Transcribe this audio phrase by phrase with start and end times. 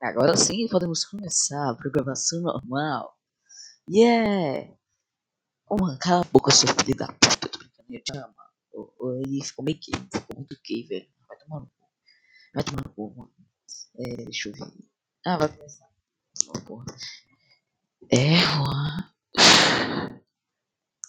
[0.00, 3.14] Agora sim podemos começar a programação normal.
[3.86, 4.74] Yeah!
[5.70, 7.46] Mano, cala a boca, seu filho da puta.
[7.46, 8.34] Tô brincando, eu te amo.
[9.22, 11.06] Ele ficou meio gay, ficou muito gay, velho.
[11.28, 11.90] Vai tomar no cu.
[12.54, 13.34] Vai tomar no cu, mano.
[13.98, 14.72] É, deixa eu ver.
[15.26, 15.86] Ah, vai começar.
[16.48, 16.86] Oh, porra.
[18.10, 19.12] É, Juan.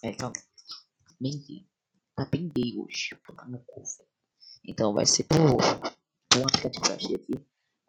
[0.04, 0.34] É, calma.
[1.22, 1.70] Bem.
[2.18, 3.16] Tá bem gay hoje.
[3.26, 4.12] Tomar no cu, velho.
[4.65, 5.39] Então vai ser por,
[6.29, 7.35] por um aplicativo que eu achei aqui.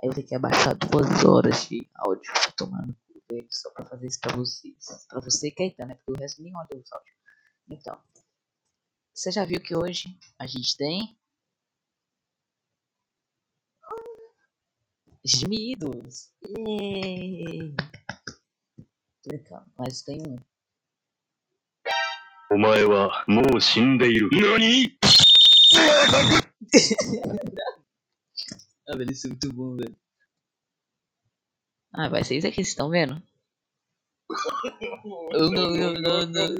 [0.01, 3.47] Aí eu tenho que abaixar duas horas de áudio pra tomar no cu, velho.
[3.49, 5.05] Só pra fazer isso pra vocês.
[5.09, 5.95] Pra você e Caetano, né?
[5.95, 7.17] Porque o resto nem olha os áudios.
[7.69, 7.99] Então.
[9.13, 11.17] Você já viu que hoje a gente tem.
[15.25, 16.31] Gemidos!
[16.41, 17.75] Yay!
[19.23, 20.37] Tô brincando, mas tem um.
[22.49, 24.29] お前はもう死んでいる。
[24.31, 24.97] 何
[28.88, 29.96] Ah, velho, isso é muito bom, velho.
[31.94, 33.22] Ah, vai ser isso aqui, vocês estão vendo?
[35.34, 36.56] Oh, não, não, não, não.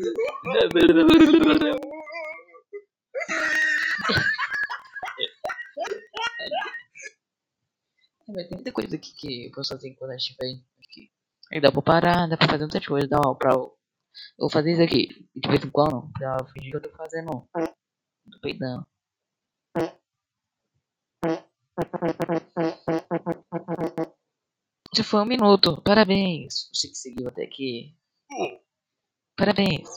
[8.29, 11.11] É, tem muita coisa aqui que eu posso fazer enquanto a gente estiver aqui.
[11.53, 13.53] Aí dá pra parar, dá pra fazer muita coisa, dá pra.
[13.53, 13.73] Eu
[14.39, 17.49] vou fazer isso aqui, de vez em quando, pra fingir que eu tô fazendo.
[18.31, 18.87] Tô peidando.
[24.95, 25.81] Já foi um minuto.
[25.83, 26.69] Parabéns.
[26.75, 27.97] Você que seguiu até aqui.
[29.37, 29.89] Parabéns.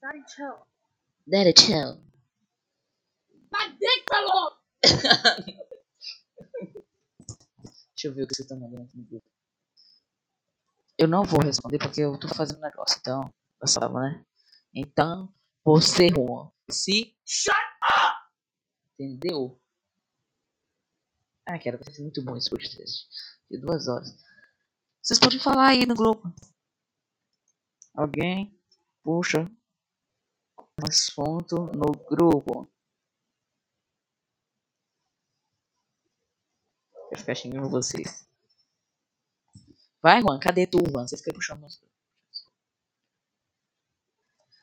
[0.00, 0.66] Daddy, chill.
[1.26, 2.04] Daddy chill.
[3.50, 4.58] My dick off!
[7.94, 9.30] Deixa eu ver o que vocês estão mandando aqui no grupo.
[10.98, 12.98] Eu não vou responder porque eu tô fazendo um negócio.
[13.00, 14.24] Então, eu salvo, né?
[14.74, 15.32] Então,
[15.64, 17.13] você, Juan, se.
[17.26, 17.54] Shut
[18.98, 19.60] Entendeu?
[21.46, 23.08] Ah, cara, vai muito bom esse podcast.
[23.50, 24.16] De duas horas.
[25.02, 26.32] Vocês podem falar aí no grupo.
[27.94, 28.58] Alguém
[29.02, 29.42] puxa
[30.58, 32.66] um assunto no grupo.
[37.08, 38.26] Quero ficar xingando vocês.
[40.02, 40.38] Vai, Juan.
[40.40, 41.06] Cadê tu, Juan?
[41.06, 41.66] Você fica puxando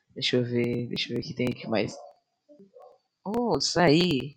[0.09, 0.87] Deixa eu ver.
[0.87, 1.95] Deixa eu ver o que tem aqui mais.
[3.23, 4.35] Oh, isso aí.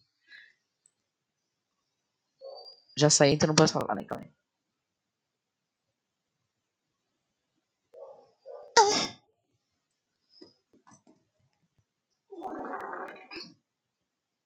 [2.96, 4.32] Já saí, então não posso falar, né, aí.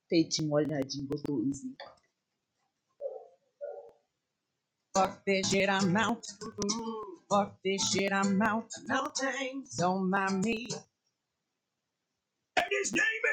[0.09, 1.77] Peitinho molhadinho, gostosinho.
[5.97, 6.27] Out.
[7.29, 8.67] Fuck this shit, I'm out.
[8.89, 9.77] No thanks.
[9.77, 10.67] Don't mind me.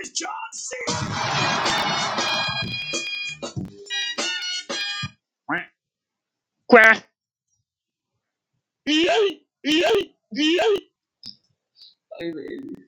[0.01, 0.75] Is John C.
[6.67, 7.03] Quá!
[12.19, 12.85] Ai, velho.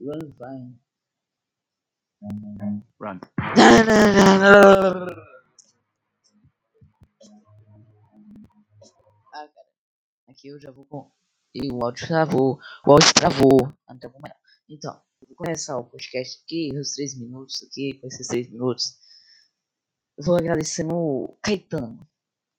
[0.00, 0.58] Run, vai.
[3.00, 3.20] Run.
[9.32, 9.68] Ah, cara.
[10.28, 11.10] Aqui eu já vou com.
[11.54, 12.58] E o áudio travou.
[12.86, 13.72] O áudio travou.
[13.88, 13.96] Ah.
[14.68, 15.02] Então,
[15.40, 18.98] começar o podcast aqui, os três minutos aqui, com esses três minutos.
[20.18, 22.06] Vou agradecendo o Caetano.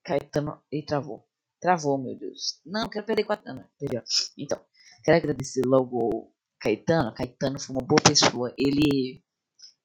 [0.03, 0.59] Caetano.
[0.71, 1.29] Ele travou.
[1.59, 2.59] Travou, meu Deus.
[2.65, 3.71] Não, quero perder com a Tana.
[3.77, 4.01] Perdeu.
[4.35, 4.59] Então,
[5.03, 7.13] quero agradecer logo o Caetano.
[7.13, 8.51] Caetano foi uma boa pessoa.
[8.57, 9.23] Ele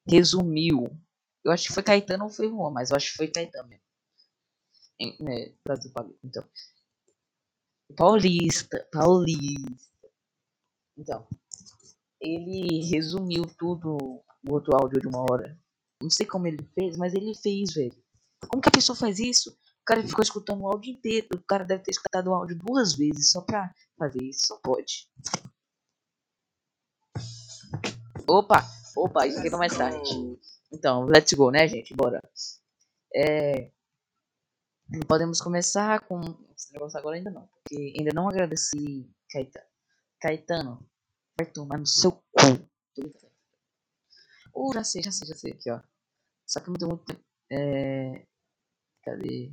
[0.09, 0.89] resumiu.
[1.45, 3.83] Eu acho que foi Caetano ou foi Juan, mas eu acho que foi Caetano mesmo.
[5.19, 5.53] Né.
[6.23, 6.49] Então.
[7.95, 8.89] Paulista.
[8.91, 10.09] Paulista.
[10.97, 11.27] Então.
[12.19, 13.97] Ele resumiu tudo
[14.43, 15.57] no outro áudio de uma hora.
[16.01, 17.95] Não sei como ele fez, mas ele fez, velho.
[18.49, 19.51] Como que a pessoa faz isso?
[19.51, 21.27] O cara ficou escutando o áudio inteiro.
[21.33, 24.47] O cara deve ter escutado o áudio duas vezes só pra fazer isso.
[24.47, 25.09] Só pode.
[28.27, 28.63] Opa!
[28.95, 30.09] Opa, isso aqui é mais tarde.
[30.71, 31.93] Então, let's go, né, gente?
[31.95, 32.21] Bora.
[33.15, 33.71] É...
[35.07, 36.21] Podemos começar com
[36.55, 37.47] esse negócio agora ainda não.
[37.47, 39.67] Porque ainda não agradeci Caetano.
[40.19, 40.89] Caetano,
[41.37, 42.23] vai tomar no seu cu.
[42.95, 43.31] Brincando.
[44.55, 45.79] Uh, já sei, já sei, já sei aqui, ó.
[46.45, 47.23] Só que não tem muito tempo.
[47.51, 48.25] É...
[49.03, 49.51] Cadê?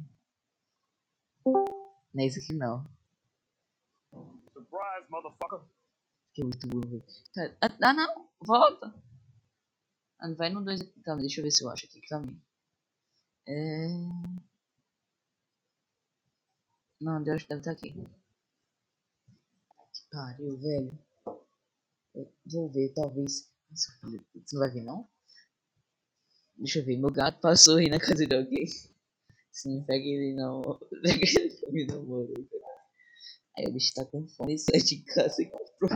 [1.45, 2.85] Não é isso aqui não.
[4.53, 5.61] Surprise, motherfucker.
[6.33, 7.05] Que é muito burro.
[7.35, 8.31] Cara, Ah, ah, não!
[8.41, 8.95] Volta!
[10.19, 11.03] Ah, vai no 2 aqui.
[11.03, 12.01] Calma, deixa eu ver se eu acho aqui.
[12.09, 12.41] Calma aí.
[13.47, 13.89] É...
[17.01, 17.93] Não, que deve estar aqui.
[17.93, 18.09] Que
[20.11, 21.04] pariu, velho.
[22.46, 23.50] Vou ver, talvez.
[23.72, 23.90] Você
[24.52, 25.08] não vai ver, não?
[26.56, 26.96] Deixa eu ver.
[26.96, 28.66] Meu gato passou aí na casa de alguém.
[29.50, 30.62] Significa que ele não.
[31.02, 31.38] Que
[31.69, 32.49] ele não namorou.
[33.56, 35.90] Aí o bicho tá com fome e sai de casa e comprou.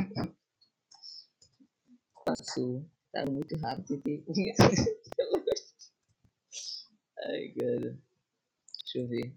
[2.25, 2.85] Passou.
[3.13, 4.01] Tá muito rápido.
[4.03, 4.55] Comer.
[7.19, 7.99] Ai, cara.
[8.81, 9.35] Deixa eu ver.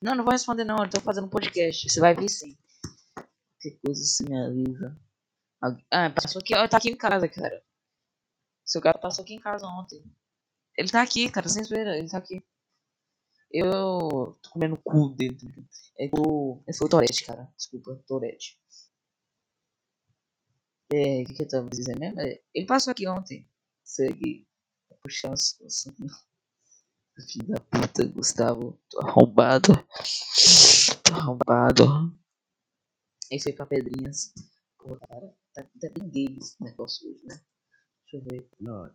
[0.00, 0.76] Não, não vou responder não.
[0.78, 1.88] Eu tô fazendo podcast.
[1.88, 2.56] Você vai ver sim.
[3.62, 5.00] Que coisa você me avisa.
[5.88, 6.52] Ah, passou aqui.
[6.52, 7.64] Ó, tá aqui em casa, cara.
[8.64, 10.02] Seu gato passou aqui em casa ontem.
[10.76, 11.96] Ele tá aqui, cara, sem zoeira.
[11.96, 12.42] Ele tá aqui.
[13.52, 15.68] Eu tô comendo cu ligado?
[15.96, 16.60] É o...
[16.66, 17.52] Esse foi o Torete, cara.
[17.56, 18.58] Desculpa, Torete.
[20.92, 22.20] É, o que, que eu tava dizendo mesmo?
[22.20, 23.48] É, ele passou aqui ontem.
[23.84, 24.48] Segue.
[25.02, 26.04] Puxar um assunto.
[27.30, 28.80] Filho da puta, Gustavo.
[28.88, 29.68] Tô arrombado.
[31.04, 32.21] Tô arrombado.
[33.32, 34.34] Esse foi pra Pedrinhas.
[34.76, 37.40] Pô, cara, tá, tá bem gay esse negócio hoje, né?
[38.02, 38.46] Deixa eu ver.
[38.60, 38.94] Not.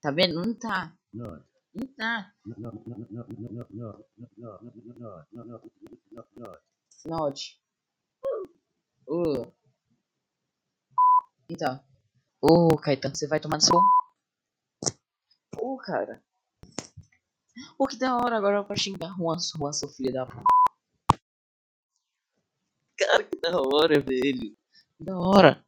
[0.00, 0.34] Tá vendo?
[0.34, 0.92] Não tá.
[1.14, 1.46] Not.
[1.72, 2.34] Não tá.
[2.44, 2.60] Not.
[2.60, 3.12] Not.
[3.12, 3.12] Not.
[3.12, 3.32] Not.
[3.32, 3.74] Not.
[3.74, 4.04] Not.
[4.18, 4.36] Not.
[4.36, 4.66] Not.
[4.98, 5.32] Not.
[5.32, 5.88] Not.
[6.10, 6.28] Not.
[6.34, 6.62] Not.
[7.04, 7.62] Note.
[9.06, 9.52] Ô.
[11.48, 11.80] Então.
[12.40, 13.80] Ô, Caetano, você vai tomar no seu.
[15.60, 16.20] Ô, cara.
[17.78, 20.42] Pô, que da hora agora pra xingar Juan, Juan, seu filho da puta.
[22.98, 24.56] Cara, da hora, velho.
[24.98, 25.64] Da hora.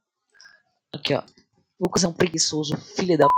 [0.92, 1.22] Aqui, ó.
[1.80, 3.28] Lucas é um preguiçoso, filho da.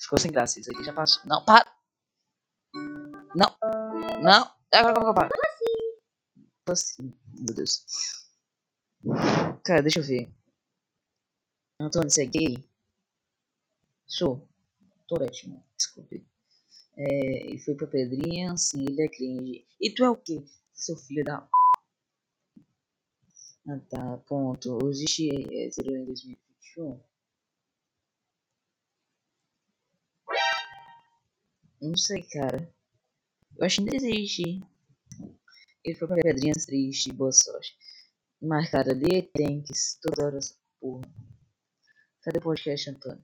[0.00, 1.22] Ficou sem graça isso aqui, já passou.
[1.26, 1.66] Não, para!
[3.34, 3.56] Não!
[4.22, 4.50] Não!
[4.72, 5.28] Agora, agora, agora, para!
[6.64, 7.84] Tô assim, meu Deus.
[9.64, 10.28] Cara, deixa eu ver.
[11.80, 12.64] Antônio, você é gay?
[14.06, 14.46] Sou.
[15.08, 15.64] Torete, mano.
[15.76, 16.24] Desculpe.
[16.96, 19.66] É, ele foi pra Pedrinha, sim, ele é cringe.
[19.80, 20.44] E tu é o quê?
[20.72, 21.48] Seu filho da.
[23.68, 24.78] Ah tá, ponto.
[24.90, 27.00] Existe hétero em 2021?
[31.80, 32.72] Não sei, cara.
[33.56, 34.62] Eu acho que ainda existe.
[35.84, 37.76] Ele foi pra Pedrinhas triste, boa sorte
[38.42, 41.02] marcada cara, de tanques toda hora essa porra.
[42.22, 43.22] Cadê o podcast, Antônio?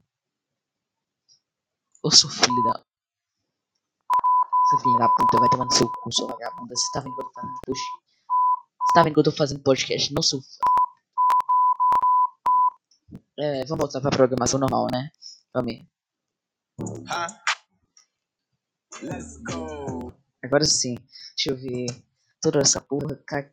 [2.05, 2.85] Eu sou filho da.
[4.69, 6.75] Seu filho da puta, vai tomar no seu cu, sua vagabunda.
[6.75, 7.81] Você tá vendo que eu tô fazendo push?
[7.81, 10.15] Você tá vendo que eu tô fazendo podcast?
[10.15, 10.41] Não sou.
[13.39, 15.11] É, vamos voltar pra programação normal, né?
[15.53, 15.89] Vamos aí.
[17.09, 17.43] Ah.
[19.03, 20.13] Let's go!
[20.43, 21.87] Agora sim, deixa eu ver
[22.41, 23.17] toda essa porra.
[23.27, 23.53] Cac...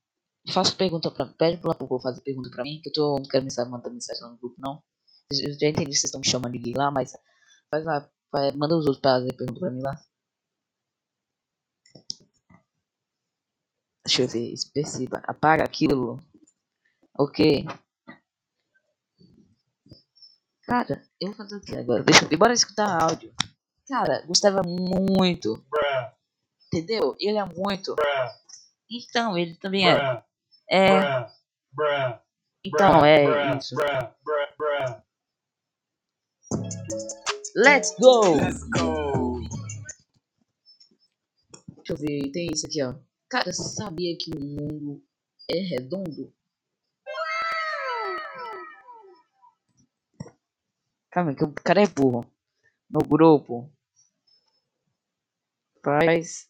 [0.49, 3.27] faço pergunta para pede lá pro Google fazer pergunta para mim, que eu tô, não
[3.27, 4.81] quero mensagem, mandar mensagem no grupo, não.
[5.31, 7.13] Eu já entendi que vocês estão me chamando de lá, mas
[7.69, 10.01] faz lá, faz, manda os outros fazer pergunta para mim lá.
[14.05, 15.21] Deixa eu ver, específica.
[15.25, 16.19] Apaga aquilo.
[17.17, 17.65] Ok.
[20.63, 22.03] Cara, eu vou fazer o que agora?
[22.03, 23.33] Deixa eu ver, bora escutar áudio.
[23.87, 25.63] Cara, Gustavo é muito.
[26.67, 27.15] Entendeu?
[27.19, 27.95] Ele é muito.
[28.89, 30.23] Então, ele também é.
[30.71, 31.01] É.
[31.01, 31.29] Bruh.
[31.73, 32.19] Bruh.
[32.63, 33.75] Então, é isso.
[37.53, 38.35] Let's go!
[38.35, 39.41] Let's go.
[41.75, 42.95] Deixa eu ver, tem isso aqui, ó.
[43.29, 45.03] Cara, você sabia que o mundo
[45.49, 46.33] é redondo?
[51.11, 52.25] Calma, que o cara é burro.
[52.89, 53.69] No grupo.
[55.83, 56.49] Faz.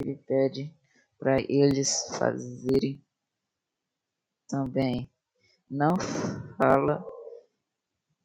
[0.00, 0.74] Ele pede
[1.18, 3.04] pra eles fazerem
[4.48, 5.10] também.
[5.70, 5.96] Não
[6.56, 7.04] fala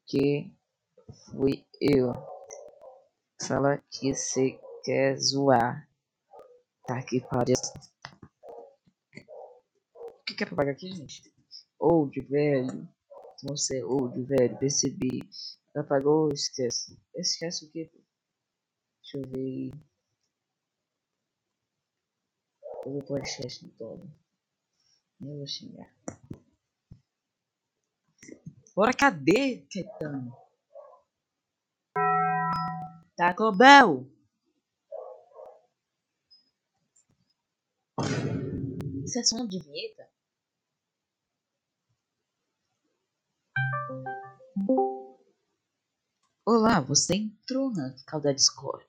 [0.06, 0.52] que
[1.30, 2.12] fui eu.
[3.46, 5.88] Fala que você quer zoar.
[6.86, 7.56] Tá que pariu.
[9.94, 11.22] O que é pra pagar aqui, gente?
[11.78, 12.88] Old, velho.
[13.44, 14.58] Você é old, velho.
[14.58, 15.20] Percebi.
[15.74, 16.98] Apagou, esquece.
[17.14, 17.90] Esquece o que?
[19.02, 19.70] Deixa eu ver.
[22.84, 24.10] Eu vou podcast no todo.
[25.20, 25.94] Nem vou xingar.
[28.74, 30.34] Bora, cadê, Caetano?
[33.14, 34.10] Taco Bell.
[39.04, 40.08] Isso é som de vinheta?
[46.46, 48.86] Olá, você entrou na calda Discord.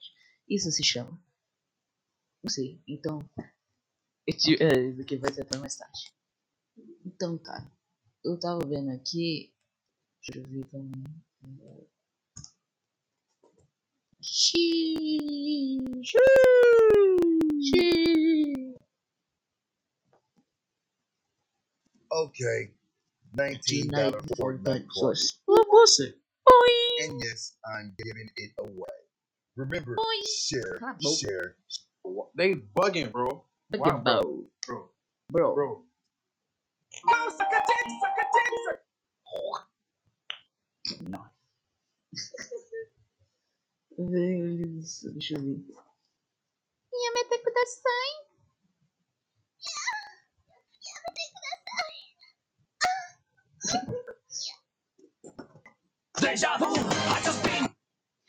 [0.47, 1.21] Isso se chama.
[2.41, 3.19] Não sei, então.
[4.27, 6.13] É, isso aqui vai ser até mais tarde.
[7.05, 7.69] Então, cara,
[8.23, 9.53] eu tava vendo aqui.
[10.27, 11.03] Deixa eu ver também.
[14.21, 15.79] Xiii,
[17.59, 18.75] xiii.
[22.13, 22.73] Okay,
[23.33, 25.39] nineteen Night dollar for Fortnite that card, sauce.
[25.47, 26.03] Ô, moça.
[26.03, 26.71] Oi.
[27.03, 28.99] and yes, I'm giving it away.
[29.55, 30.21] Remember, Oi.
[30.45, 30.79] share,
[31.19, 31.55] share.
[32.35, 33.43] They bugging, bro.
[33.71, 34.21] Look Wow, at bro.
[34.21, 34.49] Bo.
[34.67, 34.91] Bro,
[35.31, 35.55] Bro.
[35.55, 35.85] bro.
[41.01, 41.29] Não.
[43.97, 45.65] Beleza, Deixa eu ver.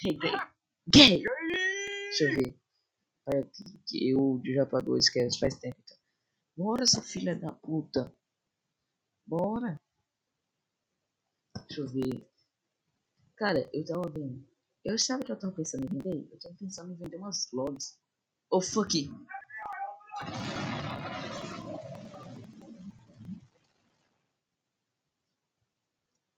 [0.04, 0.32] Hey, gay.
[0.90, 1.22] Gay!
[2.10, 2.61] Deixa eu ver.
[3.86, 5.96] Que eu já pagou esse cast faz tempo então.
[6.56, 8.14] Bora, sua filha da puta.
[9.26, 9.80] Bora.
[11.66, 12.28] Deixa eu ver.
[13.36, 14.46] Cara, eu tava vendo.
[14.84, 16.28] Eu sabe que eu tava pensando em vender?
[16.30, 17.98] Eu tava pensando em vender umas logs.
[18.50, 19.10] Oh fuck.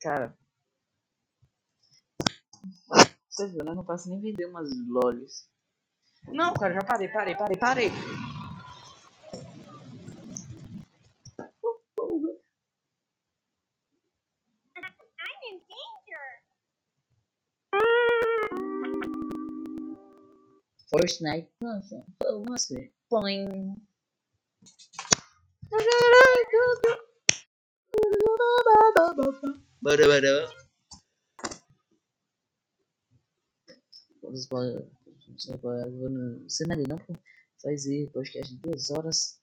[0.00, 0.38] Cara.
[3.28, 3.72] Você viu, né?
[3.72, 5.50] Eu não posso nem vender umas lolis.
[6.28, 7.92] Não, cara, já parei, parei, parei, parei.
[20.90, 22.04] First night dança.
[22.22, 22.92] Foi você.
[23.08, 23.46] Põe.
[29.82, 30.50] Bora, bora.
[34.22, 35.03] Vamos embora.
[35.60, 36.98] Vou no cenário não.
[37.60, 39.40] Fazer podcast de duas horas.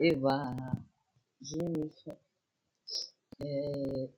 [0.00, 0.56] Eva.
[1.40, 2.18] Jennifer.
[3.40, 4.08] É...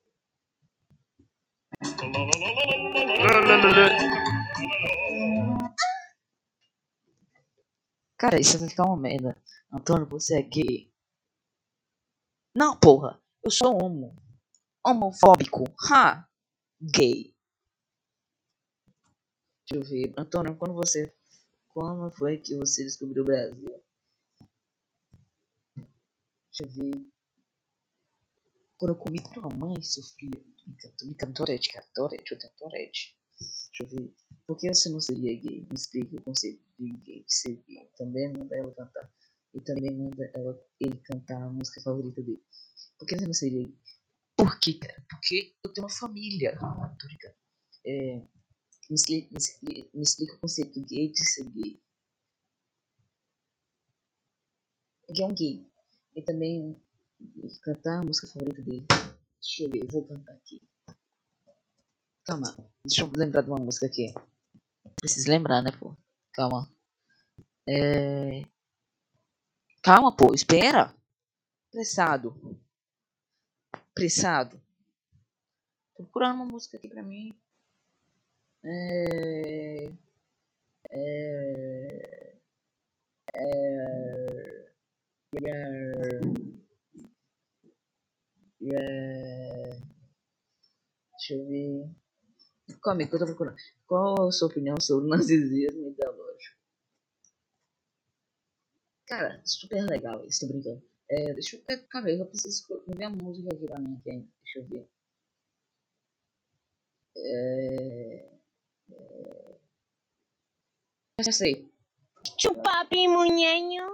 [8.17, 9.37] Cara, isso vai ficar uma merda.
[9.71, 10.91] Antônio, você é gay.
[12.57, 13.21] Não, porra.
[13.43, 14.17] Eu sou homo.
[14.87, 15.65] Homofóbico.
[15.91, 16.27] Ha!
[16.81, 17.34] Gay.
[19.71, 20.15] Deixa eu ver.
[20.17, 21.13] Antônio, quando você.
[21.69, 23.83] Quando foi que você descobriu o Brasil?
[25.77, 27.07] Deixa eu ver.
[28.77, 30.39] Quando eu comi tua mãe, seu filho.
[30.39, 31.35] Tô brincando, tô brincando.
[31.35, 31.87] Torete, cara.
[31.95, 33.19] Torete, eu tenho Torete.
[33.39, 34.15] Deixa eu ver.
[34.47, 35.67] Por que você não seria gay?
[35.69, 37.91] Me explique o conceito de gay, de ser gay.
[37.97, 39.11] Também manda ela cantar.
[39.55, 42.43] E também manda ela, ele cantar a música favorita dele.
[42.99, 43.79] Por que você não seria gay?
[44.37, 45.03] Por quê, cara?
[45.09, 46.59] Porque eu tenho uma família.
[47.03, 47.35] Brincando.
[47.87, 48.23] É,
[48.91, 51.83] me, explica, me, explica, me explica o conceito gay de ser gay.
[55.09, 55.71] Ele é um gay.
[56.15, 56.81] E também
[57.63, 58.87] cantar a música favorita dele.
[59.41, 60.63] Deixa eu ver, eu vou cantar aqui.
[62.25, 64.15] Calma, deixa eu lembrar de uma música aqui.
[64.97, 65.97] Preciso lembrar, né, pô?
[66.33, 66.73] Calma.
[67.69, 68.43] É...
[69.83, 70.95] Calma, pô, espera.
[71.71, 72.59] Pressado.
[73.95, 74.61] Pressado.
[75.95, 77.35] Tô procurando uma música aqui pra mim.
[78.65, 79.91] É...
[80.91, 82.35] É...
[83.35, 84.65] É...
[88.73, 89.85] É...
[91.13, 91.91] Deixa eu ver.
[92.83, 93.57] Calma aí que eu tô procurando.
[93.87, 96.57] Qual a sua opinião sobre o narcisismo ideológico?
[99.07, 100.83] Cara, super legal isso, tô brincando.
[101.11, 101.63] É, deixa eu.
[101.69, 104.29] é, Calma aí, eu preciso esco- ver a música aqui pra mim aqui.
[104.43, 104.89] Deixa eu ver.
[107.17, 108.34] É...
[111.21, 111.73] Já sei.
[112.39, 113.91] Chupapi munhenho.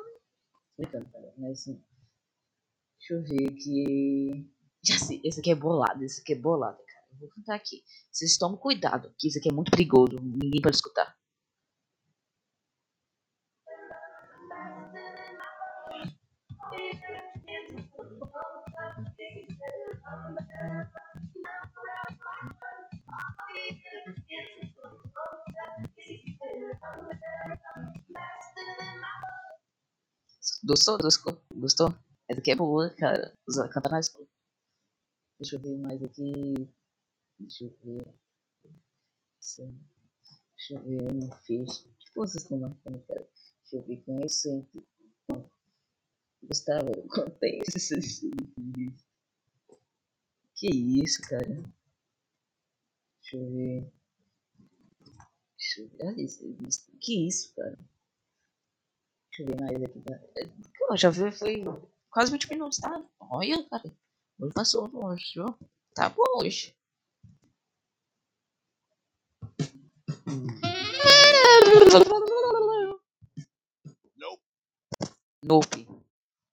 [0.77, 1.33] Brincando, cara.
[1.37, 1.85] Mas assim.
[2.99, 4.51] Deixa eu ver aqui.
[4.83, 7.07] Já sei, esse aqui é bolado, esse aqui é bolado, cara.
[7.13, 7.83] Eu vou cantar aqui.
[8.11, 10.17] Vocês tomem cuidado, que isso aqui é muito perigoso.
[10.21, 11.15] Ninguém pode escutar.
[30.65, 30.99] Gostou?
[30.99, 31.43] Gostou?
[31.55, 31.89] Gostou?
[32.29, 33.33] Essa aqui é boa, cara.
[33.49, 34.27] Usa- Canta na escola.
[35.39, 36.69] Deixa eu ver mais aqui.
[37.39, 38.07] Deixa eu ver.
[39.41, 41.81] Deixa eu ver, eu não fiz.
[41.87, 43.21] O que vocês estão marcando, cara?
[43.63, 44.87] Deixa eu ver com isso sempre.
[46.43, 46.91] Gustavo,
[47.43, 49.05] esses vídeos.
[50.57, 51.47] Que isso, cara?
[53.23, 53.93] Deixa eu ver.
[55.77, 55.91] Ver.
[56.03, 56.45] Olha isso.
[57.01, 57.79] Que isso, cara?
[59.31, 60.01] Deixa eu ver mais aqui.
[60.03, 60.31] Cara.
[60.79, 61.33] Pô, já viu?
[61.33, 61.65] Foi
[62.11, 63.05] quase 20 minutos, tá?
[63.21, 63.97] Olha, cara.
[64.39, 65.47] Hoje passou longe, viu?
[65.95, 66.77] Tá bom hoje.
[74.17, 74.43] Nope.
[75.43, 75.89] Nope.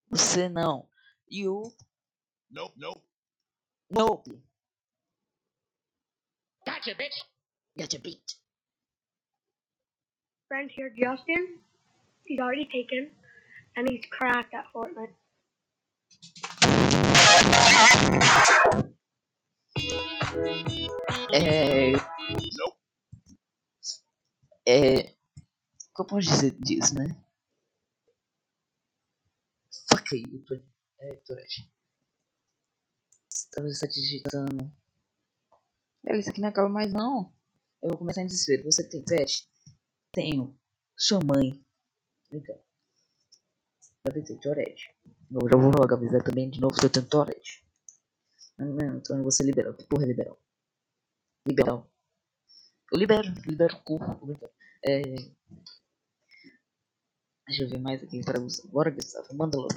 [0.10, 0.90] Você não.
[1.30, 1.64] You.
[2.50, 2.74] Nope.
[2.78, 3.04] Nope.
[3.90, 4.44] Nope.
[6.66, 7.24] Gotcha, bitch.
[7.78, 8.47] Gotcha beat.
[10.48, 11.60] Friend here, Justin.
[12.26, 13.10] He's already taken,
[13.76, 15.14] and he's cracked at Fortnite.
[21.34, 21.92] É.
[21.92, 22.78] Nope.
[24.68, 25.00] É.
[25.00, 27.16] O que eu posso dizer disso, né?
[29.90, 30.64] Fuck you, Tur-
[31.00, 31.72] é, Tourette.
[33.52, 34.72] Talvez está digitando.
[36.06, 37.34] É, isso aqui não acaba mais não.
[37.82, 38.64] Eu vou começar em desespero.
[38.64, 39.48] Você tem pet?
[40.18, 40.60] Tenho.
[40.98, 41.64] Sua mãe.
[42.32, 42.60] Legal.
[44.12, 44.90] Pensei, Tourette.
[45.30, 47.06] Eu já vou logo avisar também de novo se eu tenho
[48.58, 49.76] não, Antônio, você é liberal.
[49.76, 50.42] Que porra é liberal?
[51.48, 51.92] Liberal.
[52.92, 54.00] Eu libero, libero o cu.
[54.02, 54.52] eu libero.
[54.84, 55.02] É...
[57.46, 58.68] Deixa eu ver mais aqui para você.
[58.70, 59.70] Bora, Gustavo, manda logo.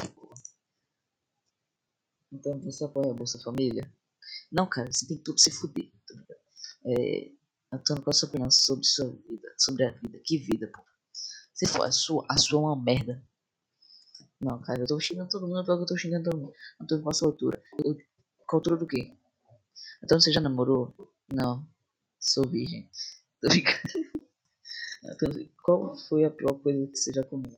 [2.33, 3.93] Então você apoia a Bolsa Família?
[4.51, 5.93] Não, cara, você tem tudo se fuder.
[6.09, 6.35] tá?
[6.87, 7.40] É...
[7.73, 9.55] Antônio, qual a sua opinião sobre sua vida?
[9.57, 10.19] Sobre a vida?
[10.25, 10.83] Que vida, pô?
[11.55, 13.23] Se for a sua, a sua é uma merda.
[14.41, 16.55] Não, cara, eu tô xingando todo mundo, pior que eu tô xingando todo mundo.
[16.81, 17.63] Antônio, qual a sua altura?
[17.85, 17.95] Eu...
[18.47, 19.17] Qual a altura do quê?
[20.03, 20.95] Antônio, você já namorou?
[21.33, 21.69] Não,
[22.19, 22.91] sou virgem.
[23.41, 24.11] Tô brincando.
[25.05, 27.57] Antônio, qual foi a pior coisa que você já comeu?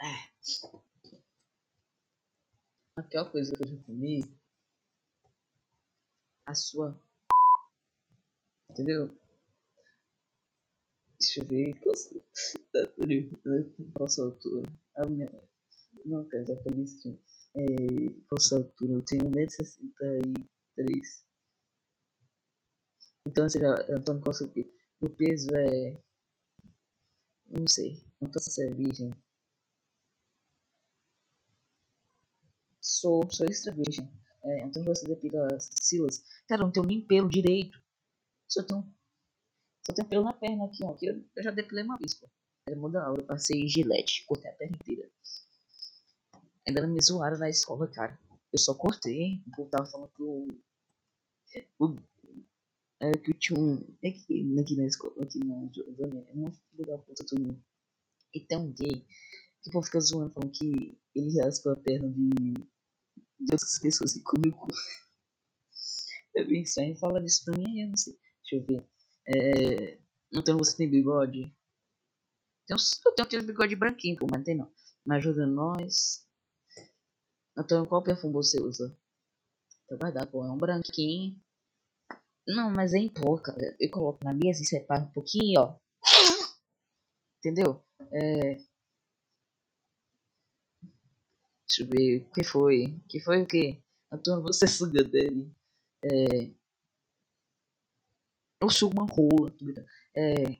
[0.00, 0.28] Ah.
[2.96, 4.41] A pior coisa que eu já comi?
[6.52, 7.00] A sua.
[8.68, 9.08] Entendeu?
[11.18, 11.74] Deixa eu ver.
[12.74, 13.74] Altura?
[13.94, 14.72] Qual altura?
[14.96, 15.32] A minha.
[16.04, 17.18] Não, cara, já foi isso.
[17.54, 17.64] É,
[18.28, 18.92] qual altura?
[18.92, 21.24] Eu tenho 1,63m.
[23.26, 23.72] Então, você já.
[23.88, 24.70] Antônio, qual o seu peso?
[25.00, 26.02] O peso é.
[27.46, 28.04] Não sei.
[28.20, 29.10] Não posso ser virgem.
[32.78, 34.21] Sou, sou extra virgem.
[34.44, 36.24] É, então você depila as axilas.
[36.48, 37.80] Cara, eu não tenho nem pelo direito.
[38.48, 38.82] Só tenho.
[39.86, 40.94] Só tenho pelo na perna aqui, ó.
[40.94, 42.28] Que eu, eu já depilei uma vez, pô.
[42.66, 43.22] Era mó da hora.
[43.22, 45.10] Eu passei gilete, cortei a perna inteira.
[46.66, 48.18] Ainda me zoaram na escola, cara.
[48.52, 49.42] Eu só cortei.
[49.46, 50.48] O povo tava falando que o.
[51.78, 51.96] o
[53.00, 53.96] é que eu tinha um.
[54.02, 57.60] É que aqui na escola, aqui na Jordânia, é uma filha da puta também.
[58.34, 59.04] E um gay
[59.62, 62.54] que o povo fica zoando, falando que ele raspa a perna de,
[63.44, 64.68] de outras pessoas e come o cu.
[66.36, 66.96] É bem estranho.
[66.98, 68.14] Fala disso pra mim, eu não sei.
[68.50, 68.88] Deixa eu ver.
[69.28, 69.98] É...
[70.32, 71.54] Então você tem bigode?
[72.70, 74.72] Uns- Eu tenho aquele bigode branquinho, pô, mas não tem não.
[75.04, 76.26] Me ajuda nós.
[77.58, 78.96] Então qual perfume você usa?
[79.84, 80.44] Então vai dar, pô.
[80.44, 81.38] É um branquinho.
[82.46, 83.76] Não, mas é em pó, cara.
[83.78, 85.78] Eu coloco na mesa e separo um pouquinho, ó.
[87.38, 87.84] Entendeu?
[88.12, 88.56] É...
[91.72, 92.26] Deixa eu ver.
[92.26, 93.00] O que foi?
[93.08, 93.82] Que foi o quê?
[94.12, 95.50] Antônio, você suga dele.
[96.04, 96.50] É...
[98.60, 99.50] Eu sugo uma rola.
[99.58, 99.86] brincando.
[100.14, 100.58] É...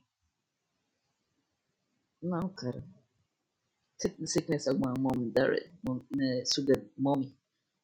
[2.23, 2.83] Não, cara.
[3.99, 5.33] Você, conhece alguma mommy?
[5.87, 7.37] Mom, né, suga mommy?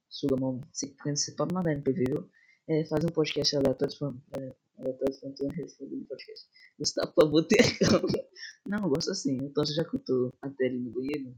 [0.09, 0.63] Suga mommy.
[0.73, 2.31] Você, você pode mandar no PV, viu?
[2.67, 4.23] É, fazer um podcast aleatório.
[4.39, 6.49] É, aleatório Antônio respondendo podcast.
[6.79, 8.03] Gustavo Pabotecão.
[8.67, 9.37] Não, eu gosto assim.
[9.37, 11.37] Então você já contou a Terry no banheiro?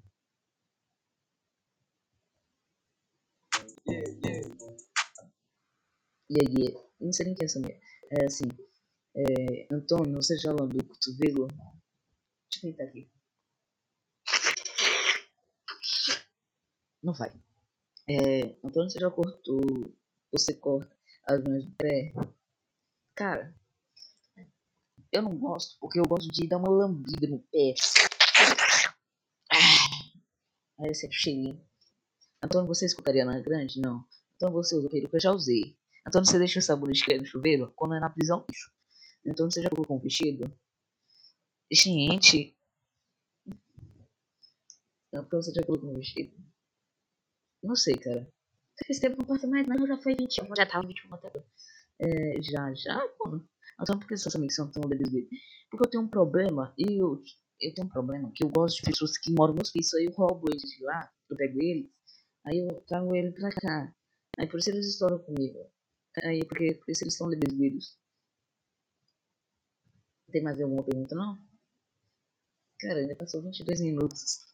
[6.28, 7.80] E aí, não sei nem quem é essa mulher.
[8.10, 8.44] É assim,
[9.14, 11.48] é, Antônio, você já lambeu o cotovelo?
[11.48, 13.10] Deixa eu tentar aqui.
[17.02, 17.32] Não vai.
[18.08, 19.60] É, Antônio, você já cortou,
[20.30, 22.12] você corta as unhas do pé?
[23.14, 23.54] Cara,
[25.12, 27.74] eu não gosto, porque eu gosto de dar uma lambida no pé.
[30.78, 31.69] Aí sempre cheirinho.
[32.42, 33.80] Antônio, você escutaria na grande?
[33.80, 34.04] Não.
[34.36, 35.20] Então você usa peruca?
[35.20, 35.76] Já usei.
[36.06, 37.72] Antônio, você deixa o de cair no chuveiro?
[37.76, 38.72] Quando é na prisão, bicho.
[39.26, 40.50] Antônio, você já colocou um vestido?
[41.70, 42.56] Gente.
[45.12, 46.34] Antônio, você já colocou um vestido?
[47.62, 48.26] Não sei, cara.
[48.86, 49.86] Faz tempo não passa mais, não.
[49.86, 50.56] Já foi 21.
[50.56, 51.46] Já tava 21 até agora.
[51.98, 53.46] É, já, já, mano.
[53.82, 55.08] Então por que seus amigos são tão deles
[55.70, 57.22] Porque eu tenho um problema e eu,
[57.60, 59.98] eu tenho um problema que eu gosto de pessoas que moram no hospício.
[59.98, 61.90] Aí eu roubo eles de lá, eu pego eles,
[62.50, 63.94] aí eu trago eles pra cá.
[64.38, 65.70] Aí por isso eles estouram comigo.
[66.24, 67.96] Aí porque por isso eles estão deles
[70.30, 71.38] Tem mais alguma pergunta não?
[72.80, 74.46] Cara, ainda passou 22 minutos.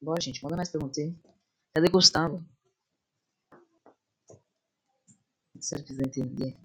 [0.00, 1.14] Bora, gente, manda mais perguntas aí.
[1.74, 2.44] Cadê Gustavo?
[5.60, 6.56] Se ele quiser entender.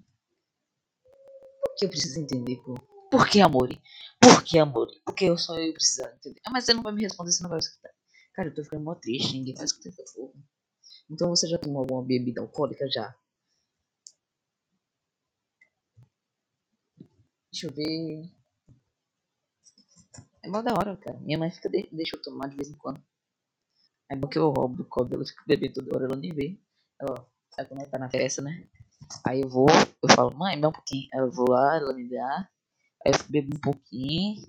[1.62, 2.76] Por que eu preciso entender, pô?
[3.12, 3.70] Por que, amor?
[4.22, 4.88] Por que, amor?
[5.04, 6.40] Porque eu só eu precisar entender.
[6.46, 7.94] Ah, mas você não vai me responder, você não vai escutar.
[8.36, 10.34] Cara, eu tô ficando mó triste, ninguém vai escutar essa porra.
[11.10, 13.16] Então você já tomou alguma bebida alcoólica já?
[17.52, 18.30] Deixa eu ver.
[20.44, 21.18] É mó da hora, cara.
[21.22, 21.88] Minha mãe fica de...
[21.92, 23.02] deixa eu tomar de vez em quando.
[24.10, 26.60] É bom que eu roubo do copo dela, fica bebendo toda hora, ela nem vê.
[27.00, 28.68] Ela, sabe quando ela tá na festa, né?
[29.26, 29.68] Aí eu vou,
[30.04, 31.08] eu falo, mãe, dá um pouquinho.
[31.14, 32.50] Aí eu vou lá, ela me dá.
[33.06, 34.46] Aí eu bebo um pouquinho.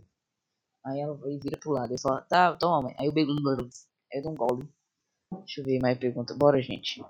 [0.87, 1.92] Aí ela vai vira pro lado.
[1.92, 2.94] Eu falo, tá, toma, mãe.
[2.96, 4.72] Aí eu bebo, aí eu dou um gole.
[5.33, 6.33] Deixa eu ver mais pergunta.
[6.33, 7.05] Bora, gente.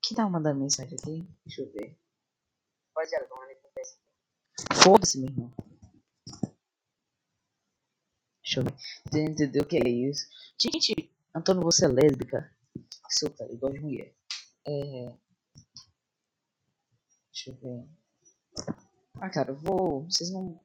[0.00, 1.26] Quem tá mandando mensagem aqui?
[1.44, 1.98] Deixa eu ver.
[2.94, 3.56] Pode agora,
[4.82, 5.52] Foda-se, meu irmão.
[8.44, 8.74] Deixa eu ver.
[9.10, 10.28] Você entendeu o que é isso?
[10.56, 12.54] Gente, Antônio, você é lésbica?
[13.10, 14.14] Sou, cara, igual de mulher.
[14.64, 15.12] É.
[17.32, 17.88] Deixa eu ver.
[19.20, 20.04] Ah, cara, eu vou.
[20.04, 20.64] Vocês vão.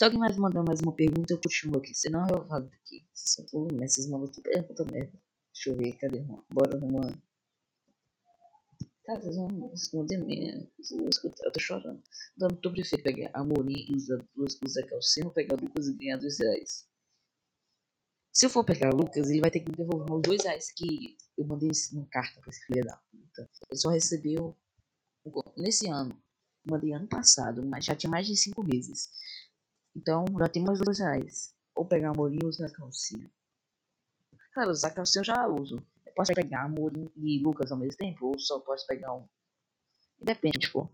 [0.00, 1.94] Se alguém mais mandar mais uma pergunta, eu continuo aqui.
[1.94, 3.06] Senão eu falo aqui.
[3.12, 5.12] Vocês, vocês mandam tudo pergunta merda.
[5.52, 6.42] Deixa eu ver, cadê, irmão?
[6.50, 7.22] Bora, Romano.
[9.04, 10.70] Cara, vocês vão responder mesmo.
[11.44, 12.02] Eu tô chorando.
[12.34, 16.16] Então, tu prefere pegar a Morim e usar duas usar calcinha pegar Lucas e ganhar
[16.16, 16.88] dois reais?
[18.32, 21.18] Se eu for pegar Lucas, ele vai ter que me devolver os dois reais que
[21.36, 23.50] eu mandei uma carta pra esse filho da puta.
[23.70, 24.56] Ele só recebeu
[25.58, 26.18] nesse ano.
[26.64, 29.10] Mandei ano passado, mas já tinha mais de cinco meses.
[29.94, 31.54] Então já tem mais dois reais.
[31.74, 33.30] Ou pegar a Morim ou usar calcinha.
[34.52, 35.76] Cara, usar calcinha eu já uso.
[36.04, 38.26] Eu posso pegar Amorim e Lucas ao mesmo tempo?
[38.26, 39.26] Ou só posso pegar um?
[40.20, 40.90] Depende, tipo.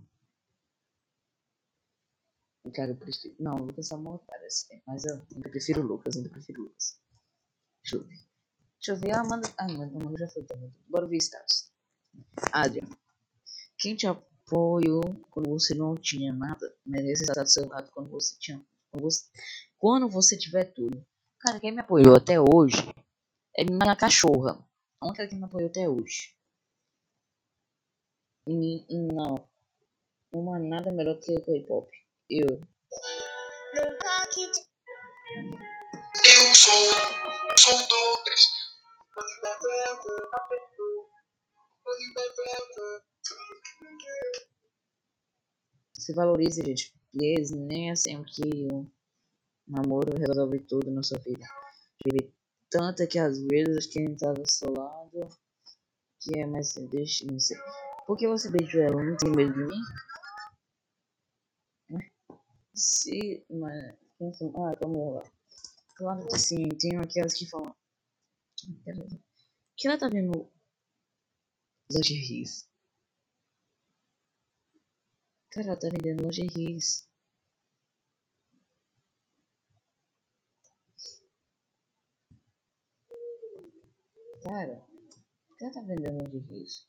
[2.64, 3.35] Eu quero prefiro.
[3.38, 4.82] Não, o Lucas Amor parece.
[4.87, 7.00] Mas eu ainda prefiro o Lucas, ainda prefiro o Lucas.
[7.82, 8.26] Deixa eu ver.
[8.74, 9.14] Deixa eu ver.
[9.14, 9.48] Ah, manda.
[9.56, 10.74] Ah, não, Amanda já foi também.
[10.88, 11.72] Bora ver status.
[12.52, 12.88] Adrian.
[13.78, 18.37] Quem te apoiou quando você não tinha nada merece estar do seu lado quando você
[18.38, 18.64] tinha.
[18.96, 19.24] Quando você,
[19.78, 21.06] quando você tiver tudo.
[21.38, 22.78] Cara, quem me apoiou até hoje
[23.54, 24.59] é minha cachorra.
[25.00, 26.35] A única que me apoiou até hoje.
[28.48, 29.46] E, não.
[30.35, 31.90] Uma nada melhor que o K-pop.
[32.30, 32.46] Eu.
[36.24, 36.72] Eu sou,
[37.59, 38.66] sou Douglas.
[45.92, 46.94] Se valorize, gente.
[47.16, 48.87] Nem assim que o
[49.66, 51.46] namoro resolve tudo na sua vida.
[52.70, 55.29] Tanto é que às vezes quem tá do seu lado
[56.20, 57.57] que é mais deixa, não sei.
[58.07, 59.02] Por que você beijou ela?
[59.02, 59.81] Não tem medo de mim?
[62.74, 63.44] Se.
[63.50, 63.94] Mas.
[64.20, 65.22] Ah, vamos lá.
[65.96, 67.74] Claro que sim, tem aquelas que falam.
[69.76, 70.50] Que ela tá vendo
[71.90, 72.68] lingeries.
[75.56, 77.08] Cara, ela tá vendendo lingeries.
[84.42, 84.84] Cara,
[85.50, 86.86] o que tá vendendo de isso?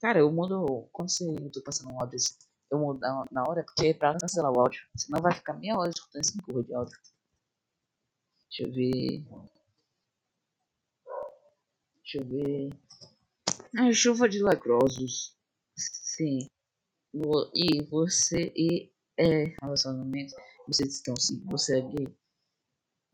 [0.00, 0.88] Cara, eu mudo.
[0.90, 2.34] Quando você tô passando um áudio assim,
[2.72, 2.98] eu mudo
[3.30, 4.82] na, hora porque pra cancelar o áudio.
[4.96, 6.98] Senão vai ficar meia hora escutando esse porra de áudio.
[8.48, 9.24] Deixa eu ver.
[12.12, 12.70] Deixa eu ver.
[13.78, 15.36] Ah, chuva de lagrosos.
[15.76, 16.48] Sim.
[17.54, 20.34] E você e é relacionamento,
[20.66, 22.08] vocês estão sim, você é gay.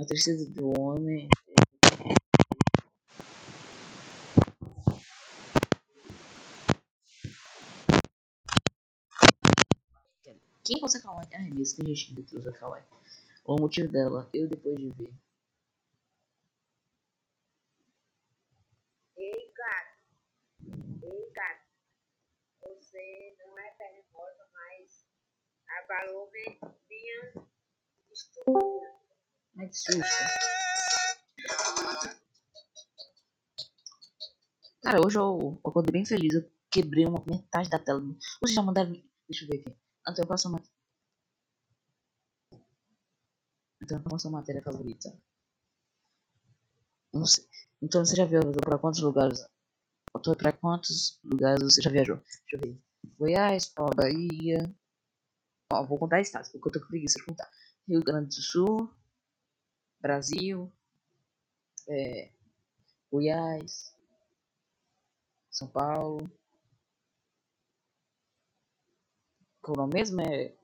[0.01, 1.29] A tristeza do homem
[10.65, 11.29] Quem você Kawaii?
[11.35, 12.83] Ai, meu, tem gente que usa Kawaii.
[13.45, 15.13] O motivo dela, eu depois de ver.
[19.19, 19.97] Ei, gato.
[21.03, 21.65] Ei, gato.
[22.61, 25.07] Você não é terremoto, mas
[26.88, 27.46] minha
[28.12, 28.87] estrutura.
[29.59, 30.01] Ai, que susto.
[34.83, 36.35] Cara, hoje eu, eu acordei bem feliz.
[36.35, 38.01] Eu quebrei uma metade da tela.
[38.40, 38.92] Vocês já mandaram.
[39.29, 39.77] Deixa eu ver aqui.
[40.09, 40.62] Então eu faço uma.
[43.83, 45.16] Então faço a matéria favorita.
[47.12, 47.49] Não sei.
[47.83, 49.46] Então você já viajou pra quantos lugares?
[50.38, 52.16] Pra quantos lugares você já viajou?
[52.16, 52.81] Deixa eu ver.
[53.18, 54.75] Goiás, Bahia.
[55.73, 57.51] Ó, vou contar estados, porque eu tô com preguiça de contar.
[57.89, 58.91] Rio Grande do Sul,
[60.01, 60.73] Brasil,
[61.89, 62.31] é,
[63.11, 63.95] Goiás,
[65.51, 66.31] São Paulo.
[69.61, 70.21] Qual é mesmo?
[70.21, 70.55] É.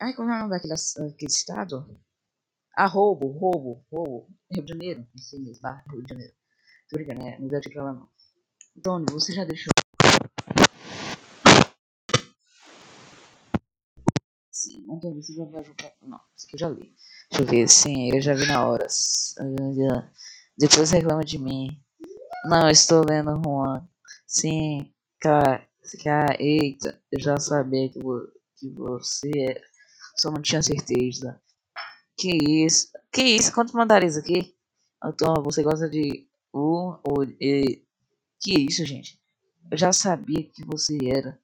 [0.00, 2.00] Ai, qual é o nome daquele, daquele estado?
[2.76, 4.28] Ah, roubo, roubo, roubo.
[4.50, 5.06] Rio de Janeiro.
[5.14, 5.68] Esse mesmo?
[5.90, 6.34] Rio de Janeiro.
[6.88, 7.38] Tô brincando, né?
[7.38, 8.08] Não deve ir pra lá não.
[8.82, 9.70] Tony, você já deixou.
[14.88, 15.92] Sim, Antônio, você já viajou pra.
[16.02, 16.94] Não, isso aqui eu já li.
[17.30, 18.86] Deixa eu ver, sim, eu já vi na hora.
[20.56, 21.78] Depois reclama de mim.
[22.46, 23.86] Não, estou lendo Juan.
[24.26, 25.66] Sim, cara,
[26.02, 28.20] cara, eita, eu já sabia que, vo
[28.56, 29.62] que você era.
[30.16, 31.40] Só não tinha certeza.
[32.16, 32.88] Que isso?
[33.12, 33.52] Que isso?
[33.52, 34.56] Quantos mandares aqui?
[35.04, 37.82] Então, você gosta de U ou E?
[38.40, 39.20] Que isso, gente?
[39.70, 41.38] Eu já sabia que você era.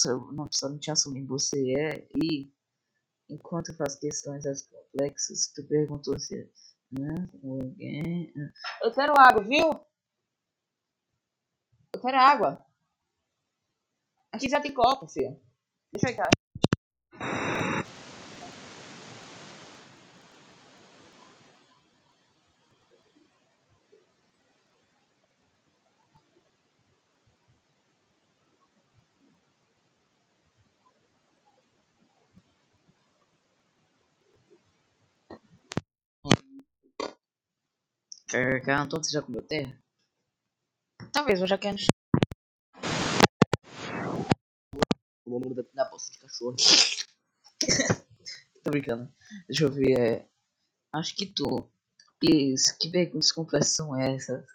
[0.00, 1.26] Só não, só não tinha assumido.
[1.28, 2.50] Você é e.
[3.30, 6.50] Enquanto faz questões as complexas, tu perguntou se.
[6.90, 7.14] Né?
[8.82, 9.70] Eu quero água, viu?
[11.92, 12.66] Eu quero água.
[14.32, 15.40] Aqui já tem copo, filho.
[15.92, 16.28] Deixa eu cá.
[38.30, 39.76] Carregar, então você já comeu terra?
[41.12, 41.76] Talvez eu já quero.
[45.26, 46.54] O nome da, da bolsa de cachorro.
[48.62, 49.12] Tô brincando.
[49.48, 49.98] Deixa eu ver.
[49.98, 50.28] É...
[50.92, 51.68] Acho que tu.
[52.22, 54.46] Isso, que perguntas complexas são essas?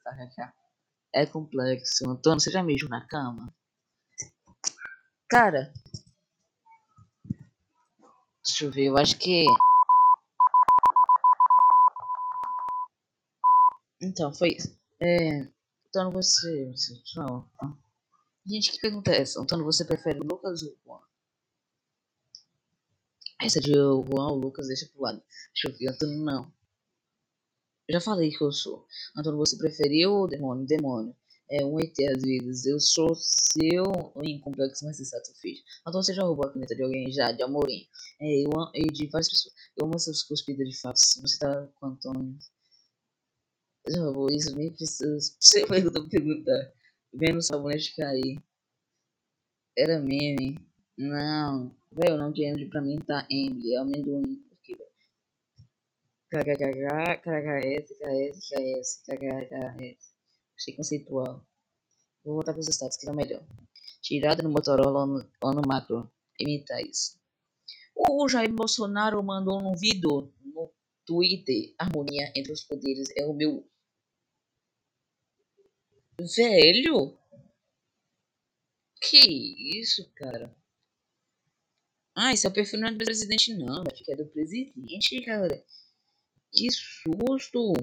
[1.14, 2.10] É complexo.
[2.10, 3.54] Antônio, você já mijou na cama?
[5.30, 5.74] Cara.
[8.42, 9.46] Deixa eu ver, eu acho que.
[14.02, 14.78] Então, foi isso.
[15.00, 15.48] É.
[15.88, 16.74] Antônio, você.
[17.16, 17.50] Não.
[18.46, 19.42] Gente, que pergunta é essa?
[19.42, 21.00] Antônio, você prefere o Lucas ou o Juan?
[23.42, 25.22] Essa de Juan ou Lucas deixa pro lado.
[25.54, 26.54] Deixa eu ver, Antônio, não.
[27.88, 28.86] Eu já falei que eu sou.
[29.16, 30.66] Antônio, você preferiu o demônio?
[30.66, 31.16] Demônio.
[31.50, 32.66] É um ET às vezes.
[32.66, 33.84] Eu sou seu
[34.24, 35.62] incomplexo, mas sensato filho.
[35.86, 37.12] Antônio, você já roubou a caneta de alguém?
[37.12, 37.88] Já, de Amorim.
[38.20, 39.54] É, eu amo, e de várias pessoas.
[39.78, 41.20] Eu amo essas cuspidas de fatos.
[41.22, 42.38] Você tá com Antônio.
[43.88, 44.56] Já roubou isso?
[44.56, 45.36] Nem precisa.
[45.40, 46.74] Você pergunta, pergunta.
[47.14, 48.42] Vendo o sabonete cair.
[49.78, 50.58] Era meme.
[50.98, 51.76] Não.
[51.92, 53.76] Velho, o nome de Emily pra mim tá Emily.
[53.76, 54.44] É amendoim.
[56.32, 60.16] KKKK, KKS, KS, KS, KKS.
[60.58, 61.46] Achei conceitual.
[62.24, 63.46] Vou voltar pros status que tá melhor.
[64.02, 65.06] Tirada no Motorola
[65.42, 66.12] ou no macro.
[66.40, 67.18] Imita isso.
[67.96, 70.72] O Jair Bolsonaro mandou um vídeo no
[71.06, 71.74] Twitter.
[71.78, 73.66] Harmonia entre os poderes é o meu.
[76.20, 77.18] Velho?
[79.02, 80.56] Que isso, cara?
[82.16, 83.84] Ah, esse é o perfil não é do presidente, não.
[83.92, 85.64] Acho que é do presidente, cara.
[86.52, 87.74] Que susto!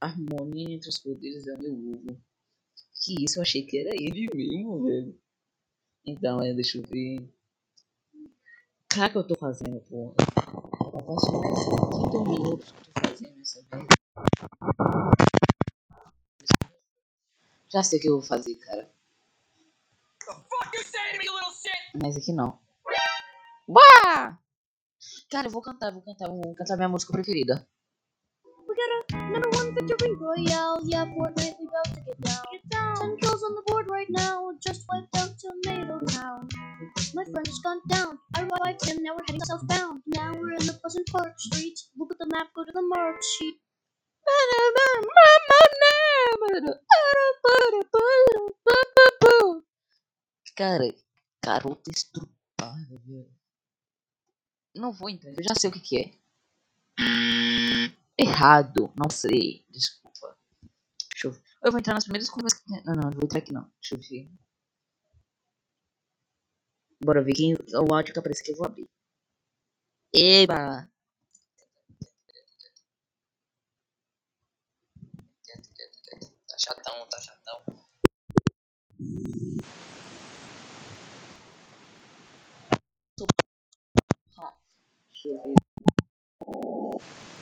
[0.00, 2.22] Harmonia entre os poderes é meu ovo.
[3.02, 5.20] Que isso, eu achei que era ele mesmo, velho.
[6.06, 7.28] Então, é, deixa eu ver.
[8.90, 10.14] Que eu tô fazendo, pô.
[10.18, 11.64] Eu faço mais
[12.10, 13.94] 30 minutos que eu tô fazendo essa merda.
[17.68, 18.90] Já sei o que eu vou fazer, cara.
[22.02, 22.58] Mas aqui não.
[23.68, 24.38] Uá!
[25.30, 27.68] Cara, eu vou cantar, vou cantar, vou cantar minha música preferida.
[28.78, 30.80] Got a number one victory royale.
[30.84, 32.44] Yeah, Fortnite, we about to get down.
[32.52, 32.94] Get down.
[32.94, 34.52] Ten kills on the board right now.
[34.64, 36.48] Just wiped out Tomato Town.
[37.12, 38.18] My friend has gone down.
[38.36, 39.02] I revived him.
[39.02, 40.02] Now we're heading southbound.
[40.06, 41.76] Now we're in the Pleasant Park Street.
[41.96, 42.48] Look at the map.
[42.54, 43.56] Go to the mark sheet.
[50.54, 50.94] Cara,
[51.44, 53.26] garota estrupada, velho.
[54.74, 56.28] Não vou entrar, eu já sei o que, que é.
[58.18, 60.36] Errado, não sei, desculpa.
[61.12, 61.42] Deixa eu ver.
[61.64, 62.60] Eu vou entrar nas primeiras conversas.
[62.66, 63.70] Não, não, não vou entrar aqui não.
[63.80, 64.28] Deixa eu ver.
[67.00, 68.88] Bora ver quem o áudio que aparece aqui eu vou abrir.
[70.12, 70.90] Eba!
[76.48, 77.64] Tá chatão, tá chatão.
[85.12, 87.37] Deixa eu ver.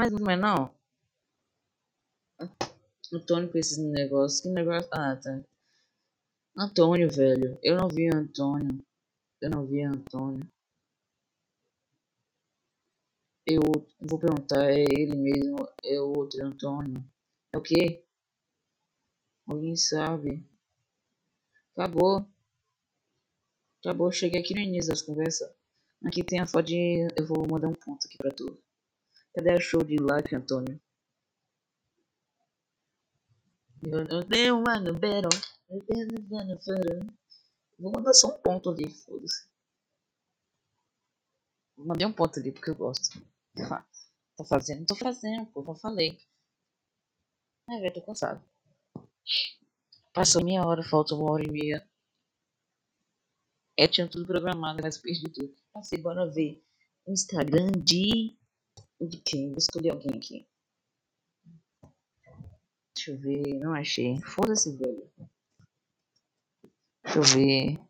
[0.00, 0.74] Mas não é não.
[3.12, 4.42] Antônio com esse negócio.
[4.42, 4.88] Que negócio.
[4.90, 5.44] Ah, tá.
[6.56, 7.58] Antônio, velho.
[7.62, 8.82] Eu não vi Antônio.
[9.42, 10.50] Eu não vi Antônio.
[13.46, 13.60] Eu
[14.00, 15.68] vou perguntar, é ele mesmo?
[15.84, 17.04] É o outro Antônio?
[17.52, 18.02] É o quê?
[19.46, 20.42] Alguém sabe?
[21.76, 22.26] Acabou.
[23.80, 24.10] Acabou.
[24.10, 25.52] Cheguei aqui no início das conversas.
[26.06, 27.06] Aqui tem a foto de.
[27.14, 28.58] Eu vou mandar um ponto aqui pra tu.
[29.34, 30.80] Cadê a show de like, Antônio?
[33.82, 34.06] Eu.
[37.78, 39.48] Vou mandar só um ponto ali, foda-se.
[41.76, 43.18] Mandei um ponto ali porque eu gosto.
[44.36, 46.18] Tô fazendo, tô fazendo, pô, já falei.
[47.68, 48.44] É, velho, tô cansado.
[50.12, 51.88] Passou meia hora, falta uma hora e meia.
[53.78, 55.54] É, tinha tudo programado, mas perdi tudo.
[55.72, 56.62] Passei, bora ver.
[57.06, 58.36] O Instagram de.
[59.00, 60.46] Vou escolher alguém aqui.
[62.94, 63.58] Deixa eu ver.
[63.58, 64.20] Não achei.
[64.20, 65.10] Foda-se, velho.
[67.02, 67.80] Deixa eu ver.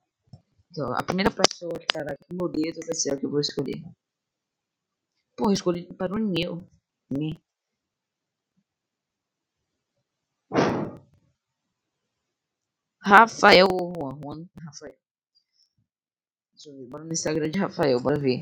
[0.70, 3.40] Então, a primeira pessoa que tá aqui no dedo vai ser a que eu vou
[3.40, 3.82] escolher.
[5.36, 6.64] Porra, escolhi para o Neo.
[7.10, 7.42] Me.
[13.02, 13.66] Rafael.
[14.22, 14.46] Juan.
[14.56, 14.96] Rafael.
[16.52, 16.86] Deixa eu ver.
[16.86, 18.38] Bora no Instagram de Rafael, bora ver.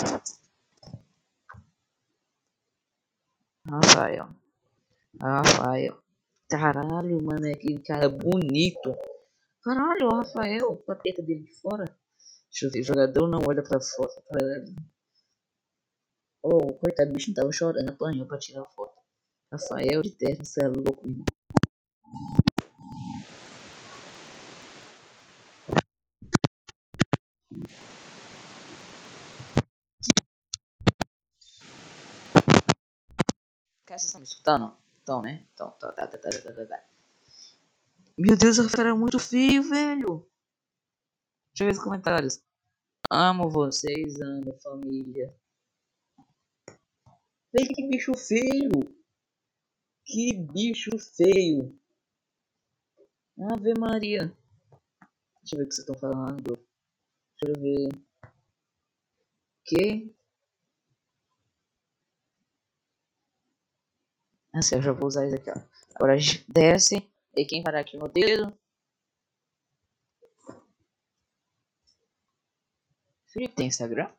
[3.71, 4.29] Rafael.
[5.21, 6.03] Rafael.
[6.49, 8.97] Caralho, mano, é aquele cara bonito.
[9.63, 11.85] Caralho, o Rafael, com a teta dele de fora.
[12.51, 14.11] Deixa eu ver, jogador não olha pra fora.
[14.33, 14.75] Caralho.
[16.43, 18.95] Oh, coitado, bicho tava chorando, apanhou pra tirar a foto.
[19.53, 21.25] Rafael de terra, você é louco, irmão.
[33.99, 34.77] Vocês estão me escutando?
[35.03, 35.47] Então, né?
[35.53, 36.85] Então, tá, tá, tá, tá, tá, tá, tá.
[38.17, 40.29] Meu Deus, o Rafael é muito feio, velho.
[41.53, 42.43] Deixa eu ver os comentários.
[43.11, 45.35] Amo vocês, amo família.
[47.53, 48.99] Velho, que bicho feio.
[50.05, 51.79] Que bicho feio.
[53.41, 54.37] Ave Maria.
[55.41, 56.59] Deixa eu ver o que vocês estão falando.
[57.41, 57.89] Deixa eu ver.
[59.65, 60.18] Que?
[64.59, 65.61] Assim, eu já vou usar isso aqui, ó.
[65.95, 66.17] Agora
[66.49, 67.09] desce.
[67.37, 68.53] E quem parar aqui no dedo.
[73.27, 74.11] Felipe tem Instagram?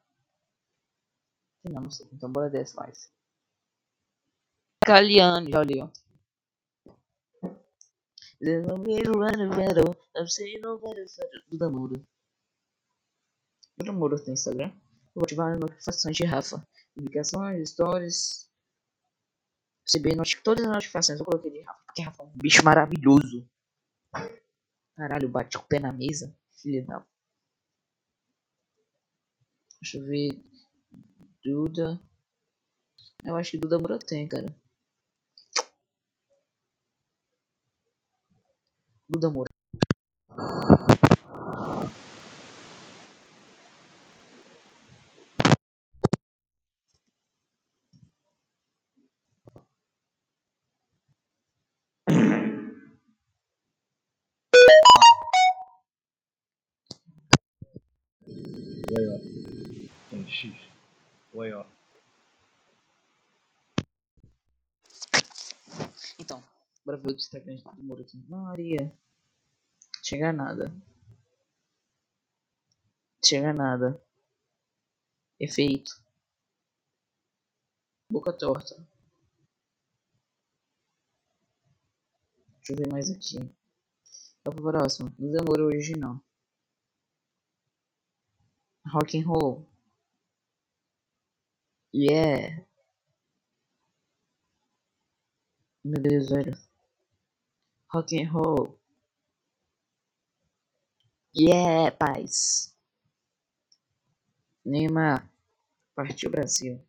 [1.64, 2.08] Não, não sei.
[2.14, 3.12] Então bora descer mais.
[4.86, 5.90] Caliane, já olhei, ó.
[11.50, 12.02] Duda Moura.
[13.78, 14.72] Duda Moura tem Instagram.
[15.14, 16.68] Vou ativar as notificações de Rafa.
[16.96, 18.49] Publicações, stories.
[19.90, 21.20] Receber todas as notificações.
[21.20, 21.84] Eu coloquei de Rafa.
[21.88, 23.50] Porque Rafa é um bicho maravilhoso.
[24.96, 26.32] Caralho, bate o pé na mesa.
[26.62, 27.04] Filha da.
[29.82, 30.40] Deixa eu ver.
[31.44, 32.00] Duda.
[33.24, 34.56] Eu acho que Duda Moura cara.
[39.10, 39.50] Duda Moura.
[60.40, 60.72] Sheesh.
[61.34, 61.70] Way up.
[66.18, 66.42] Então,
[66.86, 68.18] bora ver o Instagram Duda Moura aqui.
[68.30, 68.98] Maria.
[70.02, 70.72] Chega nada.
[73.24, 74.02] Chega nada.
[75.38, 75.92] Efeito.
[78.10, 78.76] Boca torta.
[82.56, 83.40] Deixa eu ver mais aqui.
[84.46, 85.10] Vai pro próximo.
[85.20, 86.24] Duda Moura original.
[88.88, 89.69] Rock and roll.
[91.94, 92.66] Yeah.
[95.84, 96.56] Meu Deus, velho.
[97.92, 98.80] Rock and roll.
[101.36, 102.76] Yeah, paz.
[104.64, 105.28] Neymar.
[105.96, 106.80] Partiu Brasil.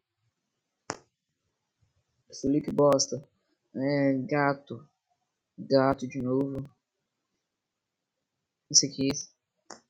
[2.41, 3.27] Felipe Bosta.
[3.75, 4.87] É, gato.
[5.59, 6.69] Gato de novo.
[8.71, 9.09] Esse aqui.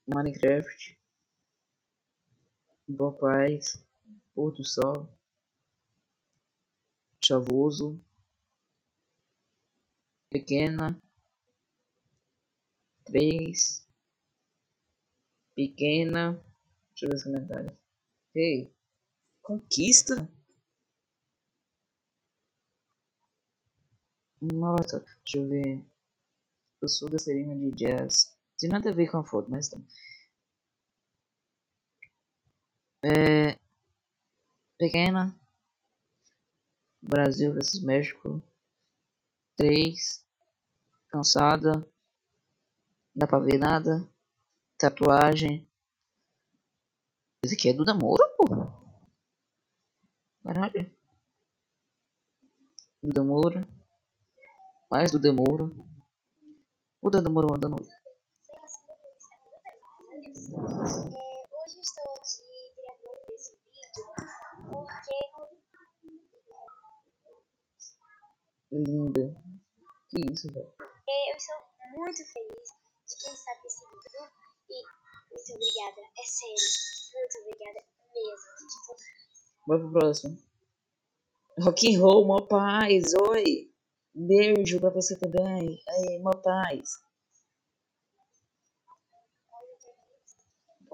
[0.07, 0.99] Minecraft.
[2.89, 3.90] Boa paz.
[4.41, 5.07] Pôr do sol.
[7.23, 8.03] Chavoso.
[10.31, 10.99] Pequena.
[13.05, 13.87] Três.
[15.55, 16.43] Pequena.
[16.89, 17.79] Deixa eu ver os comentários.
[18.35, 18.75] Ei.
[19.43, 20.27] Conquista?
[24.41, 25.85] Nossa, deixa eu ver.
[26.81, 28.35] Eu sou da serinha de jazz.
[28.59, 29.79] Tem nada a ver com a foto, mas tá.
[33.05, 33.70] É.
[34.81, 35.39] Pequena.
[37.03, 38.43] Brasil versus México.
[39.59, 40.25] 3.
[41.09, 41.87] Cansada.
[43.15, 44.09] Dá pra ver nada.
[44.79, 45.69] Tatuagem.
[47.45, 48.47] Esse aqui é Duda Moura, pô.
[50.45, 50.91] Caralho.
[54.91, 55.71] Mais Duda Moura.
[57.03, 57.77] O Duda Moura mandando.
[61.71, 64.05] hoje estou aqui gravando esse vídeo
[64.71, 65.31] porque
[68.73, 69.35] Linda.
[70.09, 70.73] Que isso, velho.
[70.79, 71.57] eu estou
[71.97, 72.69] muito feliz
[73.07, 74.29] de quem está esse vídeo
[74.71, 75.01] e
[75.31, 76.57] muito obrigada, é sério,
[77.15, 78.51] muito obrigada mesmo.
[78.69, 78.97] Tipo,
[79.67, 80.39] Vai pro próximo.
[81.61, 83.15] Rock and roll, mó paz.
[83.15, 83.71] Oi.
[84.15, 85.81] Beijo pra você também.
[85.89, 86.91] Aí, mó paz.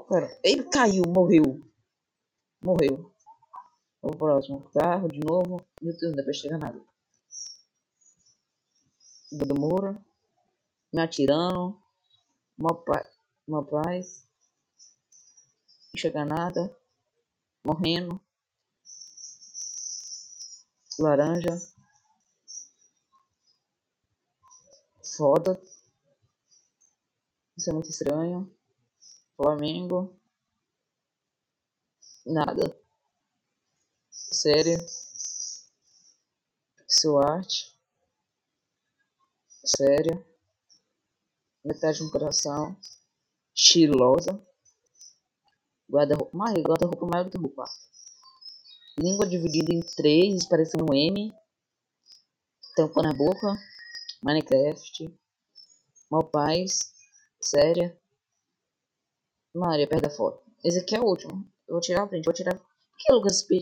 [0.09, 1.61] Cara, ele caiu, morreu.
[2.63, 3.13] Morreu.
[4.03, 4.71] Vamos pro próximo.
[4.71, 5.61] Carro de novo.
[5.83, 6.96] Meu Deus, não dá pra chegar nada.
[9.37, 10.03] Duda Moura.
[10.93, 11.79] Me atirando.
[12.57, 13.07] Mó paz.
[13.47, 14.27] Mó paz.
[15.93, 16.75] Não chega nada.
[17.63, 18.19] Morrendo.
[20.99, 21.61] Laranja.
[25.17, 25.61] Foda.
[27.59, 28.51] Isso é muito estranho.
[29.37, 30.19] Flamengo.
[32.25, 32.75] Nada.
[34.11, 34.79] Sério.
[36.79, 37.76] Pixel art.
[39.67, 40.25] Sério.
[41.65, 42.77] Metade do coração.
[43.53, 44.41] Estilosa.
[45.91, 46.37] Guarda-roupa.
[46.37, 47.75] Mas guarda-roupa maior do que quarto.
[48.99, 51.35] Língua dividida em três, parecendo um M.
[52.77, 53.57] Tampa na boca.
[54.23, 55.13] Minecraft.
[56.11, 56.95] Mal paz.
[57.41, 58.01] Séria.
[59.53, 60.43] Maria, perto da foto.
[60.63, 61.45] Esse aqui é o último.
[61.67, 62.25] Eu vou tirar a print.
[62.25, 62.55] Vou tirar.
[62.55, 62.67] Por
[62.99, 63.43] que Lucas?
[63.43, 63.59] Por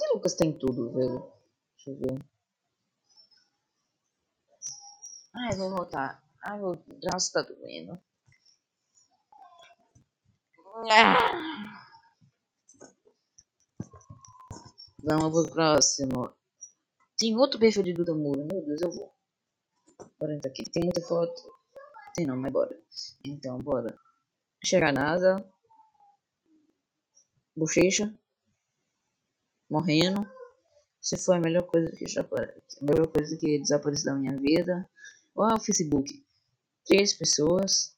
[0.00, 1.31] que Lucas tem tudo, velho?
[1.84, 2.24] Deixa eu ver.
[5.34, 6.22] Ai, vou voltar.
[6.44, 8.00] Ai, meu braço tá doendo.
[15.02, 16.32] Vamos pro próximo.
[17.18, 18.44] Tem outro perfil de Duda Moura.
[18.44, 19.12] Meu Deus, eu vou.
[20.20, 20.62] Bora entrar aqui.
[20.70, 21.52] Tem muita foto.
[22.14, 22.80] Tem não, mas bora.
[23.26, 23.98] Então, bora.
[24.64, 25.44] Chegar nada.
[27.56, 28.14] Bochecha.
[29.68, 30.30] Morrendo.
[31.02, 34.88] Se foi a melhor coisa que já a melhor coisa que desapareceu da minha vida.
[35.34, 36.24] Olha o Facebook.
[36.86, 37.96] Três pessoas.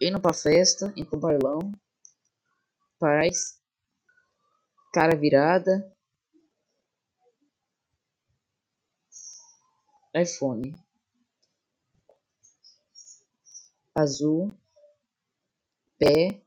[0.00, 1.72] Indo pra festa, indo pro bailão.
[3.00, 3.60] Paz.
[4.92, 5.92] Cara virada.
[10.14, 10.72] iPhone.
[13.92, 14.52] Azul.
[15.98, 16.40] Pé.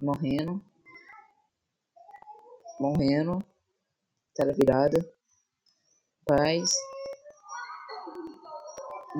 [0.00, 0.71] Morrendo.
[2.82, 3.38] Morrendo.
[4.34, 4.98] Cara virada.
[6.26, 6.72] Paz.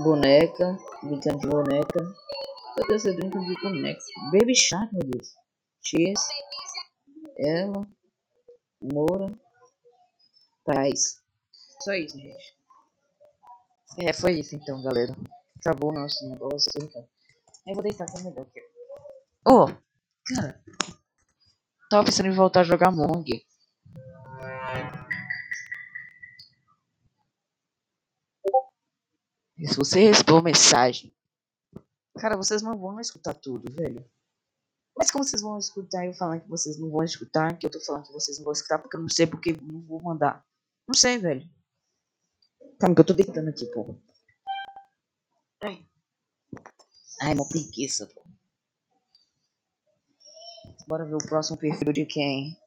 [0.02, 0.76] Boneca.
[1.04, 2.00] Brincando de boneca.
[2.76, 4.00] Eu brinco de boneca.
[4.32, 5.32] Baby Shark, meu Deus.
[5.80, 6.20] X.
[7.38, 7.88] Ela.
[8.80, 9.32] Moura.
[10.64, 11.22] Paz.
[11.82, 12.56] Só isso, gente.
[13.96, 15.14] É, foi isso então, galera.
[15.60, 16.68] Acabou o nosso negócio.
[16.82, 17.08] Então.
[17.68, 18.60] Eu vou deitar com melhor aqui.
[19.46, 19.66] Oh,
[20.34, 20.60] cara.
[21.88, 23.24] Tava pensando em voltar a jogar Among.
[29.62, 31.14] E se você recebeu mensagem.
[32.18, 34.04] Cara, vocês não vão escutar tudo, velho.
[34.98, 37.78] Mas como vocês vão escutar eu falando que vocês não vão escutar, que eu tô
[37.78, 40.44] falando que vocês não vão escutar, porque eu não sei porque não vou mandar.
[40.84, 41.48] Não sei, velho.
[42.80, 43.96] Calma que eu tô deitando aqui, porra.
[45.62, 45.86] Ai.
[47.20, 48.20] Ai, uma preguiça, pô.
[50.88, 52.60] Bora ver o próximo perfil de quem?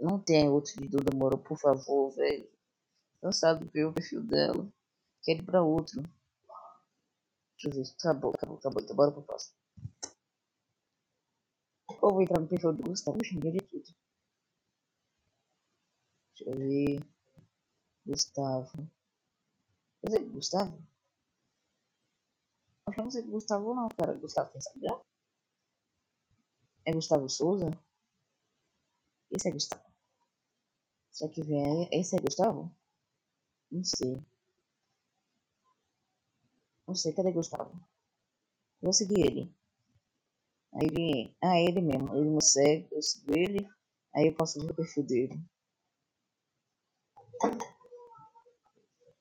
[0.00, 2.50] Não tem outro de Duda Moro, por favor, velho.
[3.22, 4.68] Cansado ver o perfil dela.
[5.22, 6.02] Quero ir pra outro.
[7.52, 7.90] Deixa eu ver.
[7.98, 8.82] Acabou, acabou, acabou.
[8.82, 9.56] Então bora pro próximo.
[12.00, 13.18] Ou vou entrar no perfil do Gustavo.
[13.18, 13.94] Ninguém de tudo.
[16.34, 17.00] Deixa eu ver.
[18.06, 18.90] Gustavo.
[20.00, 20.82] Quer dizer, Gustavo?
[22.86, 24.14] Acho que eu não sei que Gustavo não, cara.
[24.14, 25.00] Gustavo tem Instagram?
[26.84, 27.70] É Gustavo Souza?
[29.30, 29.84] Esse é Gustavo.
[31.12, 31.88] Só que vem.
[31.92, 32.74] Esse é Gustavo?
[33.70, 34.29] Não sei.
[36.90, 37.70] Não sei, cadê Gustavo?
[38.82, 39.54] Vou seguir ele.
[40.74, 41.36] Aí ele.
[41.40, 42.16] Ah, ele mesmo.
[42.16, 43.64] Ele me segue, eu sigo ele.
[44.12, 45.40] Aí eu posso ver o perfil dele.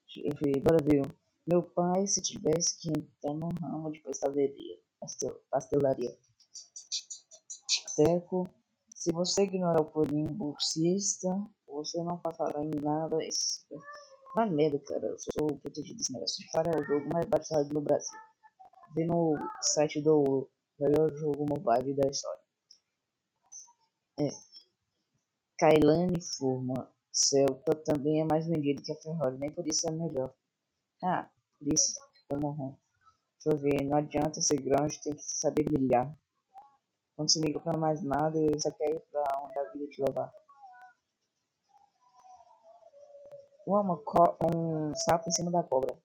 [0.03, 1.15] Deixa eu ver, bora ver.
[1.47, 4.79] Meu pai, se tivesse que entrar no ramo de pastelaria.
[4.99, 6.17] pastel- Pastelaria.
[7.95, 8.49] Teco.
[8.95, 11.29] Se você ignorar o purinho bolsista,
[11.67, 13.23] você não passará em nada.
[13.23, 13.63] Esse...
[14.35, 15.07] Vai merda, cara.
[15.07, 16.45] Eu sou protegido desse negócio.
[16.51, 18.17] Para é o jogo mais baixado no Brasil.
[18.95, 20.49] Vê no site do
[20.79, 22.41] melhor jogo mobile da história.
[24.19, 24.29] É.
[25.57, 30.33] Kailane Furman Celta também é mais vendido que a Ferrari, nem por isso é melhor.
[31.03, 31.99] Ah, por isso
[32.29, 32.79] eu morro.
[33.43, 36.13] Deixa eu ver, não adianta ser grande, tem que saber brilhar.
[37.15, 40.01] Quando você liga pra mais nada, ele só quer ir pra onde a vida te
[40.01, 40.33] levar.
[43.65, 45.97] Co- um sapo em cima da cobra.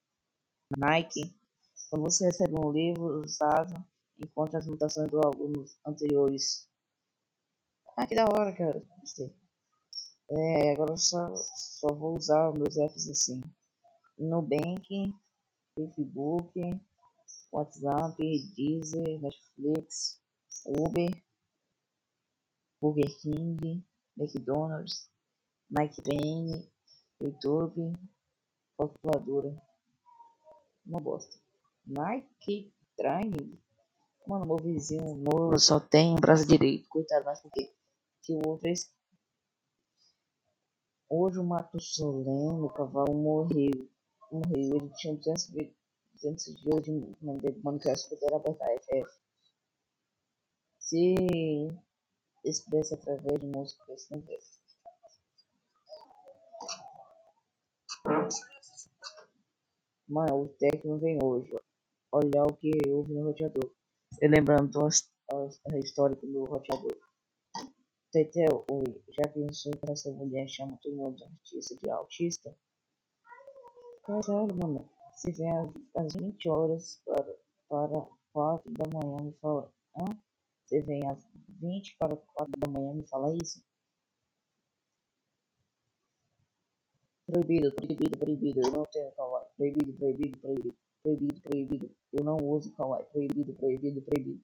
[0.76, 1.34] Nike.
[1.90, 3.74] Quando você recebe um livro usado,
[4.18, 6.68] encontra as mutações dos alunos anteriores.
[7.96, 8.82] Ah, que da hora, cara.
[10.30, 13.40] É, agora eu só, só vou usar meus apps assim.
[14.18, 15.14] Nubank,
[15.76, 16.61] Facebook,
[17.52, 18.16] WhatsApp,
[18.57, 20.20] Deezer, Netflix,
[20.66, 21.11] Uber,
[22.80, 23.84] Burger King,
[24.16, 25.09] McDonald's,
[25.70, 26.68] Nike Train,
[27.21, 27.93] YouTube,
[28.77, 29.55] calculadora.
[30.87, 31.39] Uma bosta.
[31.87, 33.33] Nike Train?
[34.27, 36.89] Mano, meu vizinho novo só tem um braço direito.
[36.89, 37.73] Coitado, mas por quê?
[38.23, 38.91] Que o outro é esse
[41.09, 43.89] Hoje o Mato Solene, o cavalo morreu.
[44.33, 44.77] Morreu.
[44.77, 45.77] Ele tinha 200, vi-
[46.15, 46.91] 200 dias de
[48.17, 49.11] que era apertar FF.
[50.79, 51.15] Se
[52.45, 54.39] expressa através de música, esse não vê.
[60.07, 61.50] Mano, o técnico vem hoje.
[61.55, 62.18] ó.
[62.18, 63.70] Olhar o que houve no roteador.
[64.20, 66.96] E lembrando a história do roteador.
[68.12, 72.57] Tetel, oi, já pensou que essa mulher chama todo mundo de artista de autista?
[74.05, 74.88] Caralho, mano.
[75.16, 77.36] Se vem às, às 20 horas para,
[77.68, 79.72] para 4 da manhã me fala.
[79.96, 80.05] Hã?
[80.64, 81.26] Você vem às
[81.61, 83.64] 20 para 4 da manhã me fala isso?
[87.27, 88.61] Proibido, proibido, proibido.
[88.61, 89.47] Eu não tenho kawaii.
[89.57, 90.75] Proibido, proibido, proibido.
[91.03, 91.91] Proibido, proibido.
[92.12, 93.05] Eu não uso kawaii.
[93.12, 94.41] Proibido, proibido, proibido.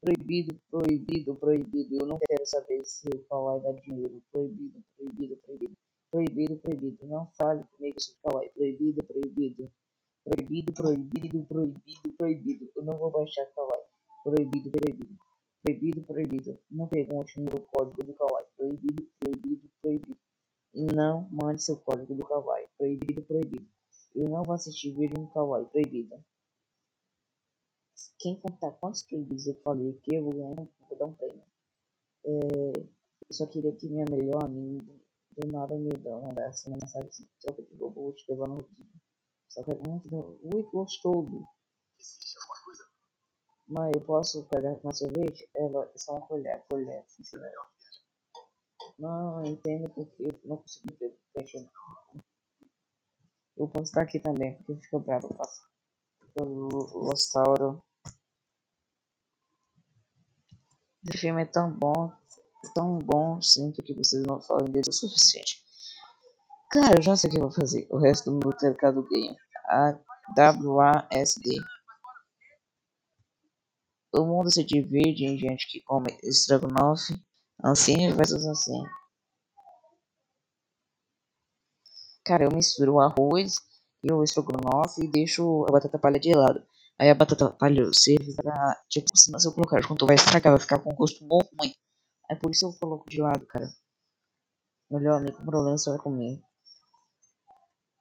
[0.00, 1.96] Proibido, proibido, proibido.
[2.00, 4.22] Eu não quero saber se o Kawaii dá dinheiro.
[4.32, 5.76] Proibido, proibido, proibido.
[6.10, 7.06] Proibido, proibido.
[7.06, 8.50] Não fale comigo sobre Kawaii.
[8.50, 9.70] Proibido, proibido.
[10.24, 12.70] Proibido, proibido, proibido, proibido.
[12.76, 13.82] Eu não vou baixar Kawaii.
[14.24, 15.18] Proibido, proibido.
[15.62, 16.58] Proibido, proibido.
[16.70, 18.46] Não pergunte o meu código do Kawaii.
[18.56, 20.16] Proibido, proibido, proibido.
[20.72, 22.68] Não mande seu código do Kawaii.
[22.76, 23.66] Proibido, proibido.
[24.14, 25.66] Eu não vou assistir vídeo no Kawaii.
[25.66, 26.24] Proibido.
[28.18, 31.42] Quem contar quantos proibidos eu falei que eu vou ganhar, vou dar um prêmio.
[32.24, 35.00] É, eu só queria que minha melhor amiga
[35.32, 37.28] do nada me dá uma mensagem assim.
[37.40, 39.00] Troca de roupa, vou te levar no rodízio.
[39.48, 41.46] Só que muito, muito gostoso.
[43.66, 45.48] Mas eu posso pegar uma sorvete?
[45.54, 47.79] Ela é só uma colher, colher, sinceramente.
[49.00, 50.62] Não, entendo porque eu não
[50.98, 51.68] ter peixe.
[53.56, 55.70] Eu posso estar aqui também, porque fica bravo, passo
[56.34, 57.82] pelo Lossauro.
[61.08, 62.12] Esse filme é tão bom,
[62.74, 65.64] tão bom, sinto que vocês não falam dele o suficiente.
[66.70, 67.88] Cara, eu já sei o que eu vou fazer.
[67.90, 69.36] O resto do meu mercado game.
[69.66, 69.98] A
[70.36, 71.58] WASD.
[74.12, 77.14] O mundo se divide em gente que come estrogonofe,
[77.64, 78.88] ancinho versus ancinho.
[82.24, 83.56] Cara, eu misturo o arroz
[84.02, 86.62] e o estrogonofe e deixo a batata palha de lado.
[86.98, 88.76] Aí a batata palha serve pra.
[88.88, 91.74] Tipo, se eu colocar junto vai estragar, vai ficar com gosto muito ruim.
[92.30, 93.68] É por isso eu coloco de lado, cara.
[94.90, 96.42] Melhor amigo, problema você vai comer.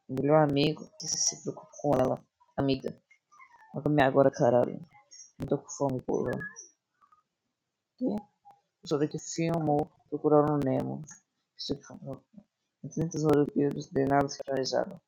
[0.08, 2.24] Melhor amigo que se preocupa com ela.
[2.58, 3.00] Amiga.
[3.74, 4.80] Vai comer agora, caralho.
[5.40, 6.32] Não tô com fome, porra.
[7.98, 8.06] Que?
[8.82, 11.04] Eu sou daqui filmou procurando o Nemo.
[11.58, 12.18] Isso aqui foi.
[12.82, 15.02] 300 Olimpíadas de nada centralizado.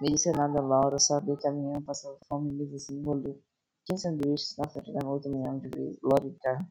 [0.00, 0.98] Me disse nada, Laura.
[0.98, 3.42] Sabia que a menina passava fome mesmo assim, engoliu
[3.86, 5.98] 15 sanduíches na frente da outra menina de vez.
[6.02, 6.68] Laura de carro.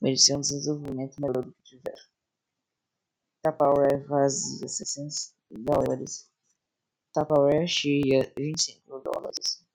[0.00, 1.98] Merecia um desenvolvimento melhor do que tiver.
[3.42, 6.30] Tupperware vazia, 600 dólares.
[7.12, 9.65] Tupperware cheia, 25 dólares.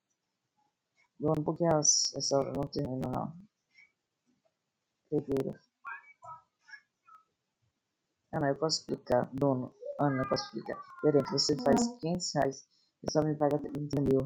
[1.21, 3.31] Dono, por que as, essa hora não termina não?
[5.07, 5.61] Pegueira.
[8.33, 9.29] Ana, eu posso explicar.
[9.31, 10.81] Dono, Ana, eu posso explicar.
[11.03, 12.67] Gerente, você faz 500 reais
[13.03, 14.21] e só me paga 30 mil.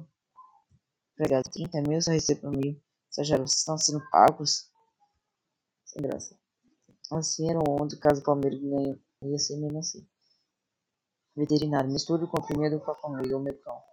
[1.11, 2.81] Empregado, 30 mil, só recebo mil.
[3.09, 4.71] Vocês vocês estão sendo pagos?
[5.83, 6.39] Sem graça.
[7.11, 9.03] Assim era onde caso o Palmeiras ganhe.
[9.21, 10.07] Ia ser mesmo assim.
[11.35, 13.83] Veterinário, misture o comprimido com a comida, o meu cão.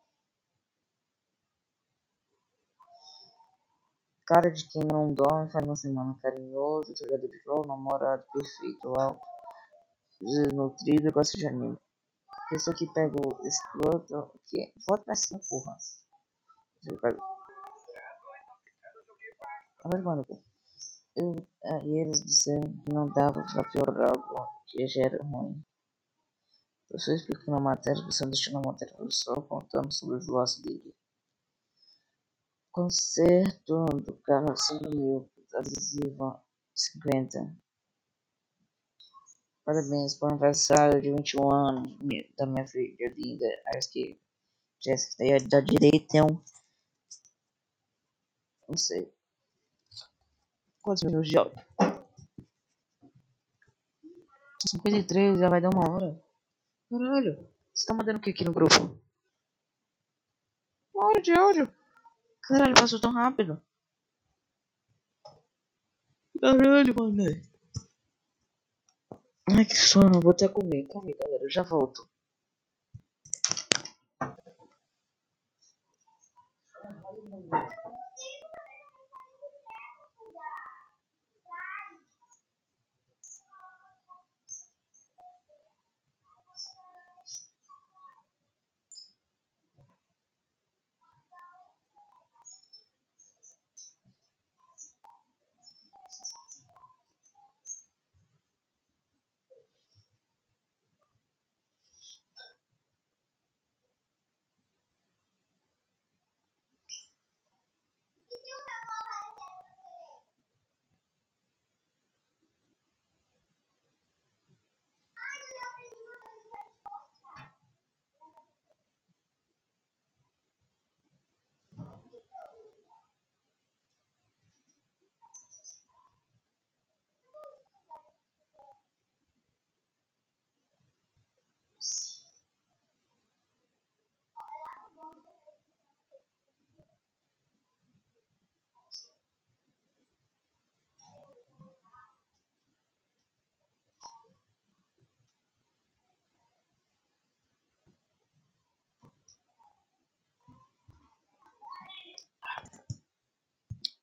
[4.27, 9.21] Cara de quem não dorme faz uma semana carinhoso, jogador de futebol, namorado perfeito, alto,
[10.21, 11.79] desnutrido, gosta de anime.
[12.49, 15.77] Pessoa que pega o escroto, que volta pra cima, porra.
[19.85, 20.27] Mas, mano,
[21.17, 25.65] eu, aí eles disseram que não dava pra piorar algo que já era ruim.
[26.91, 30.63] Eu só explico na matéria, você deixou na matéria, eu só contando sobre o laço
[30.63, 30.95] dele.
[32.73, 36.41] Concerto do 5 mil, adesivo
[36.75, 37.55] 50.
[39.63, 41.99] Parabéns para o aniversário de 21 anos
[42.35, 43.47] da minha filha linda.
[43.77, 44.19] Acho que
[44.81, 46.43] Jéssica aí da direita é um.
[48.67, 49.13] Não sei.
[50.81, 51.59] Quantos minutos de áudio?
[54.67, 56.25] 53, já vai dar uma hora.
[56.89, 58.99] Caralho, você tá mandando o que aqui no grupo?
[60.95, 61.82] Uma hora de áudio.
[62.43, 63.61] Caralho, passou tão rápido.
[66.41, 67.25] Caralho, mano.
[69.49, 70.21] Ai, que sono.
[70.21, 70.89] Vou até comer.
[70.89, 71.45] Calma aí, galera.
[71.45, 72.09] Eu já volto.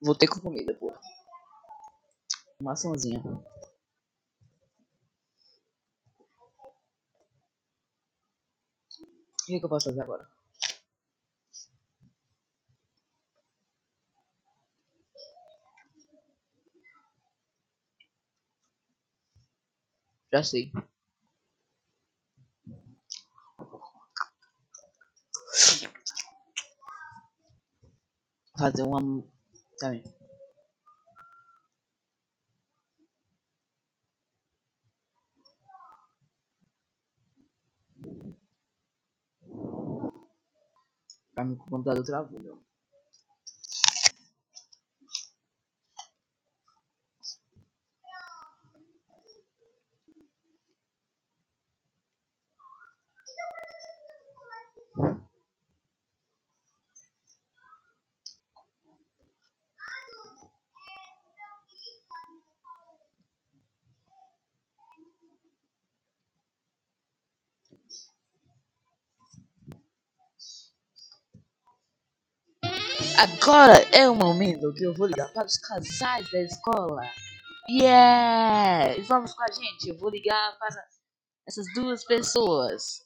[0.02, 0.93] Voltei com comida, pô.
[2.62, 3.20] Maçãzinha.
[3.20, 3.43] O
[9.45, 10.28] que, que eu posso fazer agora?
[20.32, 20.72] Já sei.
[28.58, 29.24] Fazer uma.
[29.80, 30.04] Também.
[41.34, 42.60] Pra mim, o computador travou, meu.
[73.20, 77.02] Agora é o momento que eu vou ligar para os casais da escola.
[77.70, 78.96] Yeah!
[79.10, 79.90] Vamos com a gente.
[79.90, 80.70] Eu vou ligar para
[81.46, 83.02] essas duas pessoas.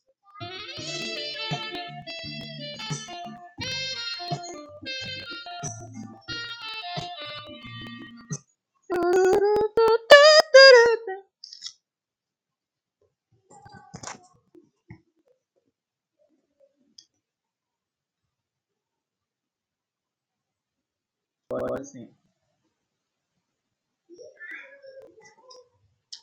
[21.64, 22.14] Agora sim.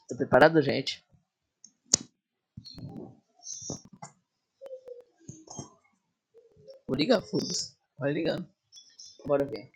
[0.07, 1.03] Tô preparado, gente?
[6.87, 7.75] Vou ligar, foda-se.
[7.99, 8.47] Vai ligando.
[9.25, 9.73] Bora ver.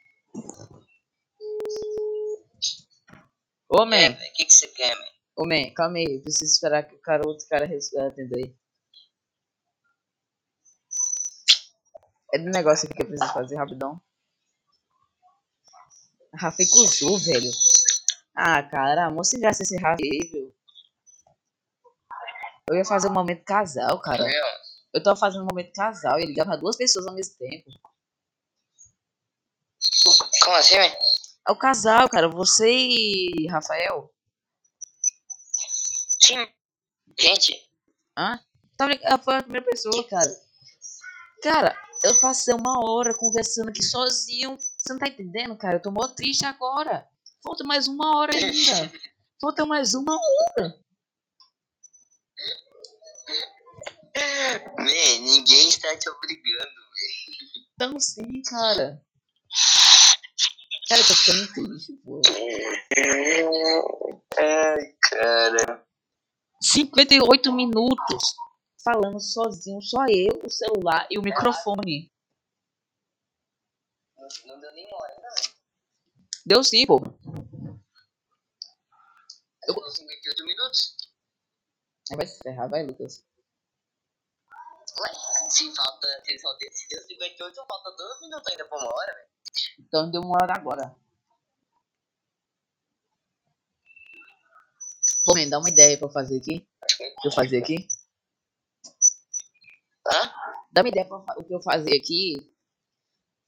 [3.67, 4.11] Ô, man.
[4.11, 5.09] O que, que você quer, man?
[5.35, 6.21] Ô, man, calma aí.
[6.21, 8.55] Preciso esperar que o cara, outro cara atenda aí.
[12.35, 14.03] É do negócio aqui que eu preciso fazer rapidão.
[16.37, 17.51] Rafa e cuzou, velho.
[18.35, 20.55] Ah, cara, a moça engraça esse Rafa aí, viu?
[22.69, 24.25] Eu ia fazer um momento casal, cara.
[24.93, 27.71] Eu tava fazendo um momento casal e ligava pra duas pessoas ao mesmo tempo.
[30.43, 30.93] como assim, man?
[31.47, 32.29] É o casal, cara.
[32.29, 34.11] Você e Rafael.
[36.21, 36.49] Sim.
[37.19, 37.65] Gente,
[38.17, 38.41] Hã?
[38.77, 39.23] Tá brincando?
[39.23, 40.41] Foi a primeira pessoa, cara.
[41.43, 44.57] Cara, eu passei uma hora conversando aqui sozinho.
[44.59, 45.77] Você não tá entendendo, cara?
[45.77, 47.09] Eu tô mó triste agora.
[47.43, 48.93] Falta mais uma hora ainda.
[49.41, 50.85] Falta mais uma hora.
[55.21, 56.71] ninguém está te obrigando.
[57.73, 59.03] Então sim, cara.
[60.89, 62.21] Cara, eu tô ficando triste, pô.
[64.39, 65.85] Ai, cara.
[66.63, 68.35] 58 minutos
[68.85, 72.13] falando sozinho, só eu, o celular e o microfone.
[74.17, 75.31] Não, não deu nem hora, não.
[76.47, 77.01] Deu sim, pô.
[79.67, 79.75] Eu...
[79.75, 80.97] Deu 58 minutos.
[82.11, 83.25] Aí vai se ferrar, vai, Lucas.
[85.01, 85.11] Ué,
[85.49, 86.07] se falta.
[86.25, 89.29] Se, só deu, se deu 58, só falta 2 minutos ainda pra uma hora, velho.
[89.79, 90.95] Então deu uma hora agora.
[95.25, 96.69] Pô, man, dá uma ideia pra eu fazer aqui.
[97.23, 97.89] Que eu fazer aqui?
[100.73, 102.35] Dá uma ideia pra o que eu fazer aqui.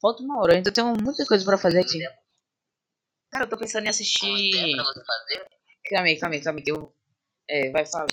[0.00, 1.98] Falta uma hora, ainda tenho muita coisa pra fazer aqui.
[3.30, 4.76] Cara, eu tô pensando em assistir.
[5.90, 6.94] Calma aí, calma aí, calma aí, que eu.
[7.48, 8.06] É, vai falar.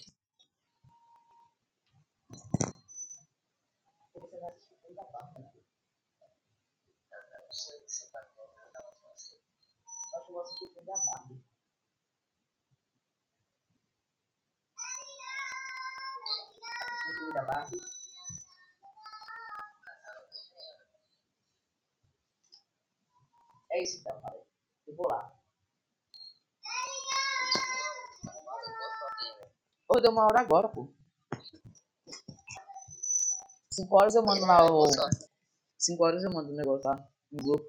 [23.74, 24.40] É isso então, cara.
[24.86, 25.34] Eu vou lá.
[29.88, 30.94] Ô, deu uma hora agora, pô.
[33.72, 34.86] 5 horas eu mando lá o.
[35.80, 37.08] 5 horas eu mando o negócio lá.
[37.32, 37.66] No grupo.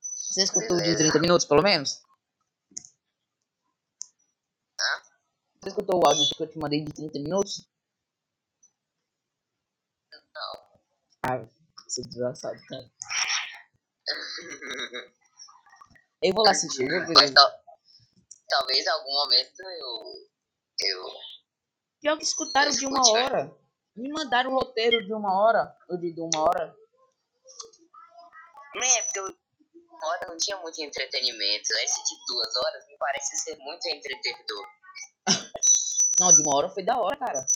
[0.00, 2.00] Você escutou de 30 minutos, pelo menos?
[5.60, 7.68] Você escutou o áudio que eu te mandei de 30 minutos?
[10.12, 10.78] Não.
[11.22, 11.48] Ah,
[11.88, 12.88] você é desgraçado, cara.
[16.22, 17.34] Eu vou lá assistir, Mas ver.
[17.34, 17.50] tal,
[18.48, 20.28] talvez em algum momento eu.
[20.80, 21.04] Eu.
[22.00, 23.56] Pior que escutaram de uma hora.
[23.94, 25.74] Me mandaram o roteiro de uma hora.
[25.88, 26.76] Ou de de uma hora.
[28.74, 29.24] Man, é porque eu,
[29.90, 31.72] uma hora não tinha muito entretenimento.
[31.72, 34.66] Esse de duas horas me parece ser muito entretenedor.
[36.20, 37.46] Não, de uma hora foi da hora, cara.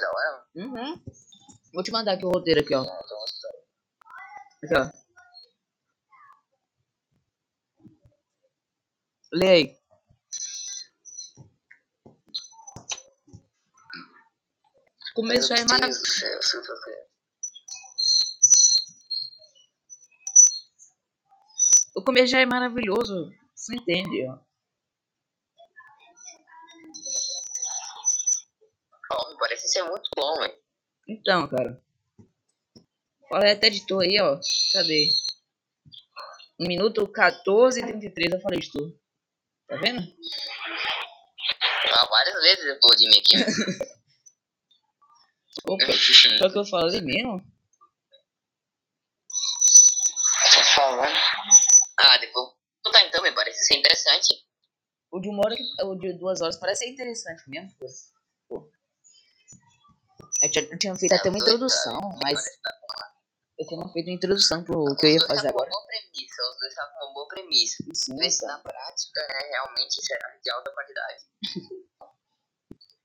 [0.00, 0.46] Da hora?
[0.54, 1.02] Uhum.
[1.72, 2.82] Vou te mandar aqui o roteiro aqui, ó.
[2.82, 3.00] Não,
[4.74, 4.90] ó.
[9.32, 9.76] Lê aí.
[15.10, 16.06] O começo já é maravilhoso.
[21.94, 23.32] O começo já é maravilhoso.
[23.54, 24.38] Você entende, ó.
[29.30, 30.54] Me parece ser muito bom, velho.
[31.08, 31.82] Então, cara.
[33.28, 34.38] Falei até editor aí, ó.
[34.72, 35.10] Cadê?
[36.58, 38.98] 1 minuto 14 e 33 eu falei de tudo.
[39.68, 40.00] Tá vendo?
[41.92, 43.36] Ah, várias vezes eu vou de mim aqui.
[45.68, 45.92] Opa,
[46.38, 47.40] só que eu falei mesmo?
[50.54, 51.16] Tô falando.
[51.98, 52.48] Ah, depois.
[52.92, 54.46] Tá, então, me parece ser interessante.
[55.10, 57.86] O de uma hora, que- o de duas horas parece ser interessante mesmo, pô.
[58.48, 58.70] Pô.
[60.42, 62.44] Eu tinha, eu tinha feito até uma introdução, mas
[63.58, 65.70] eu tinha feito uma introdução pro que eu ia fazer tá agora.
[65.70, 67.84] uma boa premissa, os dois tá com uma boa premissa.
[67.94, 68.52] Sim, Mas cara.
[68.52, 71.24] na prática, né, realmente será de alta qualidade.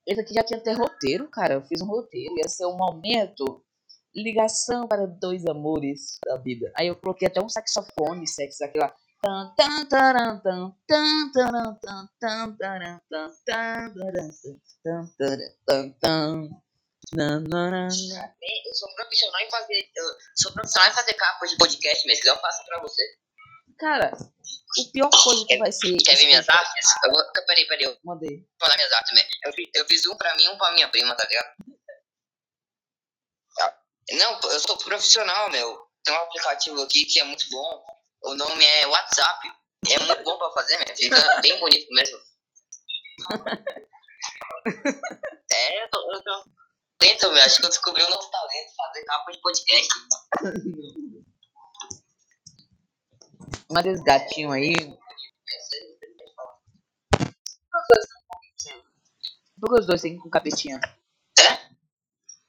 [0.06, 1.54] Esse aqui já tinha até roteiro, cara.
[1.54, 2.36] Eu fiz um roteiro.
[2.38, 3.64] Ia ser um momento.
[4.14, 6.70] Ligação para dois amores da vida.
[6.76, 8.78] Aí eu coloquei até um saxofone sexo aqui
[17.14, 19.92] Eu sou profissional em fazer.
[19.94, 20.06] Eu
[20.38, 23.04] sou profissional em fazer capas de podcast, mas eu faço pra você.
[23.78, 24.12] Cara,
[24.78, 25.98] o pior coisa que vai ser.
[25.98, 26.86] Quer ver minhas artes?
[27.04, 27.22] Eu vou.
[27.46, 28.48] Peraí, peraí, eu vou Mandei.
[28.62, 29.28] mandar minhas artes também.
[29.44, 31.56] Eu fiz, eu fiz um pra mim e um pra minha prima, tá ligado?
[33.58, 33.78] Tá.
[34.12, 35.86] Não, eu sou profissional, meu.
[36.06, 37.86] Tem um aplicativo aqui que é muito bom.
[38.24, 39.52] O nome é WhatsApp.
[39.90, 40.96] É muito bom pra fazer, meu.
[40.96, 42.20] Fica bem bonito mesmo.
[45.54, 46.14] É, eu tô.
[46.14, 46.61] Eu tô...
[47.02, 47.42] Talento, meu.
[47.44, 49.90] Acho que eu descobri um novo talento, fazer capa de podcast.
[53.72, 54.76] Manda esse gatinho aí.
[59.60, 60.80] Por que os dois têm com capetinha?
[61.40, 61.58] É?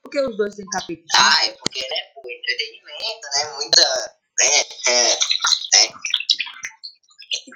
[0.03, 1.07] Por que os dois têm capetinha?
[1.17, 3.53] Ah, é porque, né, pô, entretenimento, né?
[3.55, 3.83] Muita.
[4.43, 5.19] É, é.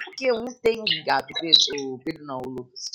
[0.05, 2.89] Porque um tem um gato, o Pedro, o Pedro não, o Lucas.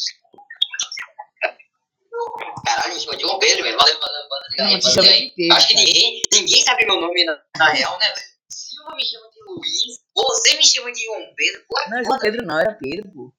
[2.64, 3.76] Caralho, me chamou de Pedro, velho.
[3.78, 4.48] Valeu, valeu, valeu.
[4.58, 5.30] Não, Valeu, chama aí.
[5.34, 8.32] Pedro, Acho que ninguém, ninguém sabe meu nome na, na real, né, velho?
[8.48, 11.64] Silva me chama de Luiz, você me chama de João Pedro.
[11.68, 13.34] Pô, Não, João Pedro não, era Pedro, pô.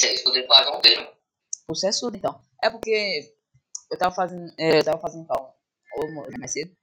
[0.00, 1.16] Já escutei falar João Pedro.
[1.68, 2.42] Você é surdo, então.
[2.62, 3.34] É porque
[3.90, 5.54] eu tava fazendo, é, eu tava fazendo calma.
[5.96, 6.74] Ou mais cedo.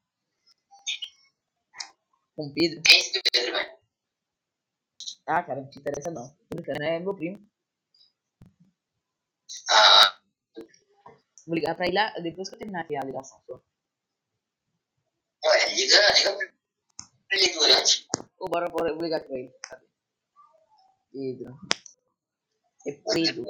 [2.36, 2.82] Com Pedro.
[2.84, 3.80] Quem é esse Pedro, velho?
[5.28, 6.36] Ah, cara, não te interessa não.
[6.50, 7.40] Brincando, é meu primo.
[9.70, 10.20] Ah,
[11.50, 13.42] Vou ligar pra ele lá, depois que eu terminar aqui a ligação.
[13.48, 13.60] Só.
[15.46, 18.08] ué, liga, liga pra ele durante.
[18.38, 19.52] Ô, bora, bora, eu vou ligar pra ele.
[19.64, 19.88] Cadê?
[21.12, 21.58] Pedro.
[22.86, 23.46] É Pedro.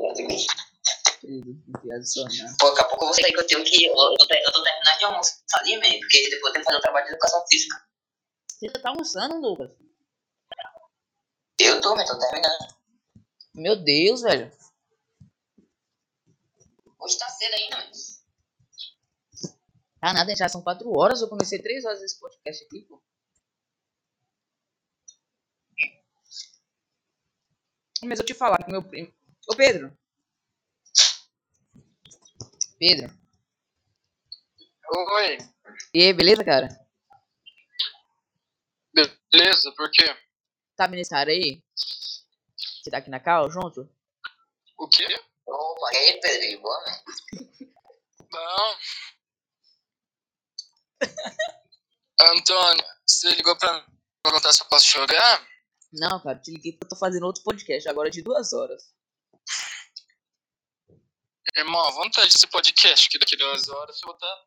[1.21, 2.55] Pedro, né?
[2.57, 3.85] Pô, daqui a pouco eu vou sair que eu tenho que.
[3.85, 6.71] Eu, eu, tô, eu tô terminando de almoçar ali, mesmo, porque depois eu tenho que
[6.71, 7.85] fazer um trabalho de educação física.
[8.47, 9.71] Você já tá almoçando, Lucas?
[11.59, 12.75] Eu tô, mas tô terminando.
[13.53, 14.49] Meu Deus, velho.
[16.99, 17.91] Hoje tá cedo ainda, velho.
[20.01, 21.21] Tá nada, já são 4 horas.
[21.21, 23.01] Eu comecei 3 horas esse podcast aqui, pô.
[28.03, 29.13] Mas eu te falar que meu primo.
[29.49, 29.97] Ô, Pedro.
[32.77, 33.13] Pedro.
[34.91, 35.37] Oi,
[35.93, 36.67] E aí, beleza, cara?
[39.31, 40.05] beleza, por quê?
[40.75, 41.61] Tá nessa área aí?
[42.55, 43.87] Você tá aqui na cal junto?
[44.77, 45.05] O quê?
[45.51, 47.73] Opa, e aí, Pedro, boa, velho?
[48.31, 48.77] Não.
[52.21, 53.85] Antônio, você ligou pra
[54.23, 55.47] perguntar se eu posso jogar?
[55.93, 58.93] Não, cara, te liguei porque eu tô fazendo outro podcast agora de duas horas.
[61.55, 64.45] Irmão, vamos ter esse podcast que daqui duas horas eu vou estar.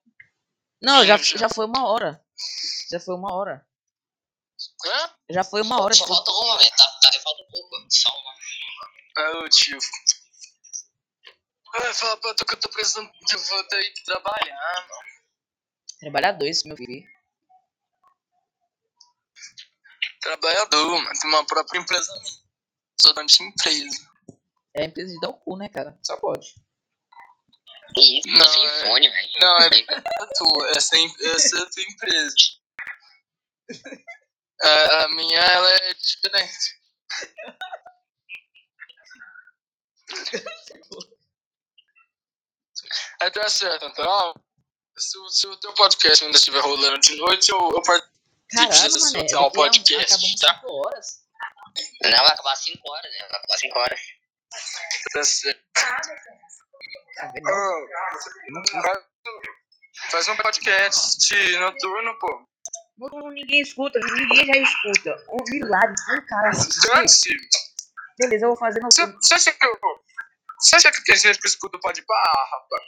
[0.82, 1.48] Não, já, Já.
[1.48, 2.24] foi uma hora.
[2.90, 3.66] Já foi uma hora.
[4.86, 5.14] Hã?
[5.30, 6.70] Já foi uma hora de Só pod- falta uma, velho.
[6.70, 7.76] Tá, tá, falta pouco.
[7.90, 8.32] Só uma.
[9.16, 9.78] Ah, ô tio.
[11.74, 15.02] Ai, fala pra tu que eu tô precisando que eu vou ter que trabalhar, mano.
[16.00, 17.02] trabalhador isso, meu filho.
[20.20, 21.18] Trabalhador, mano.
[21.18, 22.42] Tem uma própria empresa minha.
[23.00, 24.10] Sou dono de empresa.
[24.74, 25.98] É a empresa de dar o cu, né, cara?
[26.02, 26.54] Só pode.
[27.96, 29.28] Isso, Não, é- fone, velho.
[29.40, 29.70] Não, é
[30.36, 30.70] tua.
[30.76, 31.04] Essa é,
[31.34, 32.34] essa é a tua empresa.
[34.62, 34.68] A,
[35.04, 36.80] a minha, ela é diferente.
[43.20, 44.34] Aí tá certo, então,
[44.96, 48.98] se, o- se o teu podcast ainda estiver rolando de noite, eu, eu participo desse
[48.98, 49.10] mané.
[49.10, 50.54] seu daqui a um- podcast, tá?
[50.54, 51.22] 5 horas.
[52.02, 53.18] Não, vai acabar 5 horas, né?
[53.20, 54.00] Vai acabar 5 horas.
[55.12, 55.62] Tá certo.
[57.22, 57.88] Ô,
[60.10, 62.46] faz- um podcast noturno, pô.
[62.98, 65.16] Não, ninguém escuta, ninguém já escuta.
[65.30, 66.50] Um milagre, um cara.
[66.50, 67.30] Dante,
[68.18, 68.88] Beleza, eu vou fazer no.
[68.92, 69.72] você você acha que eu.
[70.62, 72.84] Você acha que tem gente que escuta o pode pá, rapaz?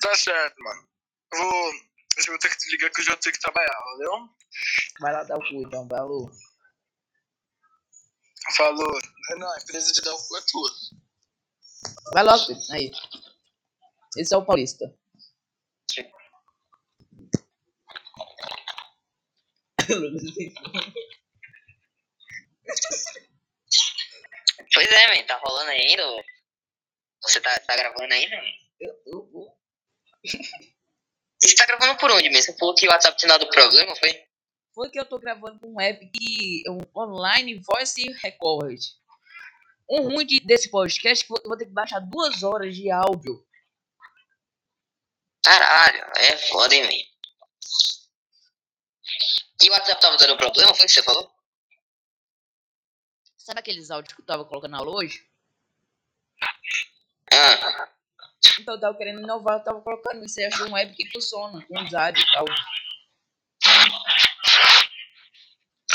[0.00, 0.88] Tá certo, mano.
[1.32, 1.72] Eu vou.
[1.72, 4.28] Eu vou ter que te ligar que eu já tenho que trabalhar, valeu?
[5.00, 6.30] Vai lá dar o cu então, falou.
[8.56, 9.00] Falou.
[9.38, 10.70] Não, a empresa de dar o cu é tua.
[12.12, 12.52] Vai logo.
[12.72, 12.90] Aí.
[14.16, 14.92] Esse é o Paulista.
[24.74, 26.02] Pois é, man, tá rolando ainda?
[27.22, 28.52] Você tá, tá gravando ainda, man?
[28.80, 29.56] Eu- eu-
[31.38, 32.40] Você tá gravando por onde, man?
[32.40, 34.24] Você falou que o WhatsApp tinha dado problema, foi?
[34.74, 36.62] Foi que eu tô gravando com um app que.
[36.68, 38.80] Um online voice record.
[39.88, 43.44] Um ruim de- desse podcast que eu vou ter que baixar duas horas de áudio.
[45.44, 47.12] Caralho, é foda, hein, man?
[49.62, 51.31] E o WhatsApp tava dando problema, foi o que você falou?
[53.52, 55.28] Sabe aqueles áudios que eu tava colocando aula hoje?
[57.30, 57.86] Ah,
[58.58, 60.40] Então eu tava querendo inovar, eu tava colocando isso.
[60.40, 62.46] aí, achei um app que funciona, com usuário e tal.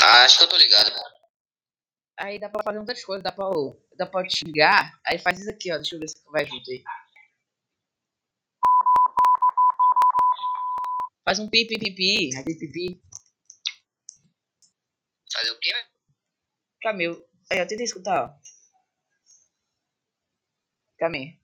[0.00, 0.92] ah, acho que eu tô ligado.
[2.16, 3.46] Aí dá pra fazer muitas coisas, dá pra,
[3.96, 4.96] dá pra xingar.
[5.04, 5.78] Aí faz isso aqui, ó.
[5.78, 6.84] Deixa eu ver se vai junto aí.
[11.24, 12.36] Faz um pi, pi, pi, pi.
[12.36, 13.02] Aí, pi, pi, pi.
[15.32, 15.72] Fazer o quê?
[16.80, 17.27] Camil.
[17.50, 18.38] Aí, ó, tenta escutar, ó.
[20.98, 21.38] Camil.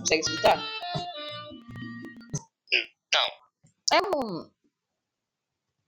[0.00, 0.58] Consegue escutar?
[3.14, 3.28] Não.
[3.92, 4.52] É um.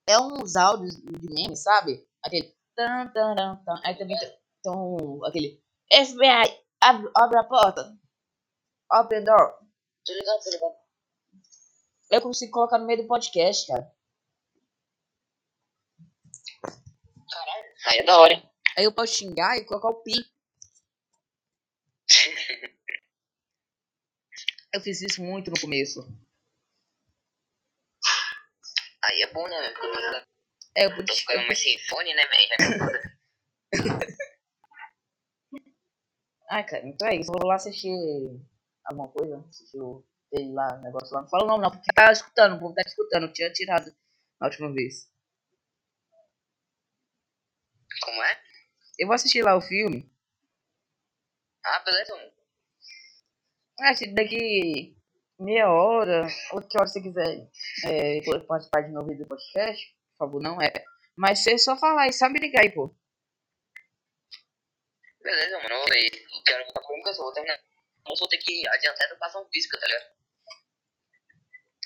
[0.09, 2.09] É uns áudios de meme, sabe?
[2.25, 2.53] Aquele.
[2.75, 3.81] Tan, tan, tan, tan.
[3.85, 4.31] Aí também tem
[4.65, 5.63] tem aquele.
[5.93, 7.97] FBI, abre, abre a porta.
[8.93, 9.59] Open door.
[10.05, 10.84] Tô ligado, tô ligado.
[12.15, 13.93] Eu consigo colocar no meio do podcast, cara.
[17.87, 18.51] Aí é da hora, hein?
[18.77, 20.13] Aí eu posso xingar e colocar o pi.
[24.73, 26.01] Eu fiz isso muito no começo.
[29.05, 29.75] Aí é bom, né,
[30.77, 32.23] É, eu tô ficando mais sem fone, né,
[32.79, 33.19] foda.
[36.51, 37.31] Ah, cara, então é isso.
[37.31, 37.91] Eu vou lá assistir
[38.85, 39.45] alguma coisa.
[39.49, 40.05] Assistir o
[40.35, 41.23] sei lá, negócio lá.
[41.23, 43.25] Não fala não, não, porque tá escutando, o povo tá escutando.
[43.25, 43.95] Eu tinha tirado
[44.41, 45.09] na última vez.
[48.03, 48.41] Como é?
[48.99, 50.11] Eu vou assistir lá o filme.
[51.65, 52.33] Ah, beleza, mano.
[53.81, 54.97] Ah, se daqui
[55.39, 57.49] meia hora, ou que hora você quiser
[57.87, 60.73] é, participar de novo do podcast, por favor, não é.
[61.17, 62.95] Mas você só falar só me ligar aí, pô.
[65.23, 65.75] Beleza, mano.
[65.75, 67.59] Eu, eu quero ficar com eu vou terminar.
[68.07, 70.15] Eu vou ter que adiantar a educação física, tá ligado?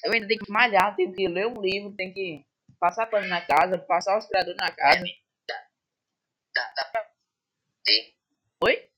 [0.04, 2.46] Eu ainda tenho que malhar, tenho que ler um livro, tenho que
[2.78, 5.04] passar pano na casa, passar o aspirador na casa.
[6.54, 7.10] Dá, dá pra.
[7.86, 8.14] Ei,
[8.64, 8.88] Oi?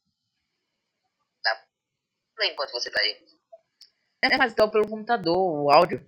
[2.42, 3.26] enquanto você tá aí.
[4.22, 6.05] É, mas então pelo computador, o áudio.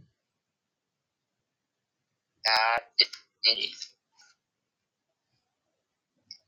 [2.47, 2.82] Ah,
[3.40, 3.72] entendi.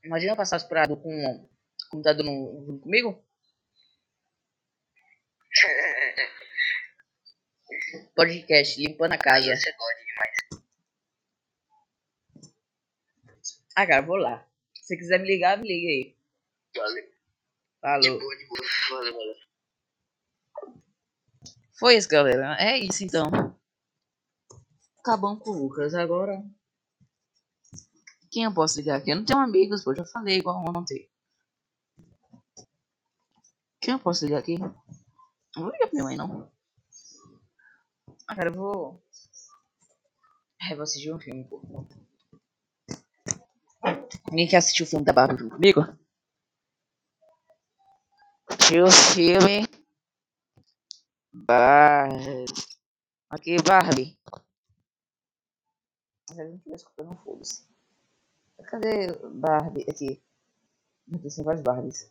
[0.02, 1.48] Imagina passar aspirador com o
[1.90, 3.24] computador no, comigo?
[8.14, 9.54] Podcast, limpando a casa.
[9.56, 10.64] você pode demais.
[13.76, 14.46] Ah, cara, vou lá.
[14.74, 16.16] Se você quiser me ligar, me liga aí.
[16.76, 17.14] Valeu.
[17.80, 18.18] Falou.
[18.18, 18.60] boa, de boa.
[18.90, 19.34] Valeu, valeu.
[21.78, 22.56] Foi isso, galera.
[22.58, 23.24] É isso, então.
[24.98, 25.94] Acabamos com o Lucas.
[25.94, 26.42] Agora...
[28.30, 29.10] Quem eu posso ligar aqui?
[29.10, 29.94] Eu não tenho amigos, pô.
[29.94, 31.08] Já falei igual ontem.
[33.80, 34.58] Quem eu posso ligar aqui?
[34.58, 34.72] Não
[35.62, 36.53] vou ligar pra minha mãe, não.
[38.26, 39.02] Cara, eu vou...
[40.60, 41.60] É, vou assistir um filme, pô.
[44.30, 45.80] Ninguém quer assistir o filme da Barbie junto comigo?
[48.48, 49.68] Assistir o filme...
[51.32, 52.44] Barbie...
[53.28, 54.18] Aqui, Barbie.
[56.30, 57.68] Mas a gente vai escutando, foda-se.
[58.64, 59.84] Cadê Barbie?
[59.88, 60.22] Aqui.
[61.10, 62.10] Tem várias Barbies.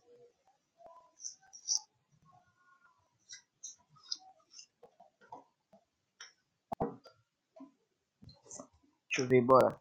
[9.14, 9.80] Deixa eu ver, bora.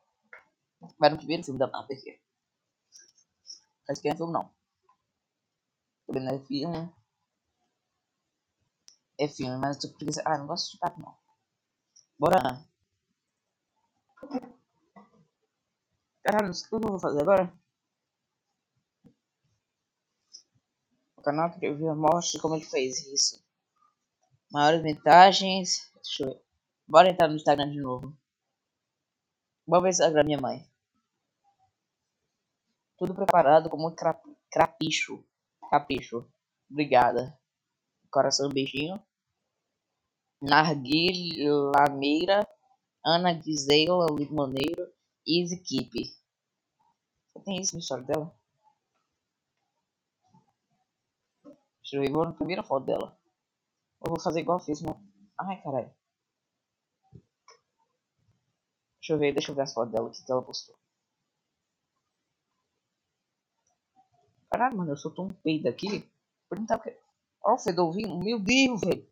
[0.99, 2.21] Vai no primeiro filme da Marvel aqui.
[3.89, 4.55] Acho que é filme não.
[6.07, 6.95] Não é filme.
[9.19, 10.23] É filme, mas eu tô preguiça.
[10.27, 11.17] Ah, não gosto de papo não.
[12.19, 12.63] Bora.
[16.23, 17.51] Caralho, o que eu vou fazer agora?
[21.17, 23.43] O canal vi mostra como ele fez isso.
[24.51, 25.91] Maiores vantagens.
[25.95, 26.43] Deixa eu ver.
[26.87, 28.22] Bora entrar no Instagram de novo.
[29.67, 30.67] O Instagram da minha mãe.
[32.99, 35.25] Tudo preparado com muito crap, crapicho.
[35.71, 36.29] Capricho.
[36.71, 37.39] Obrigada.
[38.11, 39.01] Coração, beijinho.
[40.41, 42.47] Narguilameira.
[43.05, 44.93] Ana Gisela Limoneiro.
[45.27, 46.13] Easy Keep.
[47.45, 48.35] Tem isso na história dela?
[51.83, 53.19] Deixa eu ver, vou na primeira foto dela.
[54.05, 55.01] Eu vou fazer igual eu fiz, não.
[55.39, 55.93] Ai, caralho.
[59.03, 60.79] Deixa eu ver, deixa eu ver as fotos dela que ela postou.
[64.49, 66.09] Caralho, mano, eu soltou um peido aqui.
[67.43, 68.17] Ó, o fedor vindo.
[68.23, 69.05] Meu Deus, velho.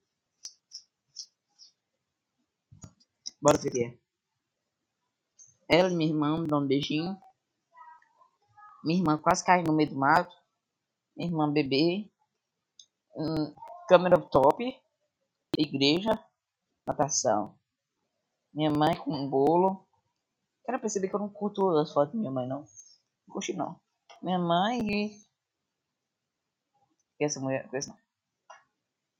[3.43, 3.99] Bora ver o que é.
[5.69, 7.21] Ela e minha irmã dão um beijinho.
[8.85, 10.37] Minha irmã quase cai no meio do mato.
[11.17, 12.09] Minha irmã bebê.
[13.17, 13.53] Hum,
[13.89, 14.81] câmera top.
[15.59, 16.25] Igreja.
[16.87, 17.59] Natação.
[18.53, 19.87] Minha mãe com um bolo.
[20.65, 22.61] Quero perceber que eu não curto as fotos da minha mãe, não.
[22.61, 23.81] Não curti, não.
[24.23, 25.21] Minha mãe e.
[27.19, 27.69] Essa mulher.
[27.73, 27.97] Essa...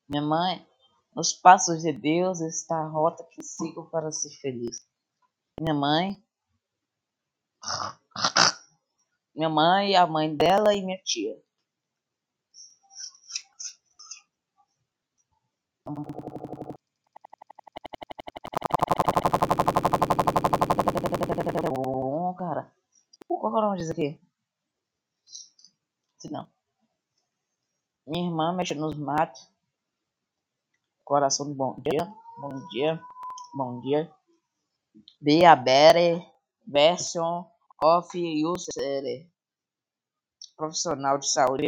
[0.09, 0.67] Minha mãe.
[1.15, 4.87] Nos passos de Deus está a rota que sigo para ser feliz.
[5.61, 6.23] Minha mãe.
[9.35, 11.37] Minha mãe, a mãe dela e minha tia.
[23.41, 24.21] Qual é o nome disso aqui?
[26.19, 26.47] Se não.
[28.07, 29.51] Minha irmã mexe nos matos.
[31.03, 32.05] Coração do bom dia.
[32.39, 33.03] Bom dia.
[33.55, 34.15] Bom dia.
[35.23, 36.21] Be a better
[36.67, 37.51] version
[37.83, 39.27] of user.
[40.55, 41.65] Profissional de saúde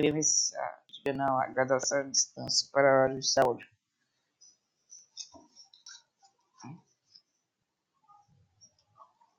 [1.14, 3.66] não a graduação à distância para a área de saúde.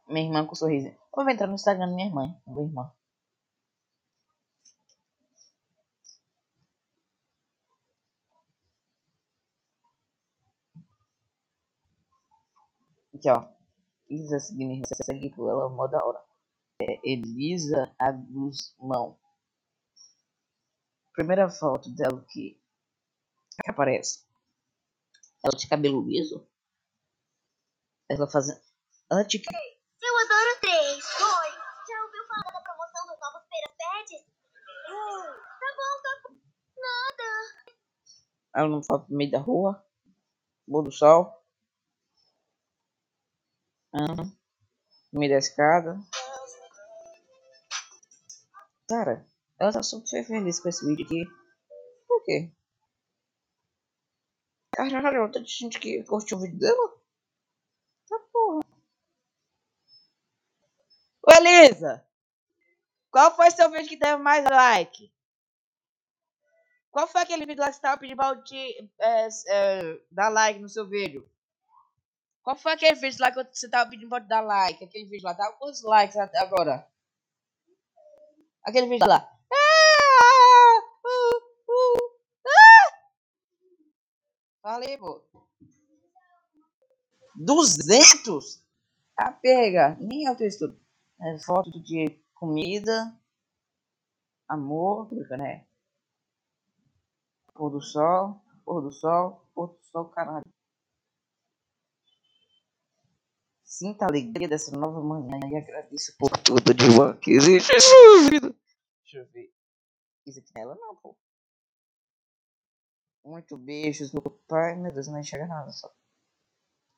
[0.08, 1.03] Minha irmã com sorriso.
[1.16, 2.36] Vou entrar no Instagram da minha irmã.
[2.48, 2.92] Minha irmã.
[13.16, 13.48] Aqui, ó.
[14.10, 16.22] Elisa seguindo segue por ela, mó da hora.
[16.82, 19.18] É Elisa Agusmão.
[21.14, 22.60] Primeira foto dela que,
[23.64, 24.26] que aparece.
[25.44, 26.46] Ela de cabelo liso.
[28.10, 28.62] Ela fazendo.
[29.10, 29.42] Ela de.
[30.02, 31.06] Eu adoro três.
[31.06, 31.52] Oi.
[31.88, 34.26] Já ouviu falar da promoção dos novos Pera Pets?
[34.90, 35.24] Hum,
[35.60, 36.36] tá bom, tá bom.
[36.78, 37.30] Nada.
[38.56, 39.84] Ela não foto no meio da rua.
[40.68, 41.34] Boa do sol.
[43.92, 44.24] Ah,
[45.12, 45.98] no meio da escada.
[48.88, 49.26] Cara,
[49.60, 51.26] ela tá super feliz com esse vídeo aqui.
[52.08, 52.52] Por quê?
[54.76, 57.02] Caralho, tá de gente que curtiu o vídeo dela?
[58.08, 58.62] Tá porra.
[61.22, 62.06] Ô Elisa!
[63.12, 65.14] Qual foi seu vídeo que teve mais like?
[66.94, 70.60] Qual foi aquele vídeo lá que você tava pedindo pra te é, é, dar like
[70.60, 71.28] no seu vídeo?
[72.44, 74.84] Qual foi aquele vídeo lá que você tava pedindo pra te dar like?
[74.84, 76.88] Aquele vídeo lá, tá quantos likes até agora?
[78.64, 79.28] Aquele vídeo lá.
[79.52, 81.38] Ah, uh,
[81.72, 82.16] uh,
[82.46, 82.94] ah.
[84.62, 85.26] Falei, pô.
[87.36, 88.64] 200?
[89.18, 89.98] Ah, pega.
[90.00, 90.80] Nem eu estudo.
[91.20, 93.20] É, foto de comida.
[94.48, 95.66] Amor, né?
[97.54, 100.46] Pôr do sol, pôr do sol, pôr do sol, caralho.
[103.64, 107.72] Sinta a alegria dessa nova manhã e agradeço por tudo de bom que existe.
[107.72, 109.54] Deixa eu ver.
[110.26, 111.18] Isso aqui nela não, pô.
[113.26, 114.76] Muito beijos, meu pai.
[114.76, 115.94] Meu Deus, não enxerga nada só.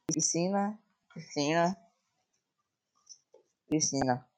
[0.07, 0.79] Piscina,
[1.13, 1.77] piscina,
[3.67, 4.29] piscina.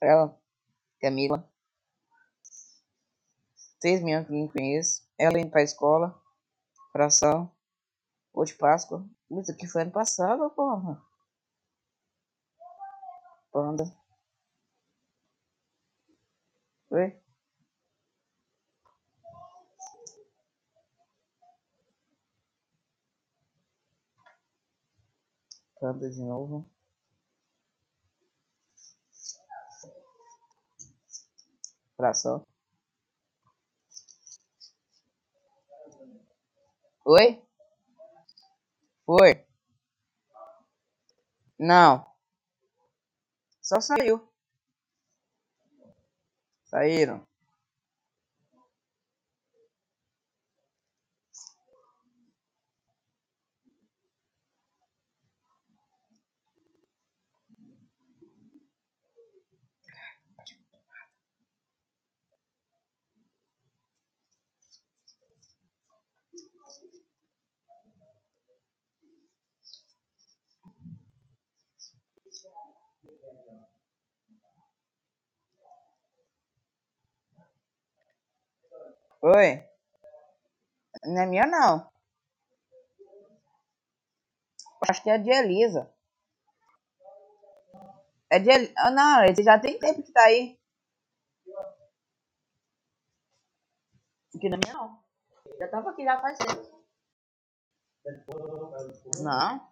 [0.00, 0.38] Ela,
[1.00, 1.48] Camila.
[3.80, 5.02] Três meninas que eu não conheço.
[5.18, 6.20] Ela indo pra escola.
[6.92, 7.50] Fração.
[8.32, 9.04] Ou de Páscoa.
[9.30, 11.02] Isso aqui foi ano passado, porra.
[13.52, 13.84] Panda.
[16.90, 17.20] Oi?
[25.80, 26.68] Panda de novo.
[31.96, 32.44] Pra.
[37.12, 37.42] Oi?
[39.04, 39.44] Foi?
[41.58, 42.06] Não.
[43.60, 44.32] Só saiu.
[46.62, 47.26] Saíram.
[79.22, 79.62] Oi?
[81.04, 81.90] Não é minha, não.
[84.88, 85.92] Acho que é de Elisa.
[88.30, 88.72] É de El...
[88.78, 90.58] ah, Não, esse já tem tempo que tá aí.
[94.34, 95.02] Aqui na minha, não.
[95.58, 96.84] Já tava aqui já faz tempo.
[99.22, 99.70] Não.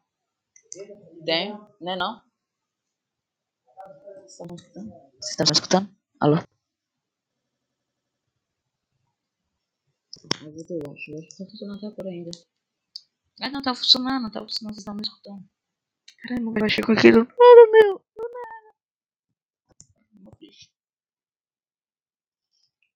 [1.25, 2.23] Tem, né não?
[4.27, 5.89] Você tá me escutando?
[6.21, 6.37] Alô?
[10.43, 12.31] Mas eu acho, eu acho que tá funcionando até agora ainda.
[13.41, 15.49] Ah, não tá funcionando, não tá funcionando, vocês estão me escutando.
[16.23, 17.19] Caramba, vai mexer com aquilo.
[17.19, 18.03] Nada, meu.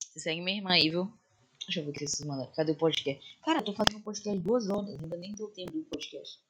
[0.00, 1.12] Você segue minha irmã aí, viu?
[1.66, 2.52] Deixa eu ver o que vocês mandaram.
[2.52, 3.38] Cadê o podcast?
[3.44, 6.40] Cara, eu tô fazendo um podcast duas horas, ainda nem deu tempo do podcast.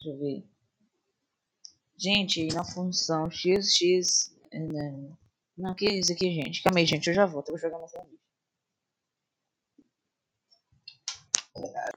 [0.00, 0.44] Deixa eu ver.
[1.96, 4.34] Gente, na função XX.
[4.50, 5.16] eh, Não,
[5.56, 6.62] não que é isso aqui, gente?
[6.62, 7.48] Calma aí, gente, eu já volto.
[7.48, 7.94] Eu vou jogar mais
[11.58, 11.95] uma vez.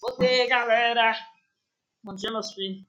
[0.00, 1.14] Voltei, galera!
[2.02, 2.84] Bom dia, meus filhos.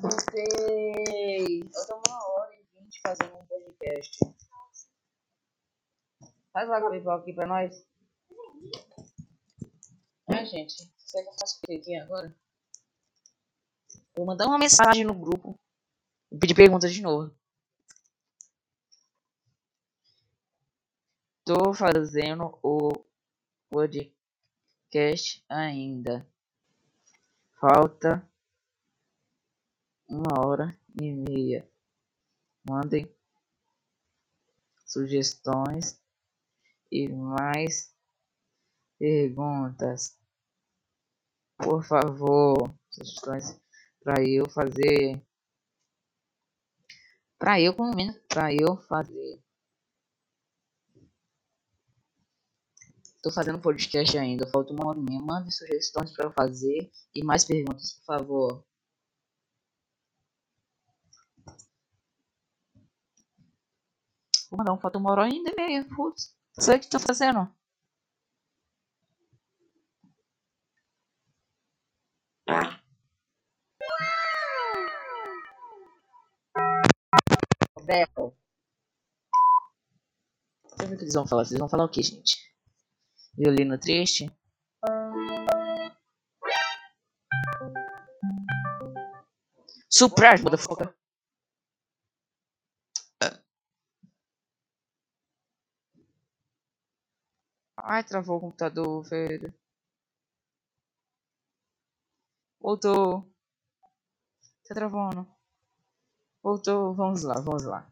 [0.00, 1.60] Voltei!
[1.62, 4.18] Eu tô uma hora e vinte fazendo um podcast.
[6.52, 7.86] Faz logo a pipoca aqui pra nós.
[10.28, 10.90] É, gente.
[10.96, 12.39] Será que eu faço o que aqui agora?
[14.16, 15.58] Vou mandar uma mensagem no grupo.
[16.30, 17.34] Vou pedir perguntas de novo.
[21.44, 22.92] Tô fazendo o
[23.70, 26.26] podcast ainda.
[27.60, 28.26] Falta
[30.08, 31.68] uma hora e meia.
[32.68, 33.08] Mandem
[34.84, 36.00] sugestões
[36.90, 37.94] e mais
[38.98, 40.18] perguntas.
[41.56, 43.60] Por favor, sugestões
[44.02, 45.22] para eu fazer.
[47.38, 49.42] Para eu, pelo menos, para eu fazer.
[53.22, 55.20] Tô fazendo podcast ainda, falta uma hora e meia.
[55.20, 58.64] Mandem sugestões para fazer e mais perguntas, por favor.
[64.50, 65.84] Pô, não, falta uma hora ainda e meia.
[65.94, 67.48] Putz, sei o que tô fazendo.
[72.50, 72.89] Bethel.
[77.92, 78.32] Eu
[80.78, 81.44] ver o que eles vão falar.
[81.44, 82.36] Vocês vão falar o que, gente?
[83.36, 84.30] Violino triste?
[89.88, 90.94] Surprise, motherfucker.
[97.76, 99.52] Ai, travou o computador, velho.
[102.60, 103.28] Voltou.
[104.68, 105.39] Tá travando.
[106.42, 106.94] Voltou.
[106.94, 107.86] Vamos lá, vamos lá.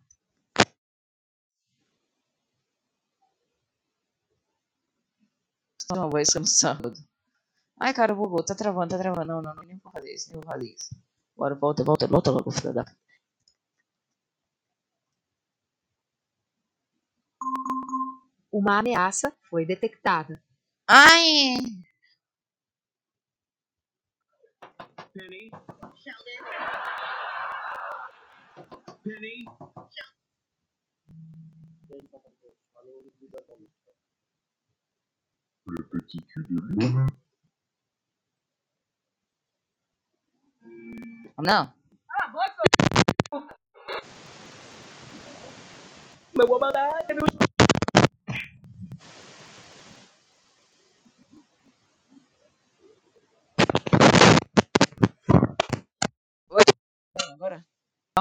[5.94, 6.98] Não, vai ser no sábado.
[7.80, 8.44] Ai, cara, bugou.
[8.44, 9.26] Tá travando, tá travando.
[9.26, 9.62] Não, não, não.
[9.62, 10.94] Nem vou fazer isso, nem vou fazer isso.
[11.36, 12.84] Bora, volta, volta, volta logo, filha da...
[18.52, 20.42] Uma ameaça foi detectada.
[20.86, 21.56] Ai!
[25.12, 25.50] Penny
[29.20, 29.44] nem.
[41.38, 41.72] Não.
[42.10, 42.62] Ah, bota!
[46.36, 47.48] Meu babadá, meu?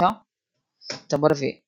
[0.00, 0.27] Não.
[1.04, 1.62] Então bora ver.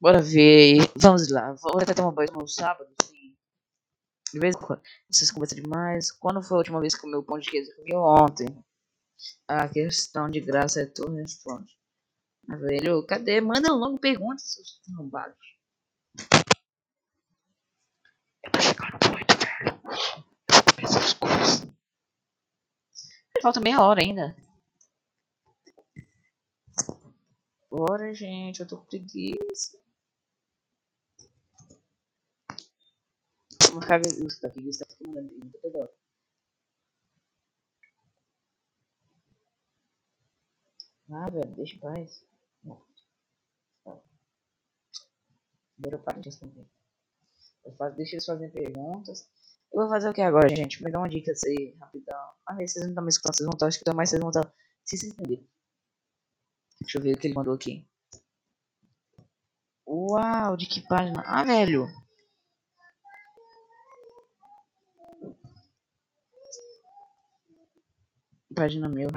[0.00, 0.90] Bora ver.
[0.96, 1.52] Vamos lá.
[1.54, 3.36] Vou até tomar banho no sábado, sim.
[4.32, 4.82] De vez em quando.
[5.10, 6.12] Vocês conversam demais.
[6.12, 7.74] Quando foi a última vez que comeu pão de queijo?
[7.76, 8.64] Comi ontem.
[9.48, 11.78] A questão de graça é tu responde.
[12.50, 13.40] Ah, velho, cadê?
[13.40, 15.36] Manda logo perguntas, seus arrombados.
[18.44, 19.80] Eu tô chegando muito, velho.
[20.48, 21.66] Eu vou pensar as coisas.
[23.40, 24.36] Falta meia hora ainda.
[27.74, 28.60] Bora, gente.
[28.60, 29.76] Eu tô com preguiça.
[33.72, 34.24] Vou ficar daqui.
[34.68, 35.92] Isso daqui mandando pergunta toda hora.
[41.10, 42.24] Ah, velho, deixa em paz.
[43.82, 44.00] Tá.
[45.74, 46.68] Primeiro eu paro de responder.
[47.64, 49.28] Eu faço, deixa eles fazerem perguntas.
[49.72, 50.82] Eu vou fazer o que agora, gente?
[50.82, 52.34] Me dá uma dica aí, rapidão.
[52.46, 54.54] Ah, vocês não estão me escutando, vocês vão estar escutando, mas vocês vão estar.
[54.84, 55.53] Vocês entenderem.
[56.84, 57.82] Deixa eu ver o que ele mandou aqui.
[59.86, 61.22] Uau, de que página?
[61.26, 61.88] Ah, velho.
[68.54, 69.08] Página meu.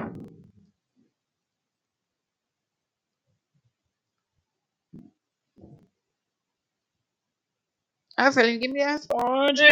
[8.16, 9.64] Ah, velho, ninguém me responde.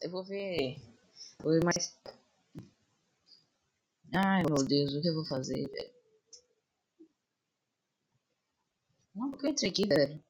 [0.00, 0.80] Eu vou ver.
[1.40, 1.94] Vou ver mais.
[4.14, 5.92] Ai, meu Deus, o que eu vou fazer, velho?
[9.14, 10.22] Não, porque eu entrei aqui, velho.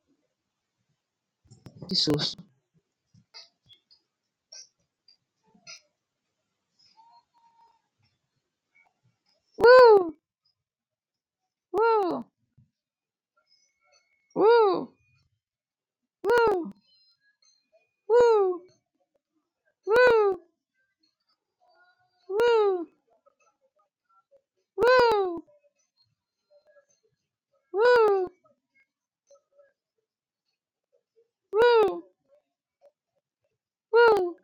[1.88, 2.42] Que susto.
[9.58, 10.14] Uh!
[11.72, 12.24] Uh!
[14.34, 14.88] Uh!
[16.24, 16.72] Uh!
[18.08, 18.62] Uh!
[19.86, 20.38] Uh!
[22.30, 22.97] Uh!
[24.78, 25.44] Woo!
[27.72, 28.28] Woo!
[31.52, 32.04] Woo!
[33.92, 34.36] Woo!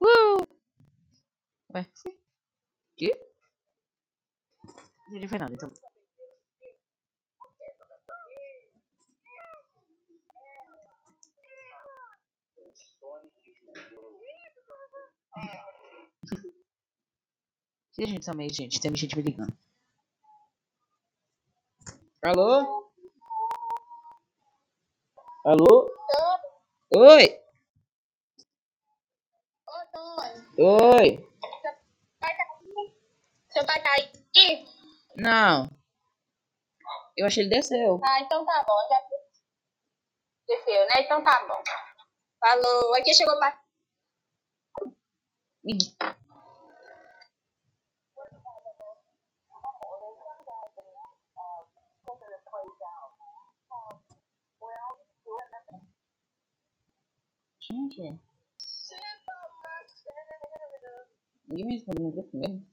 [0.00, 0.46] Woo!
[1.74, 1.86] Ouais.
[3.00, 3.10] Ok.
[5.12, 5.56] J'ai fait dans les.
[15.36, 15.67] Yeah.
[17.98, 18.06] Então.
[18.06, 18.80] Que gente também, gente.
[18.80, 19.56] Tem gente me ligando.
[22.22, 22.84] Alô?
[25.44, 25.90] Alô?
[26.94, 27.40] Oi?
[30.58, 31.28] Oi?
[33.50, 34.66] Seu pai tá aí?
[35.16, 35.68] Não.
[37.16, 38.00] Eu achei ele desceu.
[38.04, 38.88] Ah, então tá bom.
[38.88, 39.02] Já
[40.46, 41.00] desceu, né?
[41.00, 41.62] Então tá bom.
[42.40, 42.94] Falou.
[42.94, 43.58] Aqui chegou o pai.
[57.70, 58.18] Gente.
[61.48, 62.66] Ninguém me respondeu no grupo mesmo.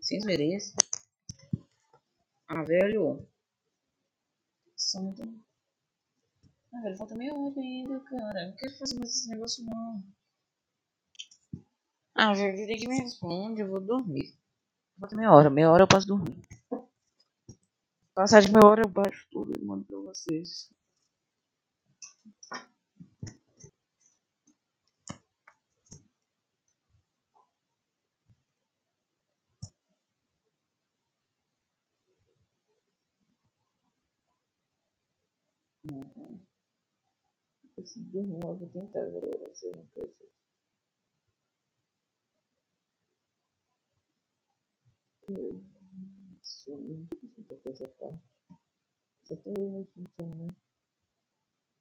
[0.00, 0.18] Sem
[0.54, 0.74] esse.
[2.46, 3.26] Ah, velho.
[4.76, 5.22] Santo.
[6.72, 8.46] Ah, velho, falta meia hora ainda, cara.
[8.48, 10.04] Não quero fazer mais esse negócio, não.
[12.14, 14.34] Ah, velho, direito que me responde, eu vou dormir.
[15.00, 16.38] Falta meia hora, meia hora eu posso dormir.
[18.14, 20.70] Passar de meia hora eu baixo tudo e mando pra vocês.
[38.12, 40.26] Dormir, eu vou tentar, eu não preciso.
[46.42, 48.18] Sim, muita coisa tá.
[49.24, 50.48] Só tô eu aqui também.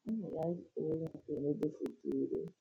[0.08, 2.54] Ai, olha, pelo do futuro.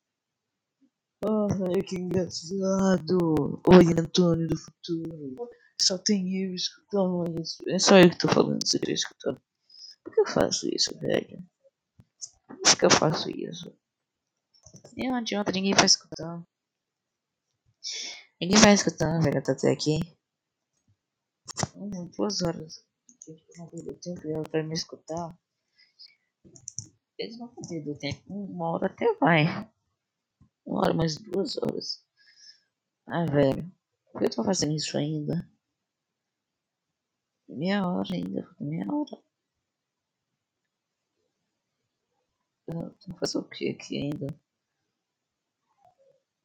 [1.26, 3.60] Ai, que engraçado!
[3.68, 5.50] Oi, Antônio do futuro.
[5.80, 7.62] Só tem eu escutando isso.
[7.68, 9.40] É só eu que tô falando, você tá escutando.
[10.05, 11.43] Por que eu faço isso, velho?
[12.47, 13.76] Por que eu faço isso?
[14.97, 16.47] Não adianta, ninguém vai escutar.
[18.40, 19.98] Ninguém vai escutar, velho, tá até aqui.
[21.74, 22.85] Hum, duas horas.
[23.59, 25.39] Não perder tempo, ela vai me escutar.
[27.18, 28.22] Eles não vão tempo.
[28.28, 29.44] Uma hora até vai.
[30.66, 32.05] Uma hora, mais duas horas.
[33.06, 33.70] Ah, velho.
[34.12, 35.48] Por que eu tô fazendo isso ainda?
[37.48, 39.22] Meia hora ainda, meia hora.
[42.68, 44.26] Eu tô fazendo o que aqui ainda?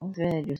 [0.01, 0.55] Velho.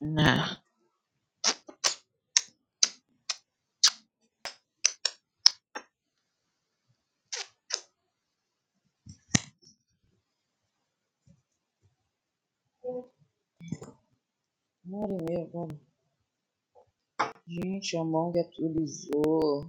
[0.00, 0.63] Nah.
[14.94, 15.80] Uma hora e meia, cara.
[17.48, 19.68] Gente, a Among atualizou.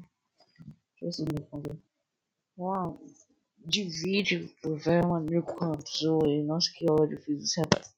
[1.01, 1.81] Deixa eu ver se eu me encontro.
[2.55, 3.01] Uau.
[3.57, 6.43] Divide por velho maníaco com a Zoe.
[6.43, 7.19] Nossa, que ódio.
[7.23, 7.95] Fiz isso, rapaz.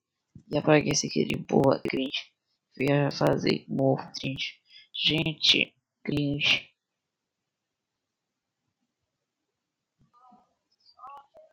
[0.49, 2.31] E apaguei esse aqui de porra, cringe.
[2.77, 4.53] Via fazer morro, cringe.
[4.93, 5.75] Gente,
[6.05, 6.69] cringe.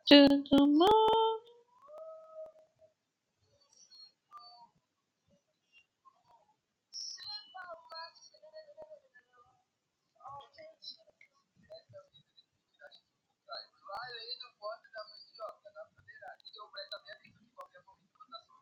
[0.07, 1.34] Tudo mal.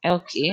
[0.03, 0.47] É o quê?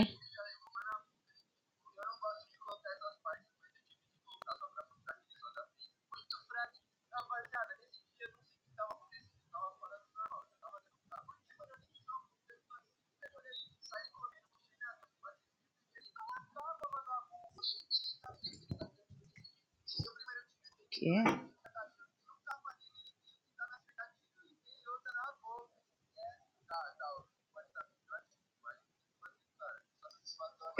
[20.90, 21.49] Que?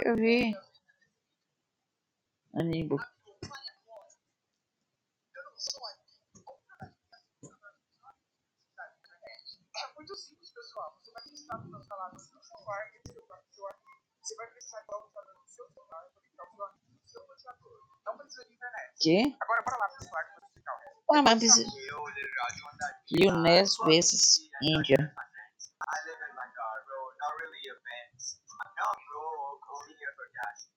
[0.03, 0.55] Eu vi.
[2.55, 2.97] Amigo.
[9.77, 10.97] É muito simples, pessoal.
[11.03, 12.91] Você vai no seu celular
[14.21, 15.65] Você vai no seu celular o seu.
[18.05, 18.97] Não precisa de internet.
[18.99, 19.37] Que?
[19.39, 20.73] Agora, bora lá, pessoal, que eu vou explicar
[23.51, 24.49] mas precisa.
[24.61, 25.13] Índia.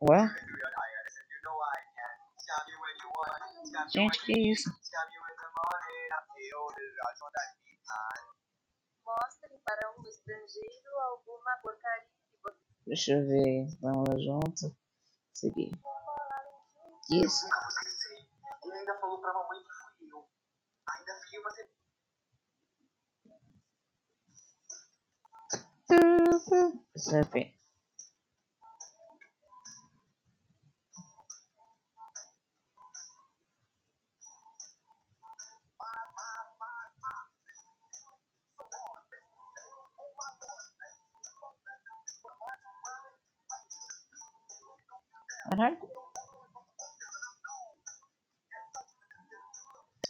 [0.03, 0.21] Ué?
[3.89, 4.71] Gente, que isso?
[9.05, 13.67] Mostre para um estrangeiro alguma porcaria que você Deixa eu ver.
[13.81, 14.77] Vamos lá junto.
[15.33, 15.73] Seguir.
[17.11, 17.47] Isso.
[18.65, 20.29] Ele ainda falou pra mamãe que fui eu.
[20.87, 21.71] Ainda filma você.
[26.95, 27.55] Deixa eu
[45.55, 45.79] Caralho.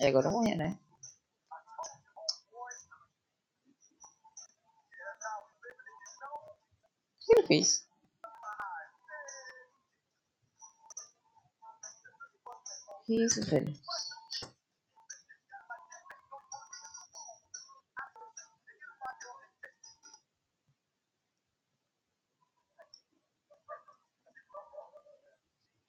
[0.01, 0.79] E agora morrer, né?
[7.21, 7.87] O que ele fez?
[13.05, 13.75] Que isso, velho?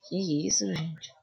[0.08, 1.14] Que isso, gente?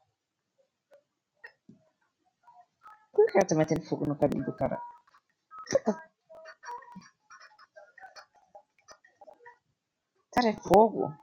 [3.13, 4.81] Por que cara tá metendo fogo no cabelo do cara?
[10.35, 11.15] Cara, é fogo?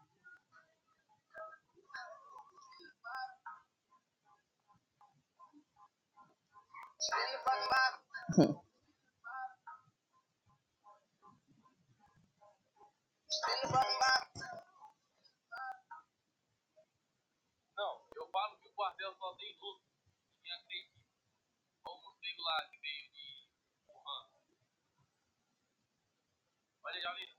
[8.38, 8.61] Hum.
[17.76, 19.81] Não, eu falo que o quartel só tem russo.
[20.36, 20.99] Ninguém acredita.
[21.81, 23.47] Como o nego lá que veio de
[23.88, 24.27] Wuhan.
[26.84, 27.30] Olha, já vi.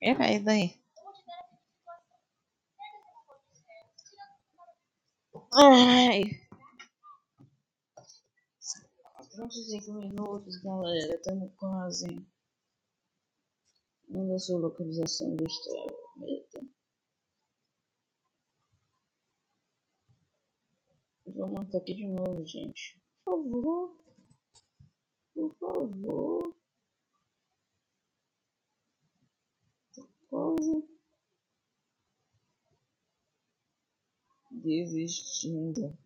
[0.00, 0.80] É, vai daí.
[5.52, 6.48] Ai.
[9.36, 11.14] 25 minutos, galera.
[11.14, 12.26] Estamos quase.
[14.08, 16.77] Manda sua localização do estrago.
[21.38, 23.00] Vou montar aqui de novo, gente.
[23.24, 23.96] Por favor.
[25.32, 26.56] Por favor.
[30.28, 30.88] Quase.
[34.50, 35.96] Desistindo.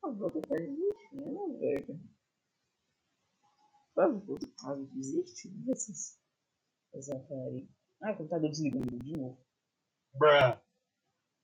[0.00, 2.00] Por favor, tu tá desistindo, velho.
[3.94, 6.18] Por favor, tu tá desistindo dessas.
[6.92, 7.70] Essa pare.
[8.02, 9.38] Ah, o computador desligou de novo.
[10.14, 10.60] Bruh.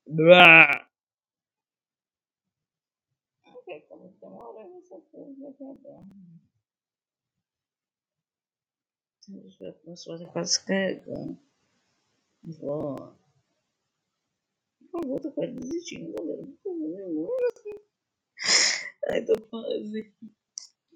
[0.08, 0.88] Brá.
[3.46, 6.04] Ok, como demora coisa vai acabar.
[9.28, 11.38] Deixa eu ver como se quase carregando.
[12.42, 12.96] Vou.
[14.90, 16.46] Por favor, tô quase desistindo, galera.
[16.46, 17.52] Por favor, demora.
[19.10, 20.14] Ai, tô quase.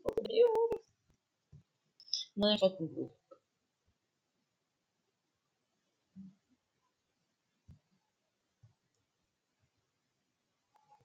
[0.02, 0.80] Falta meia hora.
[2.36, 3.10] Não é falta um.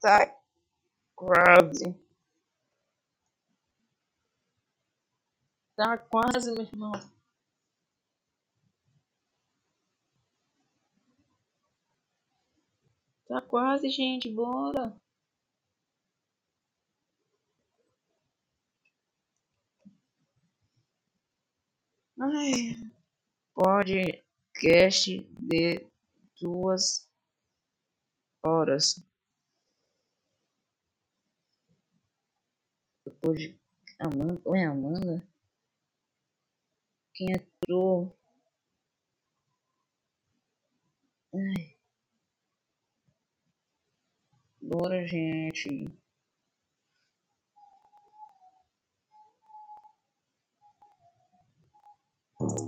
[0.02, 0.42] Tá
[1.16, 2.11] quase.
[5.82, 6.92] Tá quase, meu irmão.
[13.28, 14.30] Tá quase, gente.
[14.30, 14.96] Bora.
[22.20, 22.76] Ai.
[23.56, 25.88] Podcast de
[26.40, 27.10] duas
[28.46, 29.04] horas.
[33.26, 33.60] Hoje.
[34.00, 34.40] Amanda.
[34.46, 35.31] Oi, Amanda?
[37.22, 38.18] Quem entrou?
[41.36, 41.78] Ai.
[44.60, 45.86] Bora, gente.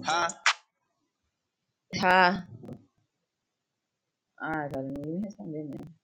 [0.05, 0.27] Ha.
[1.99, 2.47] Tá.
[4.37, 6.03] Ah, cara, não ia responder mesmo.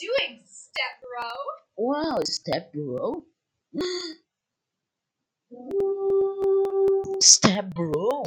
[0.00, 1.30] Doing, step bro?
[1.76, 3.26] Wow, step bro.
[7.22, 8.22] Step bro.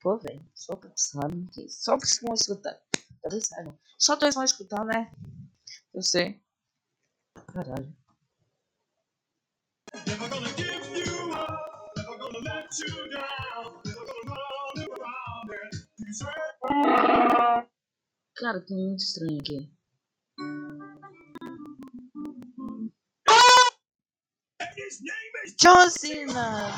[0.00, 1.46] Pô, velho, só que sabe.
[1.52, 2.80] que- Só que vocês vão escutar.
[3.22, 3.78] Talvez saibam.
[3.98, 5.12] Só dois vão escutar, né?
[5.92, 6.42] Eu sei.
[7.52, 7.94] Caralho.
[10.06, 11.60] Never gonna give you up.
[24.90, 26.74] His name is John Cena!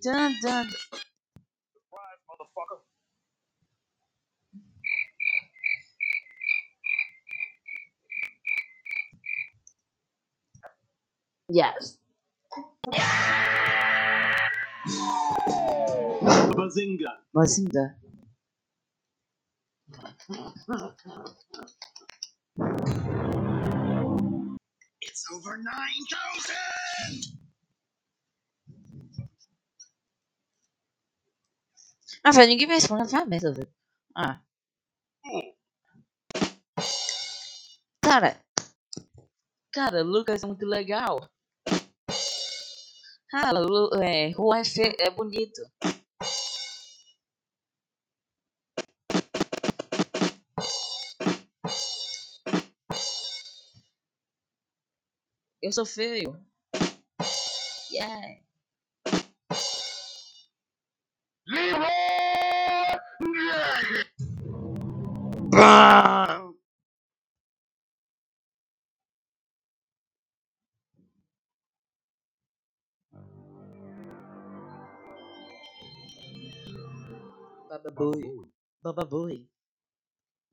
[0.00, 0.66] Dun, dun.
[1.74, 2.78] Surprise, motherfucker.
[11.48, 11.98] Yes.
[16.56, 17.12] Bazinga.
[17.34, 17.94] Bazinga.
[25.02, 27.32] It's over 9,000.
[32.24, 33.74] Ah, velho, ninguém vai responder essa merda, velho.
[34.16, 34.40] Ah.
[38.04, 38.40] Cara.
[39.72, 41.28] Cara, Lucas é muito legal.
[43.32, 45.62] Ah, Lu, é, Juan é, é bonito.
[55.62, 56.44] Eu sou feio.
[57.88, 58.42] Yeah.
[77.68, 78.50] Baba Booey.
[78.82, 79.48] Baba Booey.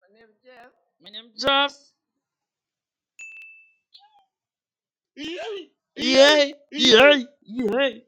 [0.00, 0.72] My name is Jeff.
[1.02, 1.76] My name's Jeff.
[5.16, 5.70] Yay!
[5.96, 6.54] Yay!
[6.72, 7.26] Yay!
[7.42, 8.04] Yay!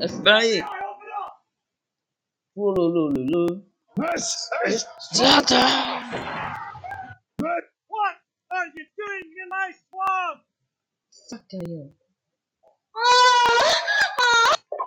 [0.00, 0.64] Espera aí.
[2.56, 3.62] Ulululu.
[5.12, 5.62] Santa!
[7.38, 8.14] What
[8.50, 9.89] are you doing in my swamp?
[11.30, 11.92] Fuck are you?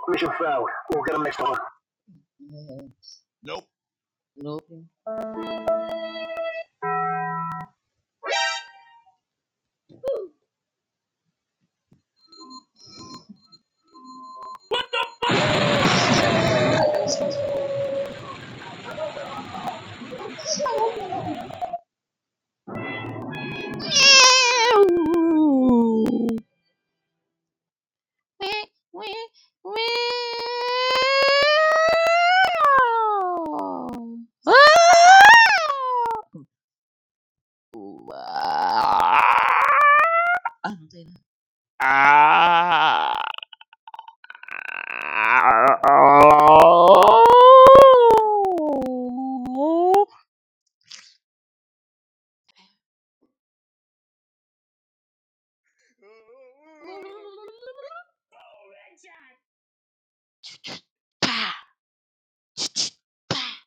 [0.09, 0.69] Mission failed.
[0.91, 1.55] We'll get them next time.
[3.43, 3.67] Nope.
[4.37, 4.65] Nope.
[14.69, 15.07] What the
[20.99, 21.12] fuck?
[61.21, 61.55] Pá.
[63.29, 63.63] Pá.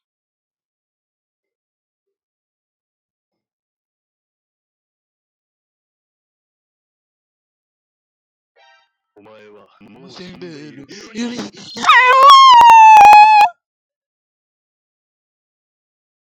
[10.11, 10.87] Sem beijo.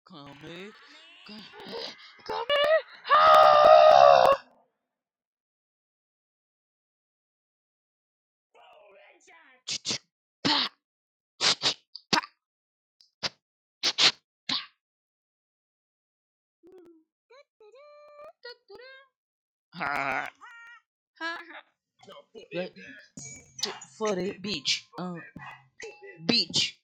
[0.07, 0.73] Come here.
[1.27, 1.37] Come
[2.27, 2.63] come here.
[2.63, 2.66] Ah.
[19.79, 20.29] Ah.
[22.55, 22.75] Like,
[23.63, 24.87] t- for the beach.
[24.99, 25.17] Uh,
[26.27, 26.81] beach.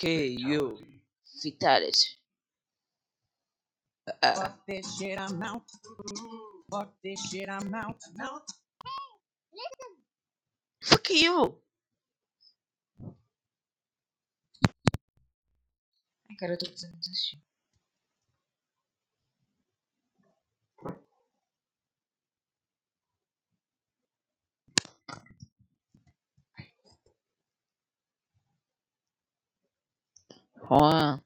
[0.00, 0.78] KO.
[1.42, 2.08] Fatality.
[4.22, 5.62] Uh, Fuck this shit, I'm out.
[6.70, 7.96] Fuck this shit, I'm out.
[8.06, 8.46] I'm out.
[10.82, 11.60] fuck you.
[16.30, 17.40] Ai, cara, eu tô precisando desistir.
[30.68, 31.18] Ó.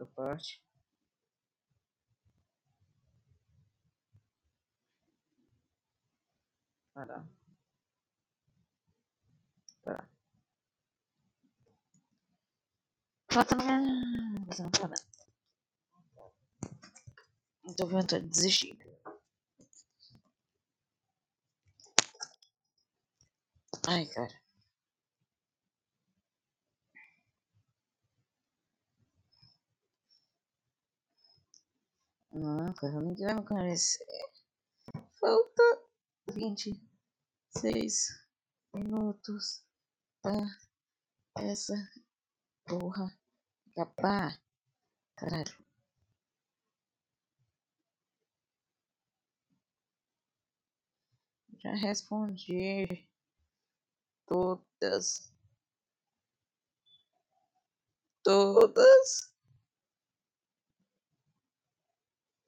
[0.00, 0.60] Essa parte.
[6.94, 7.24] Parar.
[9.84, 10.08] Parar.
[13.30, 13.56] Falta.
[13.56, 15.07] Não
[17.74, 18.78] tô vontade de desistir.
[23.86, 24.40] Ai, cara.
[32.32, 34.06] Não, cara, ninguém vai me conhecer.
[35.18, 35.82] Falta
[36.32, 38.08] 26
[38.74, 39.64] minutos
[40.22, 40.46] pra
[41.38, 41.74] essa
[42.66, 43.18] porra
[43.70, 44.40] acabar.
[45.16, 45.67] Caralho.
[51.60, 53.08] Já respondi
[54.26, 55.32] todas.
[58.22, 59.34] Todas.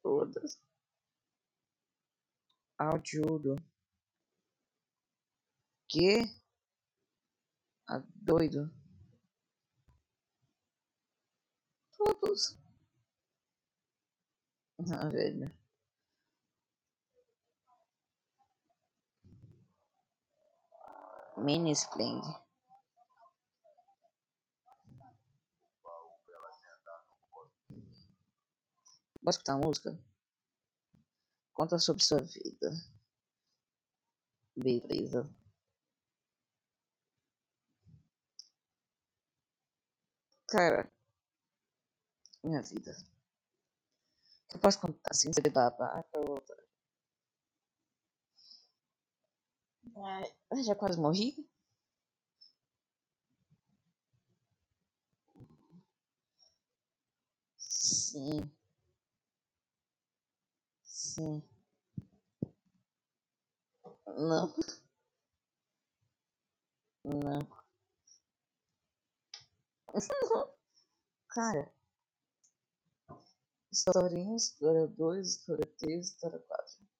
[0.01, 0.61] Todas.
[2.77, 3.55] Áudio.
[5.89, 6.23] Que?
[7.87, 8.71] Ah, doido.
[11.97, 12.57] Todos.
[14.91, 15.60] Ah, velho.
[21.75, 22.21] Spling.
[29.23, 29.97] Posso escutar uma música?
[31.53, 32.71] Conta sobre sua vida.
[34.55, 35.29] Beleza.
[40.47, 40.91] Cara,
[42.43, 42.95] minha vida.
[44.53, 46.60] Eu posso contar assim, ser babaca ou outra.
[50.51, 51.35] Eu já quase morri.
[57.57, 58.51] Sim.
[60.83, 61.41] Sim.
[64.17, 64.53] Não.
[67.03, 67.47] Não.
[71.29, 71.71] Cara.
[73.71, 76.90] Historinha, história 2, história 3, história 4.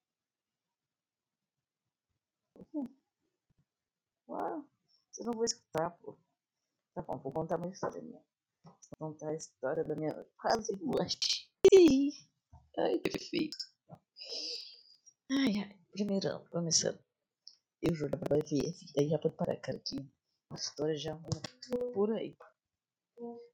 [4.26, 4.68] Claro.
[5.10, 6.18] Você não vai escutar, pô.
[6.94, 8.22] Tá bom, vou contar uma história minha.
[8.64, 11.50] Vou contar a história da minha quase morte.
[12.78, 13.56] Ai, perfeito.
[15.30, 15.78] Ai, ai.
[15.92, 16.98] Primeirão, começando.
[17.82, 18.92] Eu jogava FF.
[18.98, 19.96] Aí já pode parar, cara, que
[20.50, 22.36] a história já vai por aí.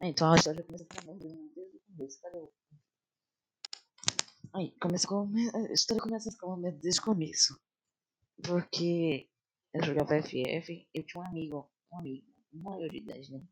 [0.01, 2.21] Então a história começa com a merda desde o começo.
[2.21, 2.53] Cadê o.
[4.55, 5.33] Aí, começa com.
[5.55, 7.61] A história começa com a merda desde o começo.
[8.43, 9.29] Porque
[9.75, 13.47] eu jogava FF, eu tinha um amigo, um amigo, maior de idade, né?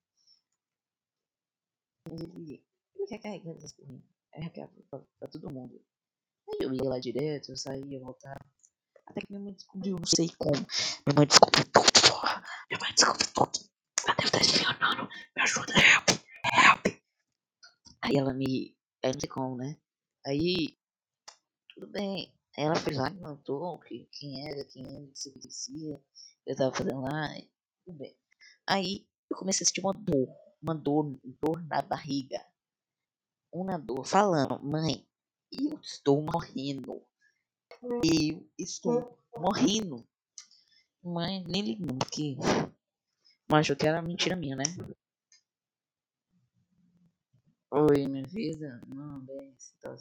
[2.10, 2.62] Ele,
[2.94, 4.04] ele recarregava essas porrinhas.
[4.32, 5.84] Aí recarregava pra, pra todo mundo.
[6.48, 8.38] Aí eu ia lá direto, eu saía, voltava.
[9.06, 10.66] Até que minha mãe descobriu, não sei como.
[11.06, 12.42] Minha mãe descobriu tudo, porra.
[12.70, 13.70] Minha mãe descobriu tudo.
[14.04, 15.08] Ela deve estar espionando.
[15.36, 16.08] Me ajuda, help,
[16.64, 17.02] help.
[18.02, 18.76] Aí ela me.
[19.02, 19.76] Aí não sei como, né?
[20.24, 20.76] Aí.
[21.74, 22.35] Tudo bem.
[22.56, 26.00] Ela foi lá, me contou que, quem era, quem era, que se conhecia.
[26.46, 27.28] Eu tava fazendo lá.
[27.84, 28.16] Tudo bem.
[28.66, 30.28] Aí eu comecei a sentir uma dor.
[30.62, 32.42] Uma dor, dor na barriga.
[33.52, 34.06] Uma dor.
[34.06, 35.06] Falando, mãe,
[35.52, 37.02] eu estou morrendo.
[37.82, 40.06] Eu estou morrendo.
[41.02, 42.36] Mãe, nem ligando que.
[43.48, 44.64] Mas achou que era mentira minha, né?
[47.72, 48.80] Oi, minha vida.
[48.86, 49.96] Não, bem, tá,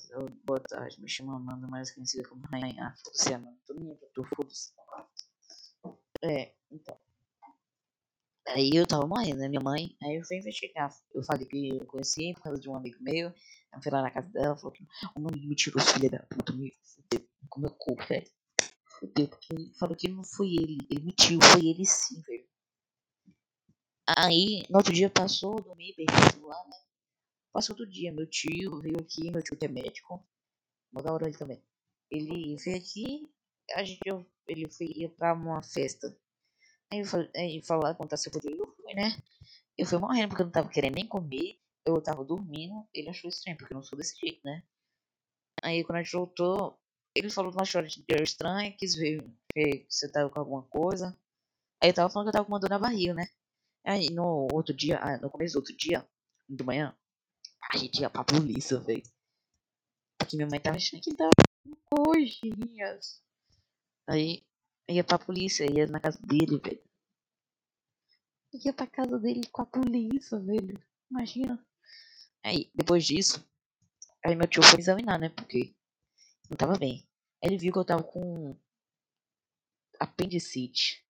[0.46, 1.02] boa tarde.
[1.02, 2.94] Me chamo Amanda, mais conhecida como Rainha.
[3.04, 3.58] Foda-se, Amanda.
[3.66, 4.72] Tô nem pra foda-se.
[6.24, 6.96] É, então.
[8.50, 9.50] Aí eu tava morrendo, né?
[9.50, 9.98] Minha mãe.
[10.04, 10.96] Aí eu fui investigar.
[11.12, 13.30] Eu falei que eu conheci por causa de um amigo meu.
[13.74, 14.84] Eu fui lá na casa dela, falou que
[15.16, 18.30] o meu amigo me tirou, filha da puta, me fudeu com meu cu, velho.
[18.86, 20.78] Fudeu, porque ele falou que não foi ele.
[20.90, 22.48] Ele mentiu, foi ele sim, velho.
[24.20, 26.78] Aí, no outro dia passou, eu dormi, o celular, né?
[27.56, 30.22] Passou outro dia, meu tio veio aqui, meu tio que é médico.
[30.92, 31.64] Dar hora ele também.
[32.12, 33.32] Ele veio aqui,
[33.76, 36.20] a gente, eu, ele foi, ia pra uma festa.
[36.92, 39.18] Aí eu falei, aí lá, contar se eu podia ir, eu fui, né?
[39.78, 41.58] Eu fui morrendo porque eu não tava querendo nem comer.
[41.86, 44.62] Eu tava dormindo, ele achou estranho, porque eu não sou desse jeito, né?
[45.64, 46.78] Aí quando a gente voltou,
[47.16, 49.24] ele falou que deu estranha, quis ver
[49.54, 51.18] que você tava com alguma coisa.
[51.82, 53.30] Aí eu tava falando que eu tava com uma dor na barriga, né?
[53.86, 56.06] Aí no outro dia, ah, no começo do outro dia,
[56.50, 56.94] de manhã,
[57.72, 59.04] a gente ia pra polícia, velho.
[60.18, 61.32] Porque minha mãe tava achando que tava
[61.86, 63.24] coxinhas.
[64.08, 64.46] Aí
[64.90, 66.84] ia pra polícia, ia na casa dele, velho.
[68.54, 70.82] Ia pra casa dele com a polícia, velho.
[71.10, 71.66] Imagina.
[72.44, 73.44] Aí, depois disso,
[74.24, 75.30] aí meu tio foi examinar, né?
[75.30, 75.76] Porque
[76.50, 77.08] não tava bem.
[77.44, 78.56] Aí ele viu que eu tava com
[80.00, 81.06] apendicite.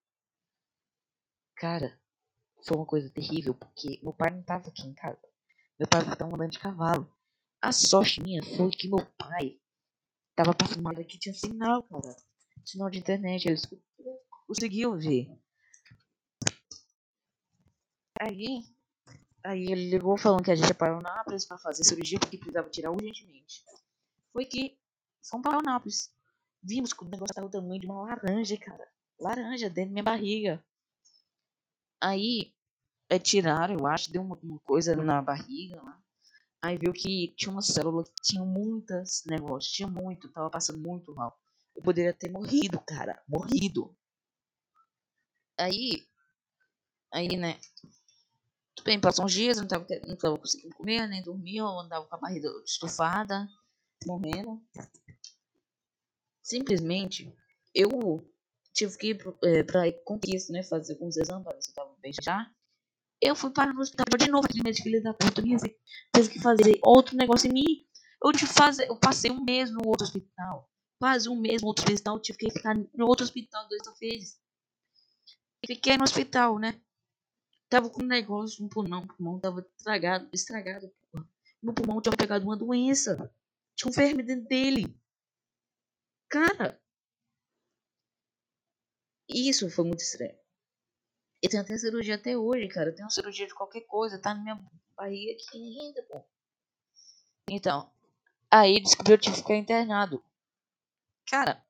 [1.56, 2.00] Cara,
[2.64, 5.20] foi uma coisa terrível, porque meu pai não tava aqui em casa.
[5.78, 7.10] Meu pai tava andando de cavalo.
[7.60, 9.60] A sorte minha foi que meu pai
[10.34, 12.16] tava passando uma que tinha sinal, cara.
[12.64, 13.46] Sinal de internet.
[13.46, 13.62] Eles
[14.46, 15.28] conseguiam ver.
[18.18, 18.62] Aí,
[19.44, 22.70] aí ele ligou falando que a gente ia para Eunápolis pra fazer cirurgia porque precisava
[22.70, 23.62] tirar urgentemente.
[24.32, 24.78] Foi que
[25.28, 26.10] fomos para Eunápolis.
[26.62, 28.90] Vimos que o negócio tava do tamanho de uma laranja, cara.
[29.20, 30.64] Laranja dentro da minha barriga.
[32.00, 32.55] Aí,
[33.08, 35.98] é, tiraram, eu acho, deu uma, uma coisa na barriga lá.
[36.62, 41.14] Aí viu que tinha uma célula que tinha muitas negócios, tinha muito, tava passando muito
[41.14, 41.38] mal.
[41.76, 43.96] Eu poderia ter morrido, cara, morrido.
[45.58, 46.06] Aí,
[47.12, 47.58] aí, né,
[48.74, 51.66] tudo bem, passou uns dias, eu não tava, não tava conseguindo comer, nem dormir, eu
[51.66, 53.48] andava com a barriga estufada,
[54.06, 54.62] morrendo.
[56.42, 57.30] Simplesmente,
[57.74, 57.90] eu
[58.72, 61.74] tive que ir pro- eh, pra Conquista, né, fazer alguns exames pra ver se eu
[61.74, 62.50] tava bem já.
[63.20, 65.74] Eu fui parar no hospital de novo, médico filho da puta, disse,
[66.12, 67.86] teve que fazer outro negócio em mim.
[68.22, 70.70] Eu tive fazer, eu passei um mês no outro hospital.
[70.98, 74.38] Quase um mês no outro hospital, tive que ficar no outro hospital dois vezes.
[75.66, 76.80] Fiquei no hospital, né?
[77.68, 80.90] Tava com um negócio no pulmão, o pulmão tava estragado, estragado.
[81.62, 83.32] Meu pulmão tinha pegado uma doença.
[83.74, 84.96] Tinha um verme dentro dele.
[86.28, 86.80] Cara,
[89.28, 90.38] isso foi muito estranho.
[91.46, 92.90] Eu tenho até cirurgia até hoje, cara.
[92.90, 94.60] Eu tenho cirurgia de qualquer coisa, tá na minha
[94.96, 96.24] barriga aqui ainda, pô.
[97.48, 97.88] Então,
[98.50, 100.20] aí descobriu que eu tive que ficar internado.
[101.30, 101.64] Cara,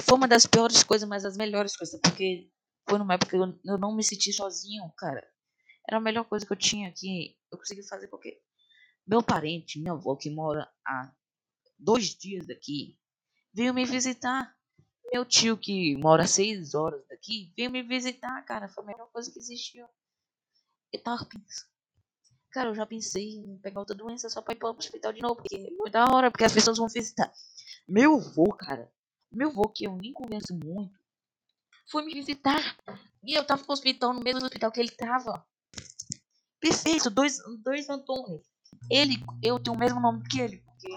[0.00, 2.50] foi uma das piores coisas, mas as melhores coisas, porque
[2.86, 5.26] foi numa época que eu, eu não me senti sozinho, cara.
[5.88, 7.38] Era a melhor coisa que eu tinha aqui.
[7.50, 8.38] Eu consegui fazer porque
[9.06, 11.10] meu parente, minha avó, que mora há
[11.78, 12.98] dois dias daqui,
[13.50, 14.53] veio me visitar.
[15.14, 18.66] Meu tio, que mora seis horas daqui, veio me visitar, cara.
[18.66, 19.86] Foi a melhor coisa que existiu.
[20.92, 21.70] Eu tava pensando.
[22.50, 25.36] Cara, eu já pensei em pegar outra doença só pra ir pro hospital de novo,
[25.36, 27.32] porque é da hora, porque as pessoas vão visitar.
[27.86, 28.92] Meu avô, cara,
[29.30, 30.98] meu avô, que eu nem converso muito,
[31.86, 32.76] foi me visitar.
[33.22, 35.46] E eu tava no hospital, no mesmo hospital que ele tava.
[36.58, 38.42] Perfeito, dois, dois Antônios.
[38.90, 40.88] Ele, eu tenho o mesmo nome que ele, porque